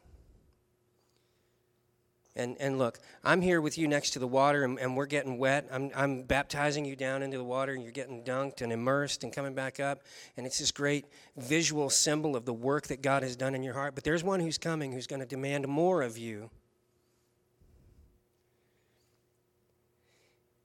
And, 2.38 2.56
and 2.60 2.78
look, 2.78 3.00
I'm 3.24 3.42
here 3.42 3.60
with 3.60 3.76
you 3.76 3.88
next 3.88 4.12
to 4.12 4.20
the 4.20 4.28
water, 4.28 4.62
and, 4.62 4.78
and 4.78 4.96
we're 4.96 5.06
getting 5.06 5.38
wet. 5.38 5.68
I'm, 5.72 5.90
I'm 5.94 6.22
baptizing 6.22 6.84
you 6.84 6.94
down 6.94 7.24
into 7.24 7.36
the 7.36 7.42
water, 7.44 7.74
and 7.74 7.82
you're 7.82 7.90
getting 7.90 8.22
dunked 8.22 8.62
and 8.62 8.72
immersed 8.72 9.24
and 9.24 9.32
coming 9.32 9.54
back 9.54 9.80
up. 9.80 10.04
And 10.36 10.46
it's 10.46 10.60
this 10.60 10.70
great 10.70 11.06
visual 11.36 11.90
symbol 11.90 12.36
of 12.36 12.44
the 12.44 12.54
work 12.54 12.86
that 12.86 13.02
God 13.02 13.24
has 13.24 13.34
done 13.34 13.56
in 13.56 13.64
your 13.64 13.74
heart. 13.74 13.96
But 13.96 14.04
there's 14.04 14.22
one 14.22 14.38
who's 14.38 14.56
coming 14.56 14.92
who's 14.92 15.08
going 15.08 15.18
to 15.18 15.26
demand 15.26 15.66
more 15.66 16.00
of 16.00 16.16
you. 16.16 16.48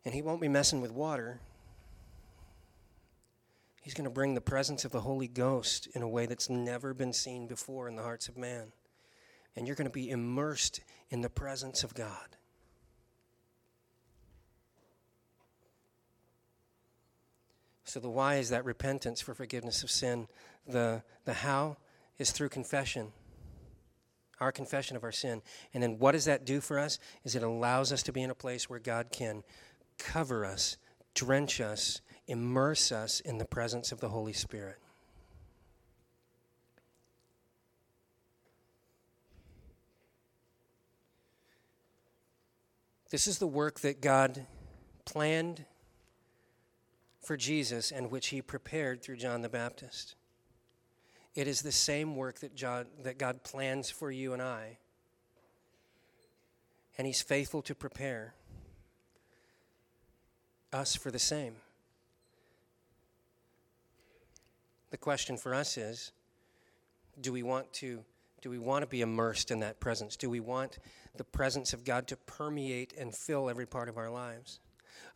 And 0.05 0.13
he 0.13 0.21
won't 0.21 0.41
be 0.41 0.49
messing 0.49 0.79
with 0.79 0.91
water. 0.91 1.39
He's 3.81 3.95
going 3.95 4.05
to 4.05 4.13
bring 4.13 4.35
the 4.35 4.41
presence 4.41 4.85
of 4.85 4.91
the 4.91 5.01
Holy 5.01 5.27
Ghost 5.27 5.87
in 5.95 6.03
a 6.03 6.07
way 6.07 6.27
that's 6.27 6.51
never 6.51 6.93
been 6.93 7.13
seen 7.13 7.47
before 7.47 7.87
in 7.87 7.95
the 7.95 8.03
hearts 8.03 8.27
of 8.27 8.37
man. 8.37 8.73
And 9.55 9.67
you're 9.67 9.75
going 9.75 9.87
to 9.87 9.91
be 9.91 10.09
immersed 10.09 10.81
in 11.09 11.21
the 11.21 11.29
presence 11.29 11.83
of 11.83 11.93
God. 11.93 12.37
So, 17.83 17.99
the 17.99 18.09
why 18.09 18.35
is 18.35 18.49
that 18.49 18.65
repentance 18.65 19.21
for 19.21 19.35
forgiveness 19.35 19.83
of 19.83 19.91
sin. 19.91 20.27
The, 20.67 21.03
the 21.25 21.33
how 21.33 21.77
is 22.17 22.31
through 22.31 22.49
confession, 22.49 23.11
our 24.39 24.51
confession 24.51 24.95
of 24.95 25.03
our 25.03 25.11
sin. 25.11 25.43
And 25.75 25.83
then, 25.83 25.99
what 25.99 26.13
does 26.13 26.25
that 26.25 26.45
do 26.45 26.59
for 26.59 26.79
us? 26.79 26.97
Is 27.23 27.35
it 27.35 27.43
allows 27.43 27.91
us 27.91 28.01
to 28.03 28.11
be 28.11 28.23
in 28.23 28.31
a 28.31 28.35
place 28.35 28.67
where 28.67 28.79
God 28.79 29.11
can 29.11 29.43
cover 29.99 30.43
us, 30.43 30.77
drench 31.13 31.61
us, 31.61 32.01
immerse 32.27 32.91
us 32.91 33.19
in 33.19 33.37
the 33.37 33.45
presence 33.45 33.91
of 33.91 33.99
the 33.99 34.09
Holy 34.09 34.33
Spirit. 34.33 34.77
This 43.13 43.27
is 43.27 43.37
the 43.37 43.45
work 43.45 43.81
that 43.81 44.01
God 44.01 44.47
planned 45.05 45.65
for 47.21 47.37
Jesus 47.37 47.91
and 47.91 48.09
which 48.09 48.29
he 48.29 48.41
prepared 48.41 49.03
through 49.03 49.17
John 49.17 49.43
the 49.43 49.49
Baptist. 49.49 50.15
It 51.35 51.47
is 51.47 51.61
the 51.61 51.71
same 51.71 52.15
work 52.15 52.39
that, 52.39 52.55
John, 52.55 52.87
that 53.03 53.19
God 53.19 53.43
plans 53.43 53.91
for 53.91 54.09
you 54.09 54.33
and 54.33 54.41
I. 54.41 54.79
And 56.97 57.05
he's 57.05 57.21
faithful 57.21 57.61
to 57.61 57.75
prepare 57.75 58.33
us 60.71 60.95
for 60.95 61.11
the 61.11 61.19
same. 61.19 61.57
The 64.89 64.97
question 64.97 65.37
for 65.37 65.53
us 65.53 65.77
is 65.77 66.11
do 67.21 67.31
we 67.31 67.43
want 67.43 67.71
to 67.73 68.03
do 68.41 68.49
we 68.49 68.57
want 68.57 68.81
to 68.81 68.87
be 68.87 69.01
immersed 69.01 69.51
in 69.51 69.59
that 69.59 69.79
presence? 69.79 70.15
Do 70.15 70.31
we 70.31 70.39
want 70.39 70.79
the 71.15 71.23
presence 71.23 71.73
of 71.73 71.83
God 71.83 72.07
to 72.07 72.17
permeate 72.17 72.93
and 72.97 73.13
fill 73.13 73.49
every 73.49 73.65
part 73.65 73.89
of 73.89 73.97
our 73.97 74.09
lives? 74.09 74.59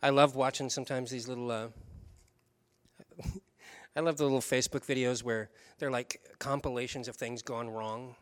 I 0.02 0.10
love 0.10 0.36
watching 0.36 0.70
sometimes 0.70 1.10
these 1.10 1.28
little 1.28 1.50
uh, 1.50 1.68
I 3.96 4.00
love 4.00 4.16
the 4.16 4.24
little 4.24 4.40
Facebook 4.40 4.86
videos 4.86 5.22
where 5.22 5.50
they're 5.78 5.90
like 5.90 6.20
compilations 6.38 7.08
of 7.08 7.16
things 7.16 7.42
gone 7.42 7.68
wrong. 7.68 8.14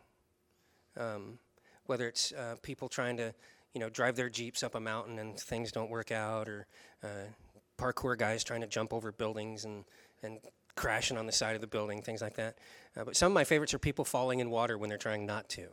Um, 0.97 1.39
whether 1.85 2.07
it's 2.07 2.31
uh, 2.33 2.55
people 2.63 2.89
trying 2.89 3.17
to, 3.17 3.33
you 3.73 3.79
know, 3.79 3.89
drive 3.89 4.15
their 4.15 4.29
jeeps 4.29 4.63
up 4.63 4.75
a 4.75 4.79
mountain 4.79 5.19
and 5.19 5.39
things 5.39 5.71
don't 5.71 5.89
work 5.89 6.11
out, 6.11 6.49
or 6.49 6.65
uh, 7.03 7.29
parkour 7.77 8.17
guys 8.17 8.43
trying 8.43 8.61
to 8.61 8.67
jump 8.67 8.93
over 8.93 9.11
buildings 9.11 9.65
and 9.65 9.85
and 10.23 10.39
crashing 10.75 11.17
on 11.17 11.25
the 11.25 11.31
side 11.31 11.55
of 11.55 11.61
the 11.61 11.67
building, 11.67 12.01
things 12.01 12.21
like 12.21 12.35
that. 12.35 12.57
Uh, 12.95 13.03
but 13.03 13.15
some 13.15 13.31
of 13.31 13.33
my 13.33 13.43
favorites 13.43 13.73
are 13.73 13.79
people 13.79 14.05
falling 14.05 14.39
in 14.39 14.49
water 14.49 14.77
when 14.77 14.89
they're 14.89 14.97
trying 14.97 15.25
not 15.25 15.47
to. 15.49 15.67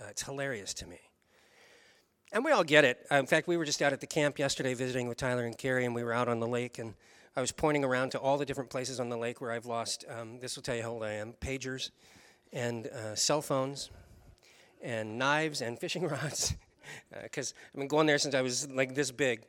Uh, 0.00 0.06
it's 0.08 0.22
hilarious 0.22 0.72
to 0.74 0.86
me. 0.86 0.98
And 2.32 2.44
we 2.44 2.52
all 2.52 2.64
get 2.64 2.84
it. 2.84 3.06
In 3.10 3.26
fact, 3.26 3.48
we 3.48 3.56
were 3.56 3.64
just 3.64 3.82
out 3.82 3.92
at 3.92 4.00
the 4.00 4.06
camp 4.06 4.38
yesterday 4.38 4.72
visiting 4.72 5.08
with 5.08 5.18
Tyler 5.18 5.44
and 5.44 5.58
Carrie, 5.58 5.84
and 5.84 5.94
we 5.94 6.04
were 6.04 6.12
out 6.12 6.28
on 6.28 6.38
the 6.38 6.46
lake, 6.46 6.78
and 6.78 6.94
I 7.36 7.40
was 7.40 7.52
pointing 7.52 7.84
around 7.84 8.10
to 8.10 8.18
all 8.18 8.38
the 8.38 8.46
different 8.46 8.70
places 8.70 9.00
on 9.00 9.08
the 9.08 9.16
lake 9.16 9.40
where 9.40 9.50
I've 9.52 9.66
lost, 9.66 10.04
um, 10.08 10.38
this 10.40 10.56
will 10.56 10.62
tell 10.62 10.76
you 10.76 10.82
how 10.82 10.90
old 10.90 11.02
I 11.02 11.12
am, 11.12 11.34
pagers 11.40 11.90
and 12.52 12.86
uh, 12.86 13.14
cell 13.14 13.42
phones 13.42 13.90
and 14.82 15.18
knives 15.18 15.60
and 15.60 15.78
fishing 15.80 16.06
rods 16.08 16.54
because 17.22 17.52
uh, 17.52 17.54
I've 17.74 17.80
been 17.80 17.88
going 17.88 18.06
there 18.06 18.18
since 18.18 18.34
I 18.34 18.42
was 18.42 18.68
like 18.70 18.94
this 18.94 19.10
big. 19.10 19.42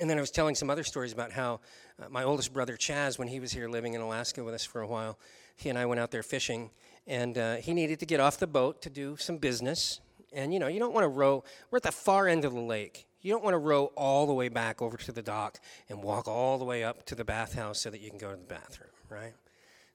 And 0.00 0.08
then 0.08 0.16
I 0.16 0.20
was 0.20 0.30
telling 0.30 0.54
some 0.54 0.70
other 0.70 0.84
stories 0.84 1.12
about 1.12 1.32
how 1.32 1.60
uh, 2.00 2.08
my 2.08 2.24
oldest 2.24 2.52
brother 2.52 2.76
Chaz, 2.76 3.18
when 3.18 3.28
he 3.28 3.40
was 3.40 3.52
here 3.52 3.68
living 3.68 3.94
in 3.94 4.00
Alaska 4.00 4.42
with 4.42 4.54
us 4.54 4.64
for 4.64 4.80
a 4.80 4.86
while, 4.86 5.18
he 5.56 5.68
and 5.68 5.78
I 5.78 5.86
went 5.86 6.00
out 6.00 6.10
there 6.10 6.22
fishing, 6.22 6.70
and 7.06 7.36
uh, 7.36 7.56
he 7.56 7.74
needed 7.74 8.00
to 8.00 8.06
get 8.06 8.20
off 8.20 8.38
the 8.38 8.46
boat 8.46 8.82
to 8.82 8.90
do 8.90 9.16
some 9.16 9.38
business. 9.38 10.00
And 10.32 10.52
you 10.52 10.60
know, 10.60 10.68
you 10.68 10.78
don't 10.78 10.94
want 10.94 11.04
to 11.04 11.08
row. 11.08 11.44
We're 11.70 11.76
at 11.76 11.82
the 11.82 11.92
far 11.92 12.28
end 12.28 12.44
of 12.44 12.52
the 12.52 12.60
lake. 12.60 13.06
You 13.20 13.32
don't 13.32 13.44
want 13.44 13.54
to 13.54 13.58
row 13.58 13.86
all 13.96 14.26
the 14.26 14.32
way 14.32 14.48
back 14.48 14.82
over 14.82 14.96
to 14.96 15.12
the 15.12 15.22
dock 15.22 15.60
and 15.88 16.02
walk 16.02 16.26
all 16.26 16.58
the 16.58 16.64
way 16.64 16.82
up 16.82 17.06
to 17.06 17.14
the 17.14 17.24
bathhouse 17.24 17.80
so 17.80 17.90
that 17.90 18.00
you 18.00 18.10
can 18.10 18.18
go 18.18 18.30
to 18.30 18.36
the 18.36 18.42
bathroom, 18.42 18.90
right? 19.08 19.34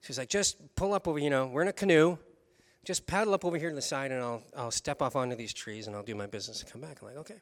She's 0.01 0.18
like, 0.18 0.30
just 0.30 0.58
pull 0.76 0.93
up 0.93 1.08
over. 1.08 1.20
You 1.20 1.30
know, 1.30 1.47
we're 1.47 1.64
in 1.64 1.68
a 1.68 1.74
canoe. 1.74 2.18
Just 2.86 3.05
paddle 3.05 3.34
up 3.34 3.43
over 3.43 3.58
here 3.58 3.70
to 3.70 3.76
the 3.76 3.82
side, 3.82 4.12
and 4.12 4.22
I'll 4.22 4.43
I'll 4.55 4.72
step 4.72 5.01
off 5.01 5.18
onto 5.18 5.36
these 5.36 5.53
trees, 5.53 5.88
and 5.88 5.95
I'll 5.95 6.03
do 6.03 6.16
my 6.16 6.28
business 6.28 6.62
and 6.62 6.72
come 6.72 6.80
back. 6.80 6.99
I'm 7.01 7.08
like, 7.10 7.18
okay. 7.18 7.41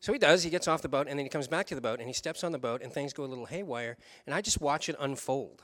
So 0.00 0.12
he 0.12 0.18
does. 0.18 0.42
He 0.42 0.50
gets 0.50 0.66
off 0.66 0.82
the 0.82 0.88
boat, 0.88 1.06
and 1.08 1.18
then 1.18 1.24
he 1.24 1.30
comes 1.30 1.46
back 1.46 1.66
to 1.66 1.74
the 1.74 1.80
boat, 1.80 1.98
and 2.00 2.08
he 2.08 2.12
steps 2.12 2.42
on 2.42 2.52
the 2.52 2.58
boat, 2.58 2.82
and 2.82 2.92
things 2.92 3.12
go 3.12 3.24
a 3.24 3.26
little 3.26 3.46
haywire, 3.46 3.96
and 4.26 4.34
I 4.34 4.40
just 4.40 4.60
watch 4.60 4.88
it 4.88 4.96
unfold. 4.98 5.62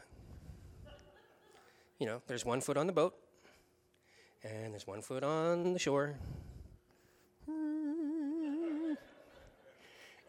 You 1.98 2.06
know, 2.06 2.22
there's 2.26 2.44
one 2.44 2.60
foot 2.60 2.76
on 2.76 2.86
the 2.86 2.92
boat, 2.92 3.14
and 4.42 4.72
there's 4.72 4.86
one 4.86 5.00
foot 5.00 5.22
on 5.22 5.72
the 5.72 5.78
shore. 5.78 6.16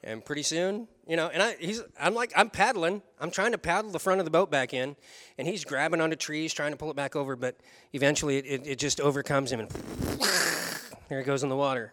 And 0.04 0.24
pretty 0.24 0.44
soon, 0.44 0.88
you 1.08 1.16
know, 1.16 1.30
and 1.34 1.42
I, 1.42 1.56
he's, 1.60 1.82
I'm 2.00 2.14
like, 2.14 2.32
I'm 2.36 2.52
paddling. 2.52 3.02
I'm 3.20 3.32
trying 3.32 3.54
to 3.54 3.58
paddle 3.58 3.90
the 3.90 4.00
front 4.00 4.20
of 4.20 4.26
the 4.26 4.32
boat 4.32 4.52
back 4.52 4.72
in, 4.72 4.96
and 5.40 5.48
he's 5.48 5.66
grabbing 5.66 6.00
onto 6.00 6.16
trees, 6.16 6.54
trying 6.54 6.72
to 6.72 6.78
pull 6.78 6.92
it 6.92 6.96
back 6.96 7.16
over, 7.16 7.36
but 7.36 7.58
eventually 7.92 8.38
it, 8.38 8.46
it, 8.46 8.68
it 8.68 8.80
just 8.80 9.02
overcomes 9.02 9.52
him, 9.52 9.62
and 9.62 9.70
there 11.10 11.18
he 11.18 11.26
goes 11.26 11.42
in 11.42 11.50
the 11.50 11.56
water. 11.56 11.92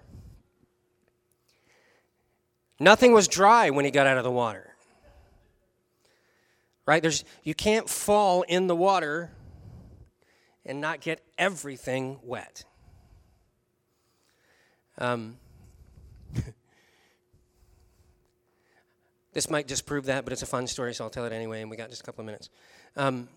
Nothing 2.78 3.14
was 3.14 3.28
dry 3.28 3.70
when 3.70 3.86
he 3.86 3.90
got 3.90 4.06
out 4.06 4.18
of 4.18 4.24
the 4.24 4.30
water. 4.30 4.74
Right? 6.84 7.00
There's, 7.00 7.24
you 7.44 7.54
can't 7.54 7.88
fall 7.88 8.42
in 8.42 8.66
the 8.66 8.76
water 8.76 9.30
and 10.64 10.80
not 10.80 11.00
get 11.00 11.22
everything 11.38 12.18
wet. 12.22 12.64
Um, 14.98 15.36
this 19.32 19.50
might 19.50 19.66
just 19.66 19.86
prove 19.86 20.06
that, 20.06 20.24
but 20.24 20.32
it's 20.32 20.42
a 20.42 20.46
fun 20.46 20.66
story, 20.66 20.94
so 20.94 21.04
I'll 21.04 21.10
tell 21.10 21.24
it 21.24 21.32
anyway, 21.32 21.62
and 21.62 21.70
we 21.70 21.76
got 21.76 21.90
just 21.90 22.02
a 22.02 22.04
couple 22.04 22.22
of 22.22 22.26
minutes. 22.26 22.48
Um, 22.96 23.28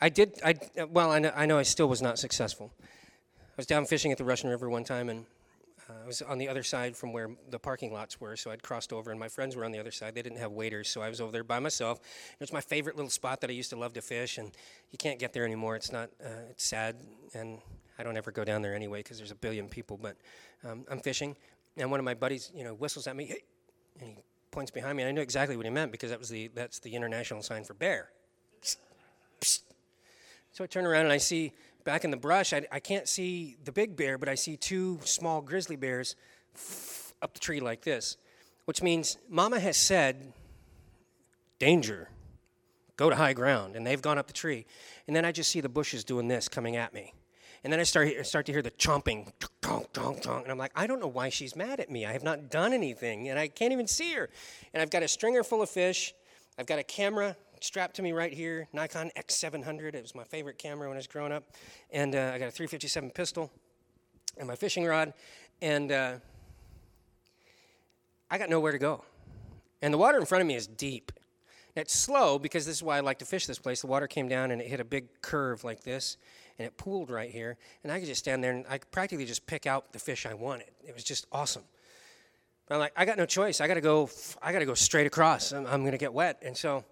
I 0.00 0.08
did, 0.08 0.40
I, 0.44 0.54
well, 0.90 1.10
I 1.12 1.18
know, 1.18 1.32
I 1.34 1.46
know 1.46 1.58
I 1.58 1.62
still 1.62 1.88
was 1.88 2.02
not 2.02 2.18
successful. 2.18 2.72
I 2.80 3.56
was 3.56 3.66
down 3.66 3.86
fishing 3.86 4.10
at 4.12 4.18
the 4.18 4.24
Russian 4.24 4.50
River 4.50 4.68
one 4.70 4.84
time, 4.84 5.08
and 5.08 5.26
uh, 5.88 5.94
I 6.04 6.06
was 6.06 6.22
on 6.22 6.38
the 6.38 6.48
other 6.48 6.62
side 6.62 6.96
from 6.96 7.12
where 7.12 7.30
the 7.50 7.58
parking 7.58 7.92
lots 7.92 8.20
were, 8.20 8.36
so 8.36 8.50
I'd 8.50 8.62
crossed 8.62 8.92
over, 8.92 9.10
and 9.10 9.18
my 9.18 9.28
friends 9.28 9.56
were 9.56 9.64
on 9.64 9.72
the 9.72 9.78
other 9.78 9.90
side. 9.90 10.14
They 10.14 10.22
didn't 10.22 10.38
have 10.38 10.52
waiters, 10.52 10.88
so 10.88 11.02
I 11.02 11.08
was 11.08 11.20
over 11.20 11.32
there 11.32 11.44
by 11.44 11.58
myself. 11.58 11.98
It 11.98 12.40
was 12.40 12.52
my 12.52 12.60
favorite 12.60 12.96
little 12.96 13.10
spot 13.10 13.40
that 13.40 13.50
I 13.50 13.52
used 13.52 13.70
to 13.70 13.76
love 13.76 13.92
to 13.94 14.02
fish, 14.02 14.38
and 14.38 14.52
you 14.90 14.98
can't 14.98 15.18
get 15.18 15.32
there 15.32 15.44
anymore. 15.44 15.76
It's 15.76 15.92
not. 15.92 16.10
Uh, 16.24 16.50
it's 16.50 16.64
sad, 16.64 16.96
and 17.34 17.58
I 17.98 18.02
don't 18.02 18.16
ever 18.16 18.30
go 18.30 18.44
down 18.44 18.62
there 18.62 18.74
anyway 18.74 19.00
because 19.00 19.18
there's 19.18 19.30
a 19.30 19.36
billion 19.36 19.68
people. 19.68 19.98
But 20.00 20.16
um, 20.64 20.84
I'm 20.90 21.00
fishing, 21.00 21.36
and 21.76 21.90
one 21.90 22.00
of 22.00 22.04
my 22.04 22.14
buddies, 22.14 22.50
you 22.54 22.64
know, 22.64 22.74
whistles 22.74 23.06
at 23.06 23.16
me, 23.16 23.26
hey, 23.26 23.42
and 24.00 24.10
he 24.10 24.16
points 24.50 24.70
behind 24.70 24.96
me, 24.96 25.02
and 25.02 25.08
I 25.08 25.12
knew 25.12 25.22
exactly 25.22 25.56
what 25.56 25.66
he 25.66 25.70
meant 25.70 25.92
because 25.92 26.10
that 26.10 26.18
was 26.18 26.28
the 26.28 26.48
that's 26.54 26.78
the 26.78 26.94
international 26.94 27.42
sign 27.42 27.64
for 27.64 27.74
bear. 27.74 28.10
Psst, 28.62 28.76
psst. 29.40 29.62
So 30.52 30.62
I 30.62 30.66
turn 30.66 30.84
around 30.84 31.04
and 31.04 31.12
I 31.12 31.18
see 31.18 31.52
back 31.84 32.04
in 32.04 32.10
the 32.10 32.16
brush, 32.16 32.52
I, 32.52 32.66
I 32.70 32.80
can't 32.80 33.08
see 33.08 33.56
the 33.64 33.72
big 33.72 33.96
bear, 33.96 34.18
but 34.18 34.28
I 34.28 34.34
see 34.34 34.56
two 34.56 35.00
small 35.04 35.40
grizzly 35.40 35.76
bears 35.76 36.16
up 37.20 37.34
the 37.34 37.40
tree 37.40 37.60
like 37.60 37.82
this, 37.82 38.16
which 38.64 38.82
means 38.82 39.18
Mama 39.28 39.60
has 39.60 39.76
said, 39.76 40.32
danger, 41.58 42.08
go 42.96 43.10
to 43.10 43.16
high 43.16 43.32
ground. 43.32 43.76
And 43.76 43.86
they've 43.86 44.02
gone 44.02 44.18
up 44.18 44.26
the 44.26 44.32
tree. 44.32 44.66
And 45.06 45.14
then 45.14 45.24
I 45.24 45.32
just 45.32 45.50
see 45.50 45.60
the 45.60 45.68
bushes 45.68 46.04
doing 46.04 46.28
this 46.28 46.48
coming 46.48 46.76
at 46.76 46.92
me. 46.92 47.14
And 47.64 47.72
then 47.72 47.78
I 47.78 47.84
start, 47.84 48.08
I 48.08 48.22
start 48.22 48.46
to 48.46 48.52
hear 48.52 48.62
the 48.62 48.72
chomping, 48.72 49.30
donk, 49.60 49.92
donk, 49.92 50.22
donk, 50.22 50.42
and 50.42 50.50
I'm 50.50 50.58
like, 50.58 50.72
I 50.74 50.88
don't 50.88 50.98
know 50.98 51.06
why 51.06 51.28
she's 51.28 51.54
mad 51.54 51.78
at 51.78 51.90
me. 51.90 52.04
I 52.04 52.12
have 52.12 52.24
not 52.24 52.50
done 52.50 52.72
anything, 52.72 53.28
and 53.28 53.38
I 53.38 53.46
can't 53.46 53.72
even 53.72 53.86
see 53.86 54.12
her. 54.14 54.28
And 54.74 54.82
I've 54.82 54.90
got 54.90 55.04
a 55.04 55.08
stringer 55.08 55.44
full 55.44 55.62
of 55.62 55.70
fish. 55.70 56.12
I've 56.58 56.66
got 56.66 56.80
a 56.80 56.82
camera 56.82 57.36
strapped 57.64 57.96
to 57.96 58.02
me 58.02 58.12
right 58.12 58.32
here, 58.32 58.68
Nikon 58.72 59.10
X700. 59.16 59.94
It 59.94 60.02
was 60.02 60.14
my 60.14 60.24
favorite 60.24 60.58
camera 60.58 60.88
when 60.88 60.96
I 60.96 60.98
was 60.98 61.06
growing 61.06 61.32
up. 61.32 61.44
And 61.90 62.14
uh, 62.14 62.32
I 62.34 62.38
got 62.38 62.48
a 62.48 62.50
357 62.50 63.10
pistol 63.10 63.50
and 64.38 64.48
my 64.48 64.56
fishing 64.56 64.84
rod. 64.84 65.12
And 65.60 65.92
uh, 65.92 66.14
I 68.30 68.38
got 68.38 68.50
nowhere 68.50 68.72
to 68.72 68.78
go. 68.78 69.04
And 69.80 69.92
the 69.92 69.98
water 69.98 70.18
in 70.18 70.26
front 70.26 70.42
of 70.42 70.48
me 70.48 70.54
is 70.54 70.66
deep. 70.66 71.12
And 71.74 71.82
it's 71.82 71.94
slow 71.94 72.38
because 72.38 72.66
this 72.66 72.76
is 72.76 72.82
why 72.82 72.98
I 72.98 73.00
like 73.00 73.18
to 73.20 73.24
fish 73.24 73.46
this 73.46 73.58
place. 73.58 73.80
The 73.80 73.86
water 73.86 74.06
came 74.06 74.28
down 74.28 74.50
and 74.50 74.60
it 74.60 74.68
hit 74.68 74.80
a 74.80 74.84
big 74.84 75.08
curve 75.22 75.64
like 75.64 75.82
this, 75.82 76.18
and 76.58 76.66
it 76.66 76.76
pooled 76.76 77.10
right 77.10 77.30
here. 77.30 77.56
And 77.82 77.90
I 77.90 77.98
could 77.98 78.08
just 78.08 78.18
stand 78.18 78.44
there 78.44 78.52
and 78.52 78.66
I 78.68 78.78
could 78.78 78.90
practically 78.90 79.24
just 79.24 79.46
pick 79.46 79.66
out 79.66 79.92
the 79.92 79.98
fish 79.98 80.26
I 80.26 80.34
wanted. 80.34 80.70
It 80.86 80.94
was 80.94 81.02
just 81.02 81.26
awesome. 81.32 81.62
But 82.66 82.74
I'm 82.74 82.80
like, 82.80 82.92
I 82.96 83.04
got 83.04 83.16
no 83.16 83.26
choice. 83.26 83.60
I 83.60 83.68
got 83.68 83.74
to 83.74 83.80
go. 83.80 84.10
I 84.42 84.52
got 84.52 84.58
to 84.58 84.66
go 84.66 84.74
straight 84.74 85.06
across. 85.06 85.52
I'm, 85.52 85.66
I'm 85.66 85.80
going 85.80 85.92
to 85.92 85.98
get 85.98 86.12
wet. 86.12 86.42
And 86.42 86.56
so 86.56 86.84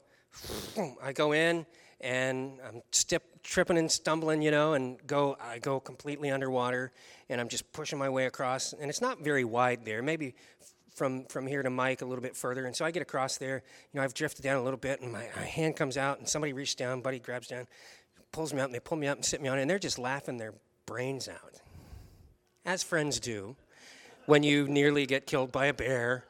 I 1.03 1.13
go 1.13 1.33
in 1.33 1.67
and 2.01 2.59
I'm 2.67 2.83
stip, 2.93 3.43
tripping 3.43 3.79
and 3.79 3.91
stumbling, 3.91 4.43
you 4.43 4.51
know, 4.51 4.73
and 4.73 4.99
go. 5.07 5.37
I 5.41 5.59
go 5.59 5.81
completely 5.81 6.31
underwater, 6.31 6.93
and 7.29 7.41
I'm 7.41 7.49
just 7.49 7.71
pushing 7.73 7.99
my 7.99 8.09
way 8.09 8.27
across. 8.27 8.73
And 8.73 8.89
it's 8.89 9.01
not 9.01 9.21
very 9.21 9.45
wide 9.45 9.85
there, 9.85 10.03
maybe 10.03 10.35
from 10.95 11.25
from 11.27 11.47
here 11.47 11.63
to 11.63 11.71
Mike 11.71 12.03
a 12.03 12.07
little 12.07 12.23
bit 12.23 12.37
further. 12.37 12.65
And 12.67 12.75
so 12.75 12.85
I 12.85 12.91
get 12.91 13.03
across 13.03 13.37
there. 13.37 13.63
You 13.93 13.99
know, 13.99 14.05
I've 14.05 14.15
drifted 14.15 14.43
down 14.43 14.57
a 14.57 14.63
little 14.63 14.79
bit, 14.79 15.01
and 15.01 15.13
my, 15.13 15.29
my 15.37 15.45
hand 15.45 15.77
comes 15.77 15.97
out, 15.97 16.19
and 16.19 16.29
somebody 16.29 16.53
reaches 16.53 16.75
down, 16.75 17.01
buddy 17.03 17.19
grabs 17.19 17.49
down, 17.49 17.67
pulls 18.33 18.55
me 18.55 18.61
out, 18.61 18.67
and 18.67 18.75
they 18.75 18.81
pull 18.81 18.97
me 18.97 19.07
up 19.07 19.19
and 19.19 19.25
sit 19.25 19.43
me 19.43 19.49
on 19.49 19.59
it, 19.59 19.63
and 19.63 19.71
they're 19.71 19.79
just 19.79 19.99
laughing 19.99 20.39
their 20.39 20.55
brains 20.87 21.29
out, 21.29 21.61
as 22.65 22.83
friends 22.83 23.21
do, 23.21 23.57
when 24.27 24.43
you 24.43 24.67
nearly 24.69 25.05
get 25.05 25.27
killed 25.27 25.53
by 25.53 25.67
a 25.67 25.75
bear 25.75 26.25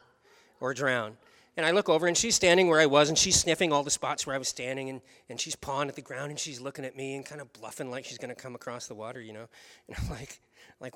or 0.61 0.75
drown. 0.75 1.17
And 1.57 1.67
I 1.67 1.73
look 1.73 1.89
over, 1.89 2.07
and 2.07 2.17
she's 2.17 2.35
standing 2.35 2.69
where 2.69 2.81
I 2.81 2.87
was, 2.87 3.09
and 3.09 3.19
she's 3.19 3.37
sniffing 3.37 3.73
all 3.73 3.83
the 3.83 3.91
spots 3.91 4.27
where 4.27 4.35
I 4.35 4.39
was 4.39 4.49
standing, 4.49 4.89
and, 4.89 5.01
and 5.29 5.41
she's 5.41 5.57
pawing 5.57 5.89
at 5.89 5.97
the 5.97 6.03
ground, 6.03 6.31
and 6.31 6.39
she's 6.39 6.61
looking 6.61 6.85
at 6.85 6.97
me 6.97 7.17
and 7.17 7.27
kind 7.27 7.41
of 7.41 7.53
bluffing 7.53 7.91
like 7.91 8.05
she's 8.05 8.19
going 8.19 8.35
to 8.35 8.41
come 8.41 8.55
across 8.55 8.87
the 8.87 8.95
water, 8.95 9.21
you 9.21 9.33
know. 9.33 9.49
And 9.89 9.97
I'm 9.99 10.11
like, 10.11 10.41
like, 10.81 10.95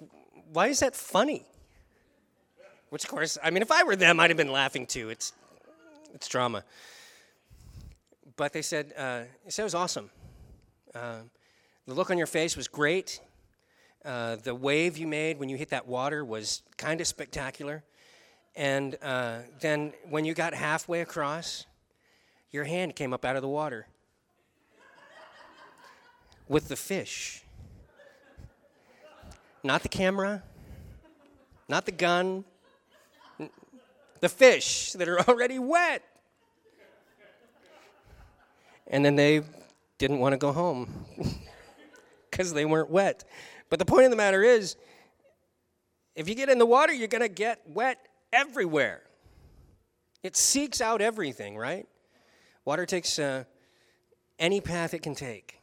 why 0.53 0.69
is 0.69 0.81
that 0.81 0.95
funny? 0.95 1.45
Which, 2.91 3.05
of 3.05 3.11
course, 3.11 3.37
I 3.43 3.51
mean, 3.51 3.63
if 3.63 3.73
I 3.73 3.83
were 3.83 3.97
them, 3.97 4.21
I'd 4.21 4.31
have 4.31 4.37
been 4.37 4.53
laughing 4.53 4.87
too. 4.87 5.11
It's, 5.11 5.33
it's 6.15 6.29
drama. 6.29 6.65
But 8.37 8.53
they 8.53 8.63
said, 8.63 8.93
uh, 8.97 9.23
they 9.45 9.51
said 9.51 9.63
it 9.63 9.65
was 9.65 9.75
awesome. 9.75 10.11
Uh, 10.95 11.23
the 11.87 11.95
look 11.95 12.11
on 12.11 12.19
your 12.19 12.27
face 12.27 12.57
was 12.57 12.69
great. 12.69 13.21
Uh, 14.05 14.37
the 14.37 14.55
wave 14.55 14.97
you 14.97 15.07
made 15.07 15.39
when 15.39 15.49
you 15.49 15.57
hit 15.57 15.71
that 15.71 15.87
water 15.87 16.25
was 16.25 16.63
kind 16.77 17.01
of 17.01 17.07
spectacular. 17.07 17.83
And 18.57 18.97
uh, 19.03 19.39
then 19.61 19.93
when 20.09 20.25
you 20.25 20.35
got 20.35 20.55
halfway 20.55 21.01
across, 21.01 21.67
your 22.51 22.65
hand 22.65 22.95
came 22.95 23.13
up 23.13 23.25
out 23.25 23.35
of 23.37 23.43
the 23.43 23.49
water 23.49 23.87
with 26.49 26.69
the 26.69 26.77
fish. 26.77 27.43
Not 29.63 29.83
the 29.83 29.89
camera, 29.89 30.43
not 31.69 31.87
the 31.87 31.93
gun, 31.93 32.45
the 34.21 34.29
fish 34.29 34.93
that 34.93 35.09
are 35.09 35.21
already 35.29 35.59
wet. 35.59 36.03
And 38.87 39.05
then 39.05 39.17
they 39.17 39.43
didn't 39.99 40.19
want 40.19 40.35
to 40.35 40.37
go 40.37 40.53
home 40.53 41.07
because 42.31 42.53
they 42.53 42.67
weren't 42.67 42.91
wet. 42.91 43.25
But 43.71 43.79
the 43.79 43.85
point 43.85 44.05
of 44.05 44.11
the 44.11 44.17
matter 44.17 44.43
is, 44.43 44.77
if 46.15 46.29
you 46.29 46.35
get 46.35 46.49
in 46.49 46.59
the 46.59 46.67
water, 46.67 46.93
you're 46.93 47.09
going 47.09 47.23
to 47.23 47.29
get 47.29 47.63
wet 47.67 47.99
everywhere. 48.35 49.03
It 50.23 50.37
seeks 50.37 50.81
out 50.81 51.01
everything, 51.01 51.57
right? 51.57 51.87
Water 52.65 52.87
takes 52.87 53.19
uh, 53.19 53.45
any 54.39 54.61
path 54.61 54.95
it 54.95 55.03
can 55.03 55.15
take. 55.15 55.61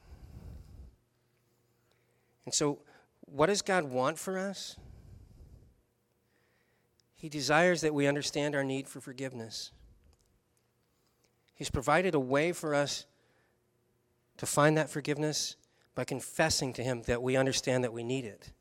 And 2.45 2.53
so, 2.53 2.79
what 3.21 3.47
does 3.47 3.61
God 3.61 3.85
want 3.85 4.19
for 4.19 4.37
us? 4.37 4.77
He 7.15 7.29
desires 7.29 7.81
that 7.81 7.93
we 7.93 8.07
understand 8.07 8.55
our 8.55 8.63
need 8.63 8.87
for 8.87 8.99
forgiveness. 8.99 9.71
He's 11.53 11.69
provided 11.69 12.15
a 12.15 12.19
way 12.19 12.51
for 12.51 12.73
us 12.73 13.05
to 14.37 14.47
find 14.47 14.75
that 14.77 14.89
forgiveness 14.89 15.55
by 15.93 16.03
confessing 16.03 16.73
to 16.73 16.83
Him 16.83 17.03
that 17.03 17.21
we 17.21 17.35
understand 17.35 17.83
that 17.83 17.93
we 17.93 18.03
need 18.03 18.25
it. 18.25 18.51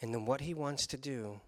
And 0.00 0.14
then 0.14 0.24
what 0.24 0.42
He 0.42 0.54
wants 0.54 0.86
to 0.88 0.96
do 0.96 1.40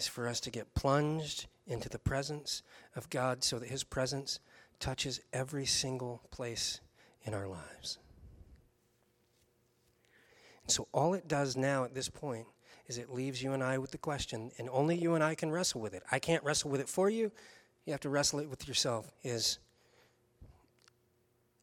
is 0.00 0.08
for 0.08 0.26
us 0.26 0.40
to 0.40 0.50
get 0.50 0.74
plunged 0.74 1.46
into 1.66 1.90
the 1.90 1.98
presence 1.98 2.62
of 2.96 3.10
God 3.10 3.44
so 3.44 3.58
that 3.58 3.68
His 3.68 3.84
presence 3.84 4.40
touches 4.80 5.20
every 5.30 5.66
single 5.66 6.22
place 6.30 6.80
in 7.22 7.34
our 7.34 7.46
lives. 7.46 7.98
So 10.68 10.88
all 10.92 11.12
it 11.12 11.28
does 11.28 11.54
now 11.54 11.84
at 11.84 11.94
this 11.94 12.08
point 12.08 12.46
is 12.86 12.96
it 12.96 13.12
leaves 13.12 13.42
you 13.42 13.52
and 13.52 13.62
I 13.62 13.76
with 13.76 13.90
the 13.90 13.98
question, 13.98 14.50
and 14.56 14.70
only 14.72 14.96
you 14.96 15.14
and 15.14 15.22
I 15.22 15.34
can 15.34 15.50
wrestle 15.50 15.82
with 15.82 15.92
it. 15.92 16.02
I 16.10 16.18
can't 16.18 16.42
wrestle 16.42 16.70
with 16.70 16.80
it 16.80 16.88
for 16.88 17.10
you. 17.10 17.30
You 17.84 17.92
have 17.92 18.00
to 18.00 18.08
wrestle 18.08 18.40
it 18.40 18.48
with 18.48 18.66
yourself. 18.66 19.12
Is 19.22 19.58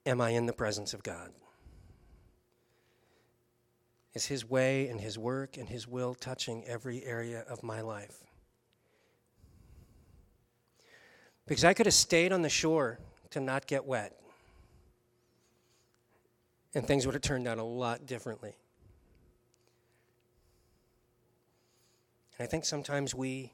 am 0.05 0.21
I 0.21 0.29
in 0.29 0.45
the 0.45 0.53
presence 0.53 0.93
of 0.93 1.01
God? 1.01 1.31
Is 4.13 4.27
His 4.27 4.47
way 4.47 4.88
and 4.89 5.01
His 5.01 5.17
work 5.17 5.57
and 5.57 5.67
His 5.67 5.88
will 5.88 6.13
touching 6.13 6.63
every 6.65 7.03
area 7.03 7.43
of 7.49 7.63
my 7.63 7.81
life? 7.81 8.26
Because 11.47 11.63
I 11.63 11.73
could 11.73 11.85
have 11.85 11.95
stayed 11.95 12.33
on 12.33 12.41
the 12.41 12.49
shore 12.49 12.99
to 13.31 13.39
not 13.39 13.67
get 13.67 13.85
wet, 13.85 14.19
and 16.75 16.85
things 16.85 17.05
would 17.05 17.15
have 17.15 17.21
turned 17.21 17.47
out 17.47 17.57
a 17.57 17.63
lot 17.63 18.05
differently. 18.05 18.53
And 22.37 22.45
I 22.45 22.49
think 22.49 22.65
sometimes 22.65 23.15
we, 23.15 23.51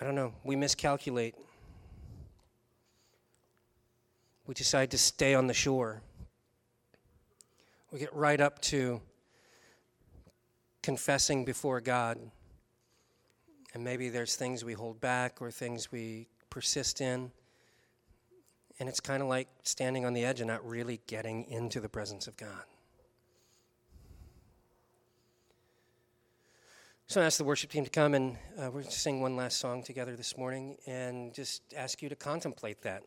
I 0.00 0.04
don't 0.04 0.16
know, 0.16 0.34
we 0.44 0.56
miscalculate. 0.56 1.36
We 4.46 4.54
decide 4.54 4.90
to 4.90 4.98
stay 4.98 5.34
on 5.34 5.46
the 5.46 5.54
shore. 5.54 6.02
We 7.92 7.98
get 7.98 8.12
right 8.14 8.40
up 8.40 8.60
to 8.62 9.00
confessing 10.82 11.44
before 11.44 11.80
God. 11.80 12.18
And 13.74 13.84
maybe 13.84 14.08
there's 14.08 14.36
things 14.36 14.64
we 14.64 14.72
hold 14.72 15.00
back 15.00 15.42
or 15.42 15.50
things 15.50 15.92
we 15.92 16.28
persist 16.50 17.00
in. 17.00 17.30
And 18.80 18.88
it's 18.88 19.00
kind 19.00 19.22
of 19.22 19.28
like 19.28 19.48
standing 19.62 20.04
on 20.04 20.14
the 20.14 20.24
edge 20.24 20.40
and 20.40 20.48
not 20.48 20.66
really 20.66 21.00
getting 21.06 21.44
into 21.44 21.80
the 21.80 21.88
presence 21.88 22.26
of 22.26 22.36
God. 22.36 22.64
So 27.10 27.22
I 27.22 27.24
ask 27.24 27.38
the 27.38 27.44
worship 27.44 27.70
team 27.70 27.84
to 27.84 27.90
come 27.90 28.12
and 28.12 28.36
uh, 28.58 28.64
we're 28.66 28.82
going 28.82 28.84
to 28.84 28.90
sing 28.90 29.22
one 29.22 29.34
last 29.34 29.58
song 29.58 29.82
together 29.82 30.14
this 30.14 30.36
morning 30.36 30.76
and 30.86 31.32
just 31.32 31.62
ask 31.74 32.02
you 32.02 32.10
to 32.10 32.16
contemplate 32.16 32.82
that. 32.82 33.02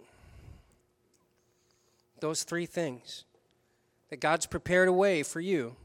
Those 2.20 2.44
three 2.44 2.66
things 2.66 3.26
that 4.10 4.20
God's 4.20 4.48
prepared 4.48 4.90
a 4.90 4.92
way 4.92 5.22
for 5.22 5.40
you, 5.40 5.76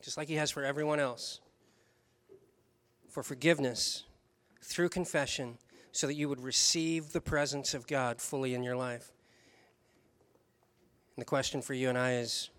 just 0.00 0.16
like 0.16 0.28
He 0.28 0.34
has 0.34 0.52
for 0.52 0.64
everyone 0.64 1.00
else, 1.00 1.40
for 3.10 3.22
forgiveness 3.22 4.04
through 4.62 4.88
confession 4.88 5.58
so 5.92 6.06
that 6.06 6.14
you 6.14 6.28
would 6.28 6.40
receive 6.40 7.12
the 7.12 7.20
presence 7.20 7.74
of 7.74 7.86
God 7.86 8.20
fully 8.20 8.54
in 8.54 8.62
your 8.62 8.76
life. 8.76 9.12
And 11.16 11.22
the 11.22 11.26
question 11.26 11.60
for 11.60 11.74
you 11.74 11.88
and 11.88 11.98
I 11.98 12.14
is 12.14 12.50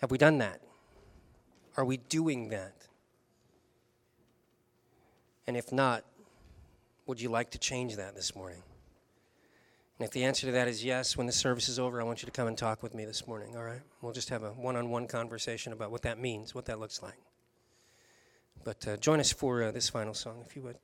have 0.00 0.10
we 0.10 0.18
done 0.18 0.38
that? 0.38 0.60
Are 1.76 1.84
we 1.84 1.96
doing 1.96 2.48
that? 2.48 2.74
And 5.46 5.56
if 5.56 5.72
not, 5.72 6.04
would 7.06 7.20
you 7.20 7.30
like 7.30 7.50
to 7.52 7.58
change 7.58 7.96
that 7.96 8.14
this 8.14 8.34
morning? 8.34 8.62
And 9.98 10.06
if 10.06 10.12
the 10.12 10.24
answer 10.24 10.46
to 10.46 10.52
that 10.52 10.68
is 10.68 10.84
yes, 10.84 11.16
when 11.16 11.26
the 11.26 11.32
service 11.32 11.68
is 11.68 11.78
over, 11.78 12.00
I 12.00 12.04
want 12.04 12.22
you 12.22 12.26
to 12.26 12.32
come 12.32 12.46
and 12.46 12.56
talk 12.56 12.82
with 12.82 12.94
me 12.94 13.04
this 13.04 13.26
morning, 13.26 13.56
all 13.56 13.64
right? 13.64 13.80
We'll 14.00 14.12
just 14.12 14.28
have 14.28 14.42
a 14.42 14.50
one 14.50 14.76
on 14.76 14.90
one 14.90 15.08
conversation 15.08 15.72
about 15.72 15.90
what 15.90 16.02
that 16.02 16.18
means, 16.18 16.54
what 16.54 16.66
that 16.66 16.78
looks 16.78 17.02
like. 17.02 17.18
But 18.64 18.86
uh, 18.86 18.96
join 18.96 19.20
us 19.20 19.32
for 19.32 19.62
uh, 19.62 19.70
this 19.70 19.88
final 19.88 20.14
song, 20.14 20.44
if 20.46 20.56
you 20.56 20.62
would. 20.62 20.76